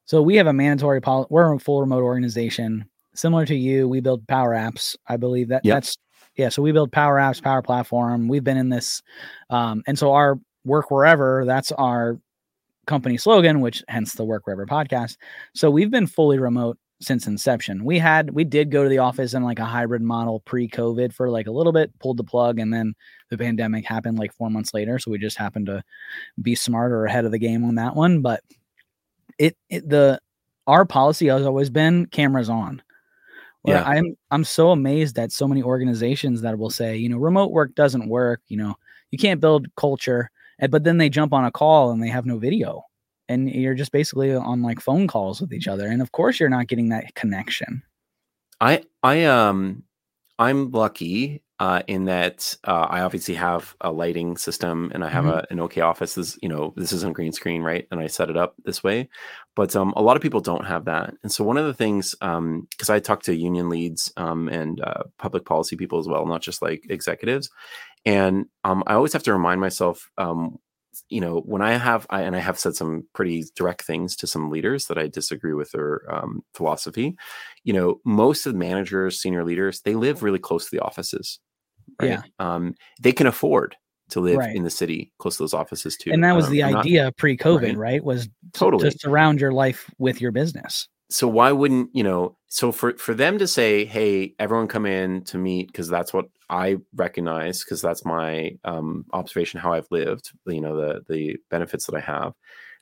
So 0.05 0.21
we 0.21 0.37
have 0.37 0.47
a 0.47 0.53
mandatory 0.53 1.01
policy. 1.01 1.27
We're 1.29 1.53
a 1.53 1.59
full 1.59 1.81
remote 1.81 2.03
organization, 2.03 2.85
similar 3.13 3.45
to 3.45 3.55
you. 3.55 3.89
We 3.89 3.99
build 3.99 4.25
power 4.25 4.51
apps. 4.53 4.95
I 5.07 5.17
believe 5.17 5.49
that 5.49 5.65
Yep. 5.65 5.75
that's 5.75 5.97
yeah. 6.37 6.49
So 6.49 6.61
we 6.61 6.71
build 6.71 6.91
power 6.91 7.17
apps, 7.17 7.41
power 7.41 7.61
platform. 7.61 8.27
We've 8.27 8.43
been 8.43 8.57
in 8.57 8.69
this, 8.69 9.01
um, 9.49 9.83
and 9.87 9.97
so 9.97 10.13
our 10.13 10.39
work 10.63 10.91
wherever. 10.91 11.43
That's 11.45 11.71
our 11.73 12.19
company 12.85 13.17
slogan, 13.17 13.61
which 13.61 13.83
hence 13.87 14.13
the 14.13 14.23
work 14.23 14.45
wherever 14.45 14.65
podcast. 14.65 15.17
So 15.53 15.69
we've 15.69 15.91
been 15.91 16.07
fully 16.07 16.39
remote 16.39 16.77
since 16.99 17.27
inception. 17.27 17.83
We 17.85 17.99
had 17.99 18.31
we 18.31 18.43
did 18.43 18.71
go 18.71 18.83
to 18.83 18.89
the 18.89 18.97
office 18.99 19.33
in 19.33 19.43
like 19.43 19.59
a 19.59 19.65
hybrid 19.65 20.01
model 20.01 20.39
pre-COVID 20.41 21.13
for 21.13 21.29
like 21.29 21.47
a 21.47 21.51
little 21.51 21.73
bit, 21.73 21.91
pulled 21.99 22.17
the 22.17 22.23
plug, 22.23 22.59
and 22.59 22.73
then 22.73 22.95
the 23.29 23.37
pandemic 23.37 23.85
happened 23.85 24.17
like 24.17 24.33
four 24.33 24.49
months 24.49 24.73
later. 24.73 24.97
So 24.99 25.11
we 25.11 25.17
just 25.17 25.37
happened 25.37 25.67
to 25.67 25.83
be 26.41 26.55
smarter 26.55 27.05
ahead 27.05 27.25
of 27.25 27.31
the 27.31 27.39
game 27.39 27.63
on 27.63 27.75
that 27.75 27.95
one. 27.95 28.21
But 28.21 28.41
it, 29.37 29.55
it 29.69 29.87
the 29.87 30.19
our 30.65 30.85
policy 30.85 31.27
has 31.27 31.45
always 31.45 31.69
been 31.69 32.07
cameras 32.07 32.49
on. 32.49 32.81
Yeah. 33.67 33.83
I'm 33.85 34.15
I'm 34.31 34.43
so 34.43 34.71
amazed 34.71 35.19
at 35.19 35.31
so 35.31 35.47
many 35.47 35.61
organizations 35.63 36.41
that 36.41 36.57
will 36.57 36.69
say, 36.69 36.97
you 36.97 37.09
know, 37.09 37.17
remote 37.17 37.51
work 37.51 37.75
doesn't 37.75 38.09
work, 38.09 38.41
you 38.47 38.57
know, 38.57 38.75
you 39.11 39.17
can't 39.17 39.41
build 39.41 39.67
culture, 39.75 40.31
and- 40.59 40.71
but 40.71 40.83
then 40.83 40.97
they 40.97 41.09
jump 41.09 41.33
on 41.33 41.45
a 41.45 41.51
call 41.51 41.91
and 41.91 42.01
they 42.03 42.09
have 42.09 42.25
no 42.25 42.37
video. 42.39 42.83
And 43.29 43.49
you're 43.51 43.75
just 43.75 43.91
basically 43.91 44.33
on 44.33 44.61
like 44.63 44.79
phone 44.79 45.07
calls 45.07 45.41
with 45.41 45.53
each 45.53 45.67
other. 45.67 45.87
And 45.87 46.01
of 46.01 46.11
course 46.13 46.39
you're 46.39 46.49
not 46.49 46.67
getting 46.67 46.89
that 46.89 47.13
connection. 47.15 47.83
I 48.61 48.83
I 49.03 49.25
um 49.25 49.83
I'm 50.39 50.71
lucky 50.71 51.43
uh, 51.59 51.81
in 51.87 52.05
that 52.05 52.55
uh, 52.65 52.87
I 52.89 53.01
obviously 53.01 53.33
have 53.35 53.75
a 53.81 53.91
lighting 53.91 54.37
system 54.37 54.91
and 54.93 55.03
I 55.03 55.09
have 55.09 55.25
Mhm. 55.25 55.27
a, 55.27 55.45
an 55.49 55.59
okay 55.61 55.81
office. 55.81 56.15
This 56.15 56.37
you 56.41 56.49
know 56.49 56.73
this 56.77 56.93
isn't 56.93 57.13
green 57.13 57.31
screen 57.33 57.63
right, 57.63 57.87
and 57.91 57.99
I 57.99 58.07
set 58.07 58.29
it 58.29 58.37
up 58.37 58.55
this 58.65 58.83
way. 58.83 59.09
But 59.55 59.75
um, 59.75 59.93
a 59.95 60.01
lot 60.01 60.15
of 60.15 60.21
people 60.21 60.39
don't 60.39 60.65
have 60.65 60.85
that, 60.85 61.15
and 61.23 61.31
so 61.31 61.43
one 61.43 61.57
of 61.57 61.65
the 61.65 61.73
things 61.73 62.11
because 62.19 62.89
I 62.89 62.99
talk 62.99 63.23
to 63.23 63.35
union 63.35 63.69
leads 63.69 64.11
um, 64.17 64.47
and 64.49 64.81
uh, 64.81 65.03
public 65.17 65.45
policy 65.45 65.75
people 65.75 65.99
as 65.99 66.07
well, 66.07 66.25
not 66.27 66.41
just 66.41 66.61
like 66.61 66.85
executives, 66.89 67.49
and 68.05 68.45
um, 68.63 68.83
I 68.87 68.93
always 68.93 69.13
have 69.13 69.23
to 69.23 69.33
remind 69.33 69.61
myself. 69.61 70.09
Um, 70.17 70.57
you 71.09 71.21
know, 71.21 71.41
when 71.41 71.61
I 71.61 71.73
have, 71.77 72.07
I, 72.09 72.23
and 72.23 72.35
I 72.35 72.39
have 72.39 72.57
said 72.59 72.75
some 72.75 73.07
pretty 73.13 73.45
direct 73.55 73.83
things 73.83 74.15
to 74.17 74.27
some 74.27 74.49
leaders 74.49 74.87
that 74.87 74.97
I 74.97 75.07
disagree 75.07 75.53
with 75.53 75.71
their 75.71 76.01
um, 76.13 76.43
philosophy 76.53 77.15
you 77.63 77.73
know, 77.73 77.99
most 78.05 78.45
of 78.45 78.53
the 78.53 78.59
managers, 78.59 79.21
senior 79.21 79.43
leaders, 79.43 79.81
they 79.81 79.95
live 79.95 80.23
really 80.23 80.39
close 80.39 80.65
to 80.65 80.71
the 80.75 80.83
offices. 80.83 81.39
Right? 82.01 82.09
Yeah. 82.11 82.21
Um, 82.39 82.75
they 83.01 83.11
can 83.11 83.27
afford 83.27 83.75
to 84.09 84.19
live 84.21 84.37
Right. 84.37 84.55
in 84.55 84.63
the 84.63 84.69
city 84.69 85.11
close 85.19 85.37
to 85.37 85.43
those 85.43 85.53
offices 85.53 85.97
too. 85.97 86.11
and 86.11 86.23
that 86.23 86.35
was 86.35 86.45
Um, 86.45 86.51
the 86.53 86.63
I'm 86.63 86.71
not- 86.73 86.85
idea 86.85 87.11
pre-COVID, 87.17 87.61
right. 87.69 87.77
right? 87.77 88.03
Was 88.03 88.27
to- 88.27 88.31
Totally. 88.53 88.89
to 88.89 88.97
surround 88.97 89.41
your 89.41 89.51
life 89.51 89.89
with 89.97 90.21
your 90.21 90.31
business. 90.31 90.87
so 91.09 91.25
why 91.25 91.51
wouldn't 91.53 91.89
you 91.95 92.03
know? 92.03 92.35
So 92.49 92.71
for 92.73 92.97
for 92.97 93.13
them 93.13 93.37
to 93.37 93.47
say, 93.47 93.85
"Hey, 93.85 94.33
everyone, 94.39 94.67
come 94.67 94.85
in 94.85 95.23
to 95.25 95.37
meet," 95.37 95.67
because 95.67 95.87
that's 95.87 96.13
what 96.13 96.25
I 96.49 96.77
recognize, 96.95 97.63
because 97.63 97.81
that's 97.81 98.03
my 98.05 98.57
um, 98.65 99.05
observation, 99.13 99.59
how 99.61 99.71
I've 99.73 99.87
lived. 99.89 100.31
You 100.45 100.59
know, 100.61 100.75
the 100.75 101.01
the 101.07 101.37
benefits 101.49 101.85
that 101.85 101.95
I 101.95 102.01
have, 102.01 102.33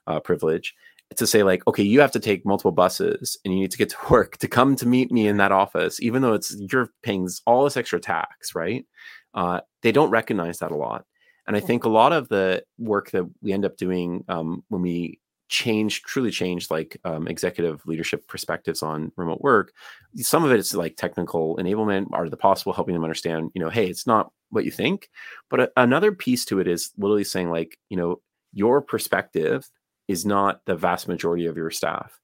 uh, 0.07 0.19
privilege. 0.21 0.73
To 1.17 1.27
say 1.27 1.43
like, 1.43 1.65
okay, 1.67 1.83
you 1.83 2.01
have 2.01 2.11
to 2.11 2.19
take 2.19 2.45
multiple 2.45 2.71
buses 2.71 3.37
and 3.45 3.53
you 3.53 3.59
need 3.59 3.71
to 3.71 3.77
get 3.77 3.89
to 3.89 3.97
work 4.09 4.37
to 4.37 4.47
come 4.47 4.75
to 4.77 4.87
meet 4.87 5.11
me 5.11 5.27
in 5.27 5.37
that 5.37 5.51
office, 5.51 6.01
even 6.01 6.21
though 6.21 6.33
it's 6.33 6.55
you're 6.71 6.89
paying 7.03 7.29
all 7.45 7.63
this 7.63 7.77
extra 7.77 7.99
tax, 7.99 8.55
right? 8.55 8.85
Uh, 9.33 9.61
they 9.81 9.91
don't 9.91 10.09
recognize 10.09 10.59
that 10.59 10.71
a 10.71 10.75
lot, 10.75 11.05
and 11.47 11.55
I 11.55 11.59
think 11.59 11.83
a 11.83 11.89
lot 11.89 12.13
of 12.13 12.29
the 12.29 12.63
work 12.77 13.11
that 13.11 13.29
we 13.41 13.53
end 13.53 13.65
up 13.65 13.77
doing 13.77 14.23
um, 14.29 14.63
when 14.69 14.81
we 14.81 15.19
change 15.47 16.01
truly 16.01 16.31
change 16.31 16.71
like 16.71 16.97
um, 17.05 17.27
executive 17.27 17.85
leadership 17.85 18.27
perspectives 18.27 18.81
on 18.81 19.11
remote 19.15 19.39
work 19.41 19.71
some 20.15 20.43
of 20.43 20.51
it 20.51 20.57
is 20.57 20.73
like 20.73 20.95
technical 20.95 21.55
enablement 21.57 22.07
are 22.13 22.27
the 22.27 22.35
possible 22.35 22.73
helping 22.73 22.95
them 22.95 23.03
understand 23.03 23.51
you 23.53 23.61
know 23.61 23.69
hey 23.69 23.85
it's 23.85 24.07
not 24.07 24.31
what 24.49 24.65
you 24.65 24.71
think. 24.71 25.09
But 25.49 25.59
a- 25.59 25.71
another 25.77 26.11
piece 26.11 26.45
to 26.45 26.59
it 26.59 26.67
is 26.67 26.91
literally 26.97 27.23
saying 27.23 27.49
like 27.49 27.77
you 27.89 27.97
know 27.97 28.21
your 28.53 28.81
perspective 28.81 29.69
is 30.07 30.25
not 30.25 30.61
the 30.65 30.75
vast 30.75 31.07
majority 31.07 31.45
of 31.45 31.57
your 31.57 31.71
staff. 31.71 32.19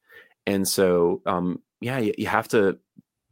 And 0.47 0.67
so 0.67 1.21
um 1.25 1.61
yeah 1.79 1.99
you, 1.99 2.13
you 2.17 2.27
have 2.27 2.47
to 2.49 2.77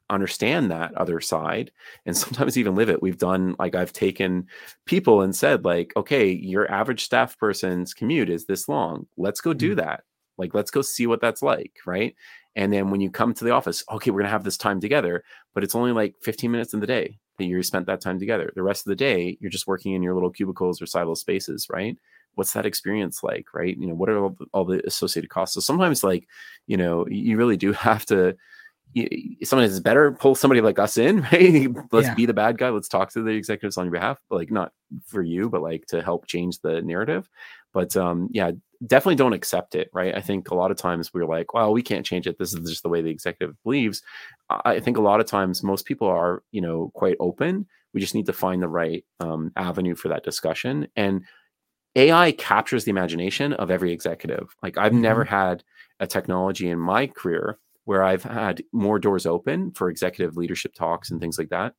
understand 0.09 0.71
that 0.71 0.93
other 0.95 1.21
side 1.21 1.71
and 2.05 2.17
sometimes 2.17 2.57
even 2.57 2.75
live 2.75 2.89
it. 2.89 3.01
We've 3.01 3.17
done 3.17 3.55
like 3.59 3.75
i've 3.75 3.93
taken 3.93 4.47
people 4.85 5.21
and 5.21 5.35
said 5.35 5.65
like 5.65 5.93
okay 5.95 6.31
your 6.31 6.69
average 6.71 7.03
staff 7.03 7.37
person's 7.37 7.93
commute 7.93 8.29
is 8.29 8.45
this 8.45 8.67
long. 8.67 9.07
Let's 9.17 9.41
go 9.41 9.53
do 9.53 9.75
that. 9.75 10.03
Like 10.37 10.53
let's 10.53 10.71
go 10.71 10.81
see 10.81 11.07
what 11.07 11.21
that's 11.21 11.41
like 11.41 11.73
right? 11.85 12.15
And 12.55 12.73
then 12.73 12.89
when 12.89 12.99
you 12.99 13.09
come 13.11 13.33
to 13.33 13.43
the 13.43 13.51
office 13.51 13.83
okay 13.91 14.11
we're 14.11 14.19
going 14.19 14.27
to 14.27 14.31
have 14.31 14.43
this 14.43 14.57
time 14.57 14.79
together 14.79 15.23
but 15.53 15.63
it's 15.63 15.75
only 15.75 15.91
like 15.91 16.15
15 16.21 16.51
minutes 16.51 16.73
in 16.73 16.79
the 16.79 16.87
day 16.87 17.19
that 17.37 17.45
you 17.45 17.61
spent 17.63 17.85
that 17.87 18.01
time 18.01 18.19
together. 18.19 18.51
The 18.55 18.63
rest 18.63 18.85
of 18.85 18.89
the 18.89 18.95
day 18.95 19.37
you're 19.39 19.51
just 19.51 19.67
working 19.67 19.93
in 19.93 20.03
your 20.03 20.13
little 20.13 20.31
cubicles 20.31 20.81
or 20.81 20.85
silo 20.85 21.13
spaces 21.13 21.67
right 21.69 21.97
what's 22.35 22.53
that 22.53 22.65
experience 22.65 23.23
like 23.23 23.45
right? 23.53 23.77
You 23.77 23.87
know 23.87 23.95
what 23.95 24.09
are 24.09 24.17
all 24.23 24.29
the, 24.31 24.45
all 24.53 24.65
the 24.65 24.85
associated 24.87 25.29
costs? 25.29 25.53
So 25.55 25.59
sometimes 25.61 26.03
like 26.03 26.27
you 26.67 26.77
know 26.77 27.05
you 27.07 27.37
really 27.37 27.57
do 27.57 27.73
have 27.87 28.05
to 28.07 28.35
someone 29.43 29.65
is 29.65 29.79
better 29.79 30.11
pull 30.13 30.33
somebody 30.33 30.61
like 30.61 30.79
us 30.79 30.97
in 30.97 31.21
right? 31.31 31.67
Let's 31.91 32.07
Yeah. 32.07 32.15
be 32.15 32.25
the 32.25 32.33
bad 32.33 32.57
guy. 32.57 32.69
Let's 32.69 32.87
talk 32.87 33.11
to 33.13 33.21
the 33.21 33.31
executives 33.31 33.77
on 33.77 33.85
your 33.85 33.91
behalf 33.91 34.19
like 34.31 34.49
not 34.51 34.71
for 35.05 35.21
you 35.21 35.49
but 35.49 35.61
like 35.61 35.85
to 35.87 36.01
help 36.01 36.25
change 36.25 36.59
the 36.61 36.81
narrative. 36.81 37.29
But 37.73 37.95
um 37.95 38.29
yeah 38.31 38.51
definitely 38.87 39.15
don't 39.17 39.33
accept 39.33 39.75
it 39.75 39.89
right? 39.93 40.15
I 40.15 40.21
think 40.21 40.49
a 40.49 40.55
lot 40.55 40.71
of 40.71 40.77
times 40.77 41.13
we're 41.13 41.25
like 41.25 41.53
well 41.53 41.71
we 41.71 41.83
can't 41.83 42.05
change 42.05 42.25
it. 42.25 42.39
This 42.39 42.53
is 42.53 42.67
just 42.67 42.81
the 42.83 42.89
way 42.89 43.01
the 43.01 43.11
executive 43.11 43.55
believes. 43.63 44.01
I 44.49 44.75
I 44.75 44.79
think 44.79 44.97
a 44.97 45.01
lot 45.01 45.19
of 45.19 45.27
times 45.27 45.61
most 45.63 45.85
people 45.85 46.07
are 46.07 46.41
you 46.51 46.61
know 46.61 46.91
quite 46.95 47.17
open. 47.19 47.67
We 47.93 48.01
just 48.01 48.15
need 48.15 48.25
to 48.27 48.33
find 48.33 48.61
the 48.61 48.67
right 48.69 49.03
um, 49.19 49.51
avenue 49.55 49.95
for 49.95 50.09
that 50.09 50.23
discussion. 50.23 50.87
And 50.95 51.23
ai 51.95 52.31
captures 52.33 52.85
the 52.85 52.91
imagination 52.91 53.53
of 53.53 53.71
every 53.71 53.91
executive 53.91 54.55
like 54.61 54.77
i've 54.77 54.93
never 54.93 55.23
had 55.23 55.63
a 55.99 56.07
technology 56.07 56.69
in 56.69 56.79
my 56.79 57.07
career 57.07 57.57
where 57.89 58.03
I've 58.03 58.21
had 58.21 58.61
more 58.71 58.99
doors 58.99 59.25
open 59.25 59.71
for 59.71 59.89
executive 59.89 60.37
leadership 60.37 60.75
talks 60.75 61.09
and 61.09 61.19
things 61.19 61.39
like 61.39 61.49
that. 61.49 61.73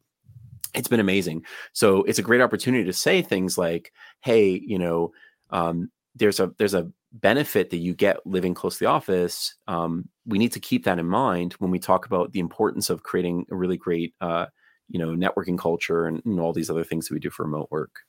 It's 0.74 0.88
been 0.88 0.98
amazing. 0.98 1.44
So 1.72 2.02
it's 2.02 2.18
a 2.18 2.22
great 2.22 2.40
opportunity 2.40 2.82
to 2.82 2.92
say 2.92 3.22
things 3.22 3.56
like, 3.56 3.92
"Hey, 4.20 4.60
you 4.66 4.76
know, 4.76 5.12
um, 5.50 5.88
there's 6.16 6.40
a 6.40 6.52
there's 6.58 6.74
a 6.74 6.90
benefit 7.12 7.70
that 7.70 7.76
you 7.76 7.94
get 7.94 8.26
living 8.26 8.54
close 8.54 8.78
to 8.78 8.84
the 8.84 8.90
office. 8.90 9.54
Um, 9.68 10.08
we 10.26 10.38
need 10.38 10.50
to 10.52 10.58
keep 10.58 10.84
that 10.84 10.98
in 10.98 11.06
mind 11.06 11.52
when 11.60 11.70
we 11.70 11.78
talk 11.78 12.06
about 12.06 12.32
the 12.32 12.40
importance 12.40 12.90
of 12.90 13.04
creating 13.04 13.46
a 13.50 13.54
really 13.54 13.76
great, 13.76 14.14
uh, 14.20 14.46
you 14.88 14.98
know, 14.98 15.10
networking 15.10 15.58
culture 15.58 16.06
and, 16.06 16.20
and 16.24 16.40
all 16.40 16.52
these 16.52 16.70
other 16.70 16.84
things 16.84 17.06
that 17.06 17.14
we 17.14 17.20
do 17.20 17.30
for 17.30 17.44
remote 17.44 17.68
work." 17.70 18.00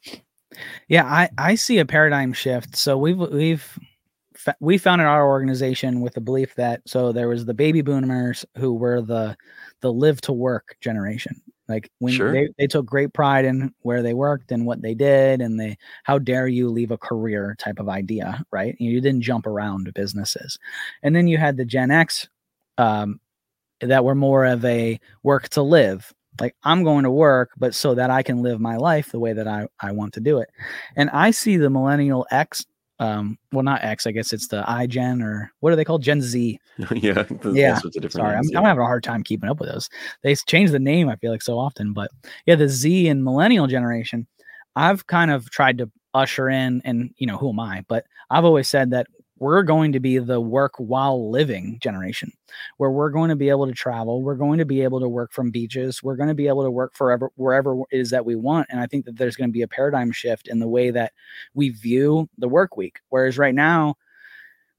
Yeah, 0.88 1.06
I 1.06 1.30
I 1.38 1.56
see 1.56 1.80
a 1.80 1.86
paradigm 1.86 2.34
shift. 2.34 2.76
So 2.76 2.98
we've 2.98 3.18
we've 3.18 3.80
we 4.60 4.78
founded 4.78 5.08
our 5.08 5.28
organization 5.28 6.02
with 6.02 6.14
the 6.14 6.22
belief 6.22 6.56
that 6.56 6.82
so 6.88 7.12
there 7.12 7.28
was 7.28 7.46
the 7.46 7.54
baby 7.54 7.82
boomers 7.82 8.46
who 8.58 8.74
were 8.74 9.02
the 9.02 9.38
the 9.82 9.92
live 9.94 10.22
to 10.22 10.34
work 10.34 10.76
generation. 10.82 11.42
Like 11.68 11.90
when 12.00 12.12
Sure. 12.14 12.34
they, 12.34 12.50
they 12.58 12.68
took 12.68 12.86
great 12.86 13.14
pride 13.14 13.46
in 13.46 13.74
where 13.82 14.02
they 14.02 14.14
worked 14.14 14.52
and 14.52 14.66
what 14.66 14.82
they 14.82 14.94
did 14.94 15.42
and 15.42 15.60
they 15.60 15.78
how 16.04 16.20
dare 16.20 16.48
you 16.48 16.70
leave 16.70 16.92
a 16.92 16.98
career 16.98 17.56
type 17.60 17.80
of 17.80 17.88
idea, 17.88 18.44
right? 18.52 18.76
You 18.80 19.00
didn't 19.00 19.22
jump 19.22 19.46
around 19.48 19.94
businesses. 19.94 20.58
And 21.04 21.16
then 21.16 21.28
you 21.28 21.38
had 21.38 21.58
the 21.58 21.66
Gen 21.66 21.92
X 21.92 22.28
um 22.78 23.20
that 23.82 24.04
were 24.06 24.16
more 24.16 24.46
of 24.46 24.64
a 24.66 25.00
work 25.24 25.50
to 25.50 25.62
live. 25.64 26.14
Like 26.40 26.56
I'm 26.64 26.84
going 26.84 27.04
to 27.04 27.12
work, 27.12 27.52
but 27.58 27.76
so 27.76 27.94
that 27.96 28.10
I 28.10 28.24
can 28.24 28.42
live 28.42 28.60
my 28.60 28.78
life 28.78 29.12
the 29.12 29.20
way 29.20 29.34
that 29.34 29.48
I, 29.48 29.68
I 29.80 29.92
want 29.92 30.14
to 30.14 30.20
do 30.20 30.40
it. 30.40 30.50
And 30.96 31.10
I 31.10 31.32
see 31.32 31.58
the 31.58 31.70
millennial 31.70 32.26
X, 32.32 32.66
um, 33.00 33.38
well, 33.52 33.64
not 33.64 33.84
X, 33.84 34.08
I 34.08 34.12
guess 34.12 34.32
it's 34.32 34.48
the 34.48 34.64
iGen 34.64 35.24
or 35.24 35.52
what 35.60 35.74
are 35.74 35.76
they 35.76 35.84
called? 35.84 36.04
Gen 36.04 36.22
Z. 36.22 36.60
yeah, 36.96 37.26
Yeah, 37.44 37.78
sorts 37.78 37.98
of 37.98 38.02
different 38.02 38.14
Sorry, 38.26 38.36
I'm, 38.36 38.44
names, 38.44 38.56
I'm 38.56 38.64
having 38.64 38.82
a 38.82 38.86
hard 38.86 39.04
time 39.04 39.24
keeping 39.24 39.50
up 39.50 39.60
with 39.60 39.70
those. 39.70 39.90
They 40.24 40.36
change 40.36 40.72
the 40.72 40.80
name, 40.80 41.10
I 41.10 41.16
feel 41.18 41.32
like 41.32 41.42
so 41.42 41.60
often, 41.60 41.94
but 41.94 42.12
yeah, 42.46 42.56
the 42.56 42.70
Z 42.70 43.08
and 43.08 43.24
millennial 43.24 43.68
generation, 43.68 44.28
I've 44.76 45.08
kind 45.08 45.32
of 45.32 45.50
tried 45.50 45.78
to 45.80 45.92
usher 46.14 46.50
in, 46.50 46.82
and 46.86 47.14
you 47.18 47.28
know, 47.28 47.38
who 47.38 47.50
am 47.50 47.60
I? 47.60 47.84
But 47.88 48.06
I've 48.30 48.46
always 48.46 48.68
said 48.68 48.92
that 48.92 49.08
we're 49.42 49.64
going 49.64 49.92
to 49.92 50.00
be 50.00 50.20
the 50.20 50.40
work 50.40 50.74
while 50.78 51.32
living 51.32 51.80
generation, 51.82 52.32
where 52.78 52.92
we're 52.92 53.10
going 53.10 53.30
to 53.30 53.36
be 53.36 53.50
able 53.50 53.66
to 53.66 53.74
travel, 53.74 54.22
we're 54.22 54.36
going 54.36 54.60
to 54.60 54.66
be 54.66 54.82
able 54.84 55.00
to 55.00 55.10
work 55.10 55.34
from 55.34 55.50
beaches, 55.50 56.04
we're 56.04 56.16
going 56.16 56.30
to 56.30 56.36
be 56.36 56.48
able 56.48 56.64
to 56.64 56.70
work 56.70 56.94
forever 56.94 57.32
wherever 57.38 57.74
it 57.90 58.00
is 58.00 58.12
that 58.12 58.24
we 58.24 58.36
want. 58.36 58.68
And 58.70 58.80
I 58.80 58.86
think 58.86 59.04
that 59.06 59.18
there's 59.18 59.36
going 59.36 59.50
to 59.50 59.54
be 59.54 59.64
a 59.64 59.68
paradigm 59.68 60.12
shift 60.12 60.48
in 60.48 60.60
the 60.60 60.68
way 60.68 60.92
that 60.92 61.14
we 61.56 61.70
view 61.70 62.30
the 62.38 62.48
work 62.48 62.78
week. 62.78 63.00
Whereas 63.10 63.40
right 63.40 63.56
now, 63.56 63.96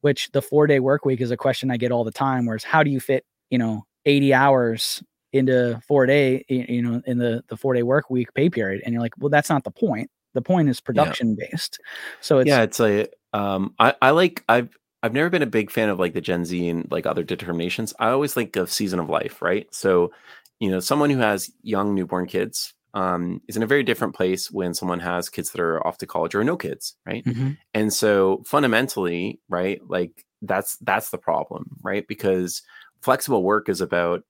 which 0.02 0.30
the 0.30 0.40
four 0.40 0.68
day 0.68 0.78
work 0.78 1.04
week 1.04 1.20
is 1.20 1.32
a 1.32 1.36
question 1.36 1.72
I 1.72 1.76
get 1.76 1.90
all 1.90 2.04
the 2.04 2.12
time. 2.12 2.46
Whereas 2.46 2.62
how 2.62 2.84
do 2.84 2.90
you 2.90 3.00
fit, 3.00 3.26
you 3.50 3.58
know, 3.58 3.84
80 4.06 4.32
hours 4.32 5.02
into 5.32 5.82
four 5.88 6.06
day, 6.06 6.44
you 6.48 6.82
know, 6.82 7.02
in 7.04 7.18
the, 7.18 7.42
the 7.48 7.56
four 7.56 7.74
day 7.74 7.82
work 7.82 8.10
week 8.10 8.32
pay 8.34 8.48
period? 8.48 8.82
And 8.84 8.92
you're 8.92 9.02
like, 9.02 9.14
well, 9.18 9.28
that's 9.28 9.50
not 9.50 9.64
the 9.64 9.72
point. 9.72 10.08
The 10.34 10.42
point 10.42 10.68
is 10.68 10.80
production 10.80 11.36
based. 11.38 11.78
So 12.20 12.38
it's, 12.38 12.48
yeah, 12.48 12.62
it's 12.62 12.80
like 12.80 13.12
um, 13.32 13.74
I 13.78 13.94
I 14.00 14.10
like 14.10 14.44
I've 14.48 14.76
I've 15.02 15.12
never 15.12 15.30
been 15.30 15.42
a 15.42 15.46
big 15.46 15.70
fan 15.70 15.88
of 15.88 15.98
like 15.98 16.14
the 16.14 16.20
Gen 16.20 16.44
Z 16.44 16.68
and 16.68 16.90
like 16.90 17.06
other 17.06 17.24
determinations. 17.24 17.92
I 17.98 18.10
always 18.10 18.34
think 18.34 18.56
of 18.56 18.70
season 18.70 18.98
of 18.98 19.08
life, 19.08 19.42
right? 19.42 19.66
So, 19.74 20.12
you 20.60 20.70
know, 20.70 20.80
someone 20.80 21.10
who 21.10 21.18
has 21.18 21.50
young 21.62 21.94
newborn 21.94 22.26
kids 22.26 22.74
um, 22.94 23.40
is 23.48 23.56
in 23.56 23.62
a 23.62 23.66
very 23.66 23.82
different 23.82 24.14
place 24.14 24.50
when 24.50 24.74
someone 24.74 25.00
has 25.00 25.28
kids 25.28 25.50
that 25.50 25.60
are 25.60 25.84
off 25.86 25.98
to 25.98 26.06
college 26.06 26.34
or 26.34 26.44
no 26.44 26.56
kids, 26.56 26.94
right? 27.06 27.24
Mhm. 27.24 27.56
And 27.74 27.92
so 27.92 28.42
fundamentally, 28.46 29.40
right, 29.48 29.80
like 29.88 30.24
that's 30.42 30.76
that's 30.78 31.10
the 31.10 31.18
problem, 31.18 31.76
right? 31.82 32.06
Because 32.06 32.62
flexible 33.00 33.42
work 33.42 33.68
is 33.68 33.80
about 33.80 34.22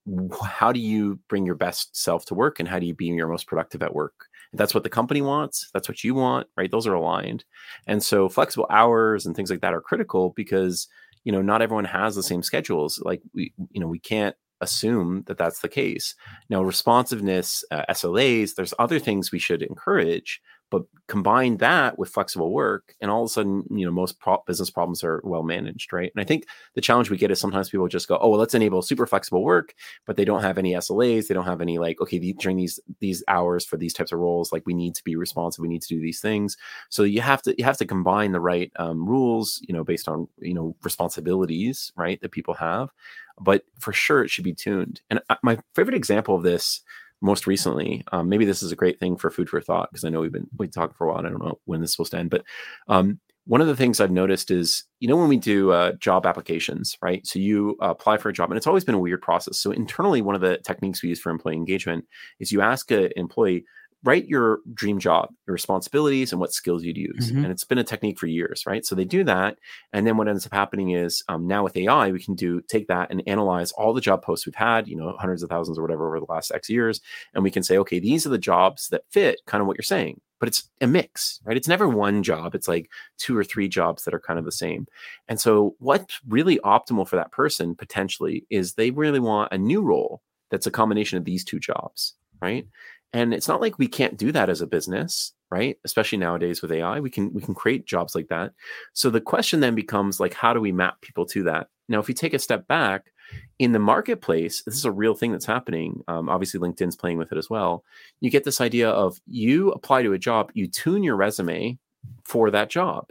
how 0.42 0.72
do 0.72 0.80
you 0.80 1.18
bring 1.28 1.44
your 1.44 1.54
best 1.54 1.94
self 1.94 2.24
to 2.26 2.34
work 2.34 2.58
and 2.58 2.68
how 2.68 2.78
do 2.78 2.86
you 2.86 2.94
be 2.94 3.06
your 3.06 3.28
most 3.28 3.46
productive 3.46 3.82
at 3.82 3.94
work. 3.94 4.28
That's 4.52 4.74
what 4.74 4.84
the 4.84 4.90
company 4.90 5.22
wants, 5.22 5.70
that's 5.72 5.88
what 5.88 6.04
you 6.04 6.14
want, 6.14 6.46
right? 6.56 6.70
Those 6.70 6.86
are 6.86 6.94
aligned. 6.94 7.44
And 7.86 8.02
so 8.02 8.28
flexible 8.28 8.66
hours 8.70 9.24
and 9.24 9.34
things 9.34 9.50
like 9.50 9.60
that 9.60 9.74
are 9.74 9.80
critical 9.80 10.30
because, 10.36 10.88
you 11.24 11.32
know, 11.32 11.42
not 11.42 11.62
everyone 11.62 11.86
has 11.86 12.14
the 12.14 12.22
same 12.22 12.42
schedules. 12.42 13.00
Like 13.04 13.22
we, 13.34 13.52
you 13.70 13.80
know, 13.80 13.88
we 13.88 13.98
can't 13.98 14.36
assume 14.60 15.24
that 15.26 15.38
that's 15.38 15.60
the 15.60 15.68
case. 15.68 16.14
Now, 16.48 16.62
responsiveness, 16.62 17.64
uh, 17.70 17.84
SLAs, 17.90 18.54
there's 18.54 18.74
other 18.78 18.98
things 18.98 19.32
we 19.32 19.38
should 19.38 19.62
encourage, 19.62 20.40
but 20.72 20.84
combine 21.06 21.58
that 21.58 21.98
with 21.98 22.08
flexible 22.08 22.50
work, 22.50 22.94
and 23.02 23.10
all 23.10 23.24
of 23.24 23.26
a 23.26 23.28
sudden, 23.28 23.62
you 23.70 23.84
know, 23.84 23.92
most 23.92 24.18
pro- 24.18 24.42
business 24.46 24.70
problems 24.70 25.04
are 25.04 25.20
well 25.22 25.42
managed, 25.42 25.92
right? 25.92 26.10
And 26.16 26.22
I 26.22 26.24
think 26.24 26.46
the 26.74 26.80
challenge 26.80 27.10
we 27.10 27.18
get 27.18 27.30
is 27.30 27.38
sometimes 27.38 27.68
people 27.68 27.86
just 27.88 28.08
go, 28.08 28.18
"Oh, 28.18 28.30
well, 28.30 28.40
let's 28.40 28.54
enable 28.54 28.80
super 28.80 29.06
flexible 29.06 29.44
work," 29.44 29.74
but 30.06 30.16
they 30.16 30.24
don't 30.24 30.40
have 30.40 30.56
any 30.56 30.74
SLAs. 30.74 31.28
They 31.28 31.34
don't 31.34 31.44
have 31.44 31.60
any 31.60 31.78
like, 31.78 32.00
okay, 32.00 32.16
the, 32.16 32.32
during 32.32 32.56
these 32.56 32.80
these 33.00 33.22
hours 33.28 33.66
for 33.66 33.76
these 33.76 33.92
types 33.92 34.12
of 34.12 34.18
roles, 34.18 34.50
like 34.50 34.64
we 34.64 34.72
need 34.72 34.94
to 34.94 35.04
be 35.04 35.14
responsive, 35.14 35.60
we 35.60 35.68
need 35.68 35.82
to 35.82 35.94
do 35.94 36.00
these 36.00 36.20
things. 36.22 36.56
So 36.88 37.02
you 37.02 37.20
have 37.20 37.42
to 37.42 37.54
you 37.58 37.64
have 37.64 37.76
to 37.76 37.84
combine 37.84 38.32
the 38.32 38.40
right 38.40 38.72
um, 38.76 39.06
rules, 39.06 39.60
you 39.68 39.74
know, 39.74 39.84
based 39.84 40.08
on 40.08 40.26
you 40.38 40.54
know 40.54 40.74
responsibilities, 40.82 41.92
right, 41.96 42.18
that 42.22 42.32
people 42.32 42.54
have. 42.54 42.90
But 43.38 43.64
for 43.78 43.92
sure, 43.92 44.24
it 44.24 44.30
should 44.30 44.44
be 44.44 44.54
tuned. 44.54 45.02
And 45.10 45.20
uh, 45.28 45.36
my 45.42 45.58
favorite 45.74 45.96
example 45.96 46.34
of 46.34 46.42
this 46.42 46.80
most 47.22 47.46
recently, 47.46 48.04
um, 48.12 48.28
maybe 48.28 48.44
this 48.44 48.62
is 48.62 48.72
a 48.72 48.76
great 48.76 48.98
thing 49.00 49.16
for 49.16 49.30
food 49.30 49.48
for 49.48 49.60
thought 49.60 49.88
because 49.90 50.04
I 50.04 50.10
know 50.10 50.20
we've 50.20 50.32
been 50.32 50.48
we 50.58 50.68
talked 50.68 50.96
for 50.96 51.06
a 51.06 51.08
while. 51.08 51.18
And 51.18 51.26
I 51.26 51.30
don't 51.30 51.44
know 51.44 51.58
when 51.64 51.80
this 51.80 51.96
to 51.96 52.18
end, 52.18 52.30
but 52.30 52.44
um, 52.88 53.20
one 53.46 53.60
of 53.60 53.66
the 53.66 53.76
things 53.76 54.00
I've 54.00 54.10
noticed 54.10 54.50
is, 54.50 54.84
you 55.00 55.08
know, 55.08 55.16
when 55.16 55.28
we 55.28 55.36
do 55.36 55.72
uh, 55.72 55.92
job 55.94 56.26
applications, 56.26 56.96
right? 57.02 57.26
So 57.26 57.38
you 57.38 57.76
apply 57.80 58.18
for 58.18 58.28
a 58.28 58.32
job, 58.32 58.50
and 58.50 58.56
it's 58.56 58.68
always 58.68 58.84
been 58.84 58.94
a 58.94 59.00
weird 59.00 59.20
process. 59.20 59.58
So 59.58 59.72
internally, 59.72 60.22
one 60.22 60.36
of 60.36 60.40
the 60.40 60.58
techniques 60.58 61.02
we 61.02 61.08
use 61.08 61.20
for 61.20 61.30
employee 61.30 61.56
engagement 61.56 62.04
is 62.38 62.52
you 62.52 62.60
ask 62.60 62.90
an 62.92 63.10
employee, 63.16 63.64
write 64.04 64.26
your 64.26 64.60
dream 64.74 64.98
job, 64.98 65.30
your 65.46 65.52
responsibilities, 65.52 66.32
and 66.32 66.40
what 66.40 66.52
skills 66.52 66.82
you'd 66.84 66.96
use. 66.96 67.30
Mhm. 67.30 67.44
And 67.44 67.46
it's 67.46 67.64
been 67.64 67.78
a 67.78 67.84
technique 67.84 68.18
for 68.18 68.26
years, 68.26 68.64
right? 68.66 68.84
So 68.84 68.94
they 68.94 69.04
do 69.04 69.24
that, 69.24 69.58
and 69.92 70.06
then 70.06 70.16
what 70.16 70.28
ends 70.28 70.46
up 70.46 70.52
happening 70.52 70.90
is 70.90 71.22
um, 71.28 71.46
now 71.46 71.62
with 71.64 71.76
AI, 71.76 72.10
we 72.10 72.22
can 72.22 72.34
do 72.34 72.60
take 72.62 72.88
that 72.88 73.10
and 73.10 73.22
analyze 73.26 73.72
all 73.72 73.92
the 73.92 74.00
job 74.00 74.22
posts 74.22 74.46
we've 74.46 74.54
had, 74.54 74.88
you 74.88 74.96
know, 74.96 75.14
hundreds 75.18 75.42
of 75.42 75.50
thousands 75.50 75.78
or 75.78 75.82
whatever 75.82 76.06
over 76.08 76.20
the 76.20 76.32
last 76.32 76.52
X 76.52 76.68
years, 76.68 77.00
and 77.34 77.44
we 77.44 77.50
can 77.50 77.62
say, 77.62 77.78
okay, 77.78 77.98
these 78.00 78.26
are 78.26 78.30
the 78.30 78.38
jobs 78.38 78.88
that 78.88 79.04
fit 79.10 79.40
kind 79.46 79.60
of 79.60 79.66
what 79.66 79.76
you're 79.76 79.82
saying. 79.84 80.20
But 80.40 80.48
it's 80.48 80.68
a 80.80 80.88
mix, 80.88 81.38
right? 81.44 81.56
It's 81.56 81.68
never 81.68 81.88
one 81.88 82.24
job. 82.24 82.56
It's 82.56 82.66
like 82.66 82.90
two 83.18 83.36
or 83.36 83.44
three 83.44 83.68
jobs 83.68 84.02
that 84.04 84.14
are 84.14 84.18
kind 84.20 84.40
of 84.40 84.44
the 84.44 84.50
same. 84.50 84.86
And 85.28 85.40
so, 85.40 85.76
what's 85.78 86.20
really 86.28 86.58
optimal 86.64 87.06
for 87.06 87.14
that 87.16 87.30
person 87.30 87.76
potentially 87.76 88.44
is 88.50 88.74
they 88.74 88.90
really 88.90 89.20
want 89.20 89.52
a 89.52 89.58
new 89.58 89.82
role 89.82 90.20
that's 90.50 90.66
a 90.66 90.70
combination 90.72 91.16
of 91.18 91.24
these 91.24 91.44
two 91.44 91.60
jobs, 91.60 92.14
right? 92.40 92.66
And 93.12 93.34
it's 93.34 93.48
not 93.48 93.60
like 93.60 93.78
we 93.78 93.88
can't 93.88 94.16
do 94.16 94.32
that 94.32 94.48
as 94.48 94.60
a 94.62 94.66
business, 94.66 95.32
right? 95.50 95.76
Especially 95.84 96.16
nowadays 96.18 96.62
with 96.62 96.72
AI, 96.72 97.00
we 97.00 97.10
can 97.10 97.32
we 97.34 97.42
can 97.42 97.54
create 97.54 97.86
jobs 97.86 98.14
like 98.14 98.28
that. 98.28 98.52
So 98.94 99.10
the 99.10 99.20
question 99.20 99.60
then 99.60 99.74
becomes 99.74 100.18
like, 100.20 100.32
how 100.34 100.54
do 100.54 100.60
we 100.60 100.72
map 100.72 101.00
people 101.02 101.26
to 101.26 101.42
that? 101.44 101.68
Now, 101.88 102.00
if 102.00 102.08
we 102.08 102.14
take 102.14 102.32
a 102.32 102.38
step 102.38 102.66
back 102.68 103.12
in 103.58 103.72
the 103.72 103.78
marketplace, 103.78 104.62
this 104.64 104.74
is 104.76 104.84
a 104.86 104.90
real 104.92 105.14
thing 105.14 105.30
that's 105.32 105.44
happening. 105.44 106.02
Um, 106.08 106.28
obviously, 106.30 106.58
LinkedIn's 106.60 106.96
playing 106.96 107.18
with 107.18 107.32
it 107.32 107.38
as 107.38 107.50
well. 107.50 107.84
You 108.20 108.30
get 108.30 108.44
this 108.44 108.60
idea 108.62 108.88
of 108.88 109.20
you 109.26 109.70
apply 109.72 110.02
to 110.04 110.12
a 110.14 110.18
job, 110.18 110.50
you 110.54 110.66
tune 110.68 111.02
your 111.02 111.16
resume 111.16 111.78
for 112.24 112.50
that 112.50 112.70
job, 112.70 113.10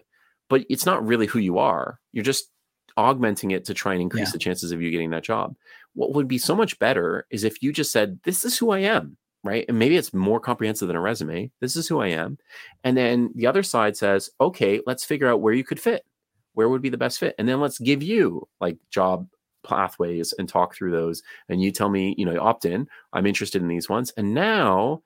but 0.50 0.66
it's 0.70 0.86
not 0.86 1.06
really 1.06 1.28
who 1.28 1.40
you 1.40 1.60
are. 1.60 2.00
You're 2.12 2.24
just 2.24 2.50
augmenting 2.98 3.52
it 3.52 3.66
to 3.66 3.74
try 3.74 3.94
and 3.94 4.02
increase 4.02 4.30
Yeah. 4.30 4.34
the 4.34 4.40
chances 4.40 4.72
of 4.72 4.82
you 4.82 4.90
getting 4.92 5.12
that 5.12 5.24
job. 5.24 5.56
What 5.94 6.14
would 6.14 6.28
be 6.28 6.38
so 6.38 6.56
much 6.56 6.78
better 6.80 7.26
is 7.30 7.44
if 7.44 7.62
you 7.62 7.72
just 7.72 7.92
said, 7.92 8.20
This 8.24 8.44
is 8.46 8.58
who 8.58 8.72
I 8.72 8.80
am, 8.80 9.18
right? 9.44 9.66
And 9.68 9.80
maybe 9.80 9.98
it's 9.98 10.14
more 10.14 10.40
comprehensive 10.40 10.88
than 10.88 10.98
a 10.98 11.02
resume. 11.02 11.52
This 11.60 11.76
is 11.76 11.88
who 11.88 12.00
I 12.00 12.08
am. 12.08 12.38
And 12.84 12.96
then 12.96 13.32
the 13.36 13.48
other 13.48 13.64
side 13.64 13.98
says, 13.98 14.30
Okay, 14.40 14.82
let's 14.86 15.04
figure 15.04 15.28
out 15.28 15.42
where 15.42 15.54
you 15.54 15.64
could 15.64 15.80
fit. 15.80 16.06
Where 16.54 16.70
would 16.70 16.82
be 16.82 16.90
the 16.90 16.98
best 16.98 17.20
fit? 17.20 17.36
And 17.38 17.48
then 17.48 17.60
let's 17.60 17.80
give 17.80 18.04
you 18.04 18.48
like 18.60 18.78
job 18.90 19.28
pathways 19.64 20.34
and 20.38 20.50
talk 20.50 20.76
through 20.76 20.92
those. 20.92 21.24
And 21.50 21.62
you 21.62 21.72
tell 21.72 21.90
me, 21.90 22.16
you 22.18 22.26
know, 22.26 22.40
opt 22.42 22.66
in. 22.66 22.88
I'm 23.14 23.26
interested 23.26 23.62
in 23.62 23.68
these 23.68 23.90
ones. 23.90 24.12
And 24.18 24.34
now 24.34 25.02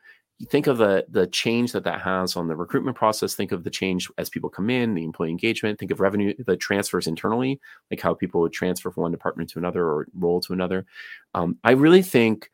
think 0.49 0.67
of 0.67 0.77
the 0.77 1.05
the 1.09 1.27
change 1.27 1.71
that 1.71 1.85
that 1.85 2.01
has 2.01 2.35
on 2.35 2.47
the 2.47 2.55
recruitment 2.55 2.97
process 2.97 3.35
think 3.35 3.53
of 3.53 3.63
the 3.63 3.69
change 3.69 4.11
as 4.17 4.29
people 4.29 4.49
come 4.49 4.69
in 4.69 4.93
the 4.93 5.05
employee 5.05 5.29
engagement 5.29 5.79
think 5.79 5.91
of 5.91 6.01
revenue 6.01 6.33
the 6.45 6.57
transfers 6.57 7.07
internally 7.07 7.57
like 7.89 8.01
how 8.01 8.13
people 8.13 8.41
would 8.41 8.51
transfer 8.51 8.91
from 8.91 9.03
one 9.03 9.13
department 9.13 9.49
to 9.49 9.59
another 9.59 9.85
or 9.85 10.07
role 10.13 10.41
to 10.41 10.51
another 10.51 10.85
um, 11.35 11.57
i 11.63 11.71
really 11.71 12.01
think 12.01 12.49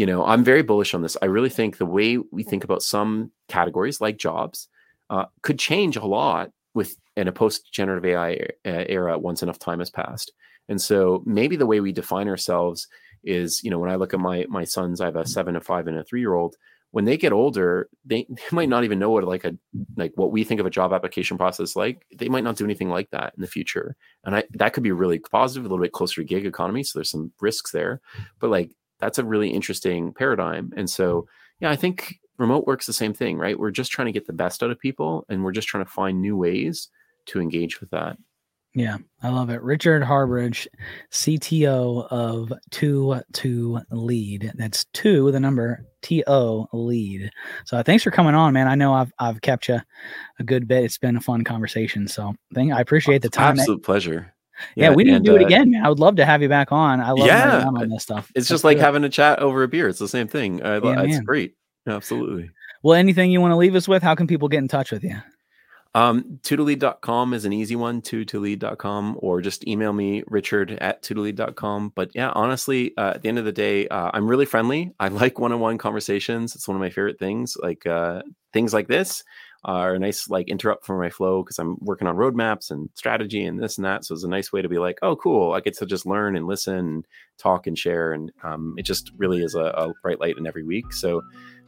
you 0.00 0.06
know 0.06 0.24
i'm 0.24 0.42
very 0.42 0.62
bullish 0.62 0.94
on 0.94 1.02
this 1.02 1.18
i 1.20 1.26
really 1.26 1.50
think 1.50 1.76
the 1.76 1.84
way 1.84 2.16
we 2.32 2.42
think 2.42 2.64
about 2.64 2.82
some 2.82 3.30
categories 3.48 4.00
like 4.00 4.16
jobs 4.16 4.66
uh, 5.10 5.26
could 5.42 5.58
change 5.58 5.94
a 5.96 6.06
lot 6.06 6.50
with 6.72 6.96
in 7.18 7.28
a 7.28 7.32
post 7.32 7.70
generative 7.70 8.06
ai 8.06 8.38
era 8.64 9.18
once 9.18 9.42
enough 9.42 9.58
time 9.58 9.78
has 9.78 9.90
passed 9.90 10.32
and 10.70 10.80
so 10.80 11.22
maybe 11.26 11.54
the 11.54 11.66
way 11.66 11.80
we 11.80 11.92
define 11.92 12.28
ourselves 12.28 12.88
is 13.24 13.62
you 13.62 13.70
know 13.70 13.78
when 13.78 13.90
i 13.90 13.96
look 13.96 14.14
at 14.14 14.20
my 14.20 14.46
my 14.48 14.64
sons 14.64 15.02
i 15.02 15.04
have 15.04 15.16
a 15.16 15.26
seven 15.26 15.54
a 15.54 15.60
five 15.60 15.86
and 15.86 15.98
a 15.98 16.04
three 16.04 16.20
year 16.20 16.32
old 16.32 16.56
when 16.92 17.04
they 17.04 17.16
get 17.16 17.32
older, 17.32 17.88
they, 18.04 18.26
they 18.28 18.42
might 18.50 18.68
not 18.68 18.84
even 18.84 18.98
know 18.98 19.10
what 19.10 19.24
like 19.24 19.44
a 19.44 19.52
like 19.96 20.12
what 20.16 20.32
we 20.32 20.44
think 20.44 20.60
of 20.60 20.66
a 20.66 20.70
job 20.70 20.92
application 20.92 21.38
process 21.38 21.76
like. 21.76 22.04
They 22.16 22.28
might 22.28 22.42
not 22.42 22.56
do 22.56 22.64
anything 22.64 22.88
like 22.88 23.10
that 23.10 23.32
in 23.36 23.42
the 23.42 23.46
future, 23.46 23.96
and 24.24 24.34
I 24.34 24.44
that 24.54 24.72
could 24.72 24.82
be 24.82 24.92
really 24.92 25.18
positive, 25.18 25.64
a 25.64 25.68
little 25.68 25.84
bit 25.84 25.92
closer 25.92 26.20
to 26.20 26.26
gig 26.26 26.46
economy. 26.46 26.82
So 26.82 26.98
there's 26.98 27.10
some 27.10 27.32
risks 27.40 27.70
there, 27.70 28.00
but 28.40 28.50
like 28.50 28.72
that's 29.00 29.18
a 29.18 29.24
really 29.24 29.50
interesting 29.50 30.12
paradigm. 30.12 30.72
And 30.76 30.88
so 30.88 31.26
yeah, 31.60 31.70
I 31.70 31.76
think 31.76 32.18
remote 32.38 32.66
work's 32.66 32.86
the 32.86 32.92
same 32.92 33.12
thing, 33.12 33.36
right? 33.36 33.58
We're 33.58 33.70
just 33.70 33.92
trying 33.92 34.06
to 34.06 34.12
get 34.12 34.26
the 34.26 34.32
best 34.32 34.62
out 34.62 34.70
of 34.70 34.78
people, 34.78 35.24
and 35.28 35.44
we're 35.44 35.52
just 35.52 35.68
trying 35.68 35.84
to 35.84 35.90
find 35.90 36.20
new 36.20 36.36
ways 36.36 36.88
to 37.26 37.40
engage 37.40 37.80
with 37.80 37.90
that. 37.90 38.16
Yeah, 38.74 38.98
I 39.20 39.30
love 39.30 39.50
it. 39.50 39.62
Richard 39.62 40.02
Harbridge, 40.02 40.68
CTO 41.10 42.06
of 42.08 42.52
Two 42.70 43.20
to 43.32 43.80
Lead. 43.90 44.52
That's 44.54 44.84
two, 44.94 45.32
the 45.32 45.40
number 45.40 45.84
T 46.02 46.22
O 46.26 46.68
Lead. 46.72 47.30
So 47.64 47.78
uh, 47.78 47.82
thanks 47.82 48.04
for 48.04 48.12
coming 48.12 48.36
on, 48.36 48.52
man. 48.52 48.68
I 48.68 48.76
know 48.76 48.94
I've 48.94 49.12
I've 49.18 49.40
kept 49.40 49.68
you 49.68 49.80
a 50.38 50.44
good 50.44 50.68
bit. 50.68 50.84
It's 50.84 50.98
been 50.98 51.16
a 51.16 51.20
fun 51.20 51.42
conversation. 51.42 52.06
So 52.06 52.34
thank 52.54 52.72
I 52.72 52.80
appreciate 52.80 53.22
the 53.22 53.28
time. 53.28 53.58
Absolute 53.58 53.82
pleasure. 53.82 54.32
Yeah, 54.74 54.90
yeah 54.90 54.94
we 54.94 55.04
need 55.04 55.12
to 55.12 55.20
do 55.20 55.36
it 55.36 55.42
uh, 55.42 55.46
again, 55.46 55.70
man. 55.70 55.84
I 55.84 55.88
would 55.88 56.00
love 56.00 56.16
to 56.16 56.24
have 56.24 56.42
you 56.42 56.48
back 56.48 56.72
on. 56.72 57.00
I 57.00 57.10
love 57.10 57.26
yeah, 57.26 57.64
on 57.66 57.88
this 57.88 58.02
stuff. 58.02 58.30
It's 58.30 58.36
Let's 58.36 58.48
just 58.48 58.64
like 58.64 58.78
it. 58.78 58.80
having 58.80 59.04
a 59.04 59.08
chat 59.08 59.40
over 59.40 59.62
a 59.62 59.68
beer. 59.68 59.88
It's 59.88 59.98
the 59.98 60.08
same 60.08 60.28
thing. 60.28 60.62
I, 60.62 60.78
yeah, 60.78 61.02
it's 61.02 61.14
man. 61.14 61.24
great. 61.24 61.54
Absolutely. 61.86 62.50
Well, 62.82 62.94
anything 62.94 63.30
you 63.30 63.40
want 63.40 63.52
to 63.52 63.56
leave 63.56 63.74
us 63.74 63.88
with? 63.88 64.02
How 64.02 64.14
can 64.14 64.26
people 64.26 64.48
get 64.48 64.58
in 64.58 64.68
touch 64.68 64.90
with 64.90 65.04
you? 65.04 65.16
Um, 65.94 66.38
2tolead.com 66.42 67.34
is 67.34 67.44
an 67.44 67.52
easy 67.52 67.74
one, 67.74 68.00
2tolead.com, 68.00 69.16
or 69.18 69.40
just 69.40 69.66
email 69.66 69.92
me, 69.92 70.22
richard 70.28 70.72
at 70.72 71.02
2tolead.com. 71.02 71.92
But 71.96 72.10
yeah, 72.14 72.30
honestly, 72.34 72.96
uh, 72.96 73.12
at 73.14 73.22
the 73.22 73.28
end 73.28 73.38
of 73.38 73.44
the 73.44 73.52
day, 73.52 73.88
uh, 73.88 74.10
I'm 74.14 74.28
really 74.28 74.46
friendly. 74.46 74.92
I 75.00 75.08
like 75.08 75.38
one 75.38 75.52
on 75.52 75.60
one 75.60 75.78
conversations. 75.78 76.54
It's 76.54 76.68
one 76.68 76.76
of 76.76 76.80
my 76.80 76.90
favorite 76.90 77.18
things. 77.18 77.56
Like 77.60 77.86
uh, 77.86 78.22
things 78.52 78.72
like 78.72 78.86
this 78.86 79.24
are 79.64 79.94
a 79.94 79.98
nice 79.98 80.28
like 80.30 80.48
interrupt 80.48 80.86
from 80.86 80.98
my 80.98 81.10
flow 81.10 81.42
because 81.42 81.58
I'm 81.58 81.76
working 81.80 82.08
on 82.08 82.16
roadmaps 82.16 82.70
and 82.70 82.88
strategy 82.94 83.44
and 83.44 83.62
this 83.62 83.76
and 83.76 83.84
that. 83.84 84.04
So 84.04 84.14
it's 84.14 84.24
a 84.24 84.28
nice 84.28 84.52
way 84.52 84.62
to 84.62 84.68
be 84.68 84.78
like, 84.78 84.98
oh, 85.02 85.16
cool. 85.16 85.52
I 85.52 85.60
get 85.60 85.76
to 85.78 85.86
just 85.86 86.06
learn 86.06 86.36
and 86.36 86.46
listen 86.46 86.76
and 86.76 87.06
talk 87.38 87.66
and 87.66 87.78
share. 87.78 88.12
And 88.12 88.32
um, 88.42 88.74
it 88.78 88.82
just 88.82 89.12
really 89.16 89.42
is 89.42 89.54
a, 89.54 89.64
a 89.64 89.92
bright 90.02 90.20
light 90.20 90.38
in 90.38 90.46
every 90.46 90.64
week. 90.64 90.92
So 90.92 91.22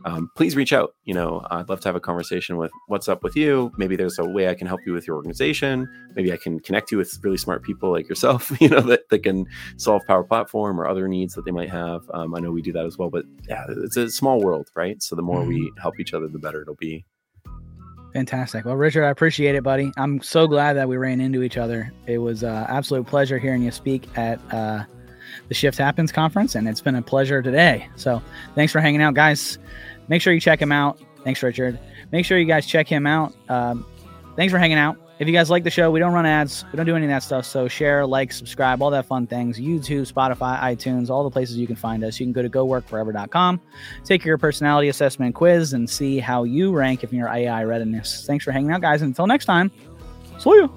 um, 0.04 0.30
please 0.36 0.56
reach 0.56 0.72
out. 0.72 0.94
You 1.04 1.14
know, 1.14 1.46
I'd 1.50 1.68
love 1.68 1.80
to 1.80 1.88
have 1.88 1.96
a 1.96 2.00
conversation 2.00 2.56
with 2.56 2.70
what's 2.88 3.08
up 3.08 3.22
with 3.22 3.36
you. 3.36 3.72
Maybe 3.76 3.96
there's 3.96 4.18
a 4.18 4.24
way 4.24 4.48
I 4.48 4.54
can 4.54 4.66
help 4.66 4.80
you 4.86 4.92
with 4.92 5.06
your 5.06 5.16
organization. 5.16 5.88
Maybe 6.14 6.32
I 6.32 6.36
can 6.36 6.60
connect 6.60 6.90
you 6.90 6.98
with 6.98 7.18
really 7.22 7.36
smart 7.36 7.62
people 7.62 7.90
like 7.90 8.08
yourself, 8.08 8.50
you 8.60 8.68
know, 8.68 8.80
that, 8.80 9.08
that 9.10 9.22
can 9.22 9.46
solve 9.76 10.02
Power 10.06 10.24
Platform 10.24 10.80
or 10.80 10.88
other 10.88 11.08
needs 11.08 11.34
that 11.34 11.44
they 11.44 11.50
might 11.50 11.70
have. 11.70 12.02
Um, 12.12 12.34
I 12.34 12.40
know 12.40 12.50
we 12.50 12.62
do 12.62 12.72
that 12.72 12.86
as 12.86 12.98
well, 12.98 13.10
but 13.10 13.24
yeah, 13.48 13.64
it's 13.68 13.96
a 13.96 14.10
small 14.10 14.40
world, 14.40 14.68
right? 14.74 15.02
So 15.02 15.14
the 15.14 15.22
more 15.22 15.40
mm-hmm. 15.40 15.48
we 15.48 15.72
help 15.80 16.00
each 16.00 16.14
other, 16.14 16.28
the 16.28 16.38
better 16.38 16.62
it'll 16.62 16.74
be. 16.74 17.04
Fantastic. 18.12 18.64
Well, 18.64 18.76
Richard, 18.76 19.04
I 19.04 19.10
appreciate 19.10 19.54
it, 19.54 19.62
buddy. 19.62 19.90
I'm 19.96 20.20
so 20.20 20.46
glad 20.46 20.74
that 20.74 20.88
we 20.88 20.96
ran 20.98 21.20
into 21.20 21.42
each 21.42 21.56
other. 21.56 21.92
It 22.06 22.18
was 22.18 22.44
uh, 22.44 22.66
absolute 22.68 23.06
pleasure 23.06 23.38
hearing 23.38 23.62
you 23.62 23.70
speak 23.70 24.06
at 24.18 24.38
uh, 24.52 24.84
the 25.48 25.54
Shift 25.54 25.78
Happens 25.78 26.12
conference, 26.12 26.54
and 26.54 26.68
it's 26.68 26.82
been 26.82 26.94
a 26.94 27.02
pleasure 27.02 27.40
today. 27.40 27.88
So 27.96 28.22
thanks 28.54 28.72
for 28.72 28.80
hanging 28.80 29.00
out, 29.00 29.14
guys 29.14 29.58
make 30.08 30.22
sure 30.22 30.32
you 30.32 30.40
check 30.40 30.60
him 30.60 30.72
out. 30.72 30.98
Thanks, 31.24 31.42
Richard. 31.42 31.78
Make 32.10 32.26
sure 32.26 32.38
you 32.38 32.44
guys 32.44 32.66
check 32.66 32.88
him 32.88 33.06
out. 33.06 33.32
Um, 33.48 33.86
thanks 34.36 34.52
for 34.52 34.58
hanging 34.58 34.78
out. 34.78 34.96
If 35.18 35.28
you 35.28 35.34
guys 35.34 35.50
like 35.50 35.62
the 35.62 35.70
show, 35.70 35.90
we 35.90 36.00
don't 36.00 36.12
run 36.12 36.26
ads. 36.26 36.64
We 36.72 36.76
don't 36.76 36.86
do 36.86 36.96
any 36.96 37.04
of 37.04 37.10
that 37.10 37.22
stuff. 37.22 37.44
So 37.44 37.68
share, 37.68 38.04
like, 38.04 38.32
subscribe, 38.32 38.82
all 38.82 38.90
that 38.90 39.06
fun 39.06 39.26
things. 39.26 39.58
YouTube, 39.58 40.10
Spotify, 40.10 40.58
iTunes, 40.58 41.10
all 41.10 41.22
the 41.22 41.30
places 41.30 41.56
you 41.56 41.66
can 41.66 41.76
find 41.76 42.02
us. 42.02 42.18
You 42.18 42.26
can 42.26 42.32
go 42.32 42.42
to 42.42 42.50
goworkwherever.com, 42.50 43.60
take 44.04 44.24
your 44.24 44.38
personality 44.38 44.88
assessment 44.88 45.34
quiz, 45.34 45.74
and 45.74 45.88
see 45.88 46.18
how 46.18 46.44
you 46.44 46.72
rank 46.72 47.04
if 47.04 47.12
you're 47.12 47.28
AI 47.28 47.62
readiness. 47.64 48.26
Thanks 48.26 48.44
for 48.44 48.52
hanging 48.52 48.72
out, 48.72 48.80
guys. 48.80 49.02
Until 49.02 49.26
next 49.26 49.44
time, 49.44 49.70
see 50.38 50.50
you. 50.50 50.72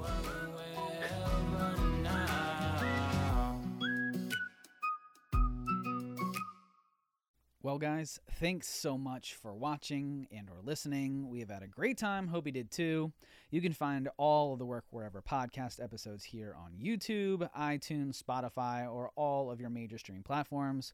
Well, 7.65 7.79
guys, 7.79 8.19
thanks 8.39 8.67
so 8.67 8.95
much 8.95 9.33
for 9.33 9.55
watching 9.55 10.27
and 10.31 10.51
or 10.51 10.57
listening. 10.63 11.31
We 11.31 11.39
have 11.39 11.49
had 11.49 11.63
a 11.63 11.67
great 11.67 11.97
time. 11.97 12.27
Hope 12.27 12.45
you 12.45 12.51
did 12.51 12.69
too. 12.69 13.11
You 13.49 13.59
can 13.59 13.73
find 13.73 14.07
all 14.17 14.53
of 14.53 14.59
the 14.59 14.67
Work 14.67 14.85
Wherever 14.91 15.23
podcast 15.23 15.83
episodes 15.83 16.25
here 16.25 16.55
on 16.55 16.73
YouTube, 16.79 17.49
iTunes, 17.57 18.21
Spotify, 18.21 18.87
or 18.87 19.09
all 19.15 19.49
of 19.49 19.59
your 19.59 19.71
major 19.71 19.97
streaming 19.97 20.21
platforms, 20.21 20.93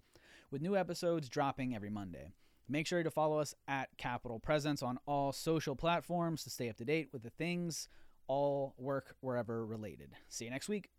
with 0.49 0.61
new 0.61 0.78
episodes 0.78 1.28
dropping 1.28 1.76
every 1.76 1.89
Monday. 1.89 2.32
Make 2.69 2.88
sure 2.88 3.03
to 3.03 3.11
follow 3.11 3.39
us 3.39 3.53
at 3.67 3.89
Capital 3.97 4.39
Presence 4.39 4.82
on 4.82 4.97
all 5.05 5.34
social 5.34 5.76
platforms 5.76 6.41
to 6.45 6.49
stay 6.49 6.69
up 6.69 6.78
to 6.78 6.86
date 6.86 7.09
with 7.11 7.24
the 7.24 7.32
things 7.32 7.89
all 8.28 8.76
work 8.78 9.17
wherever 9.19 9.65
related. 9.65 10.11
See 10.30 10.45
you 10.45 10.51
next 10.51 10.69
week. 10.69 10.89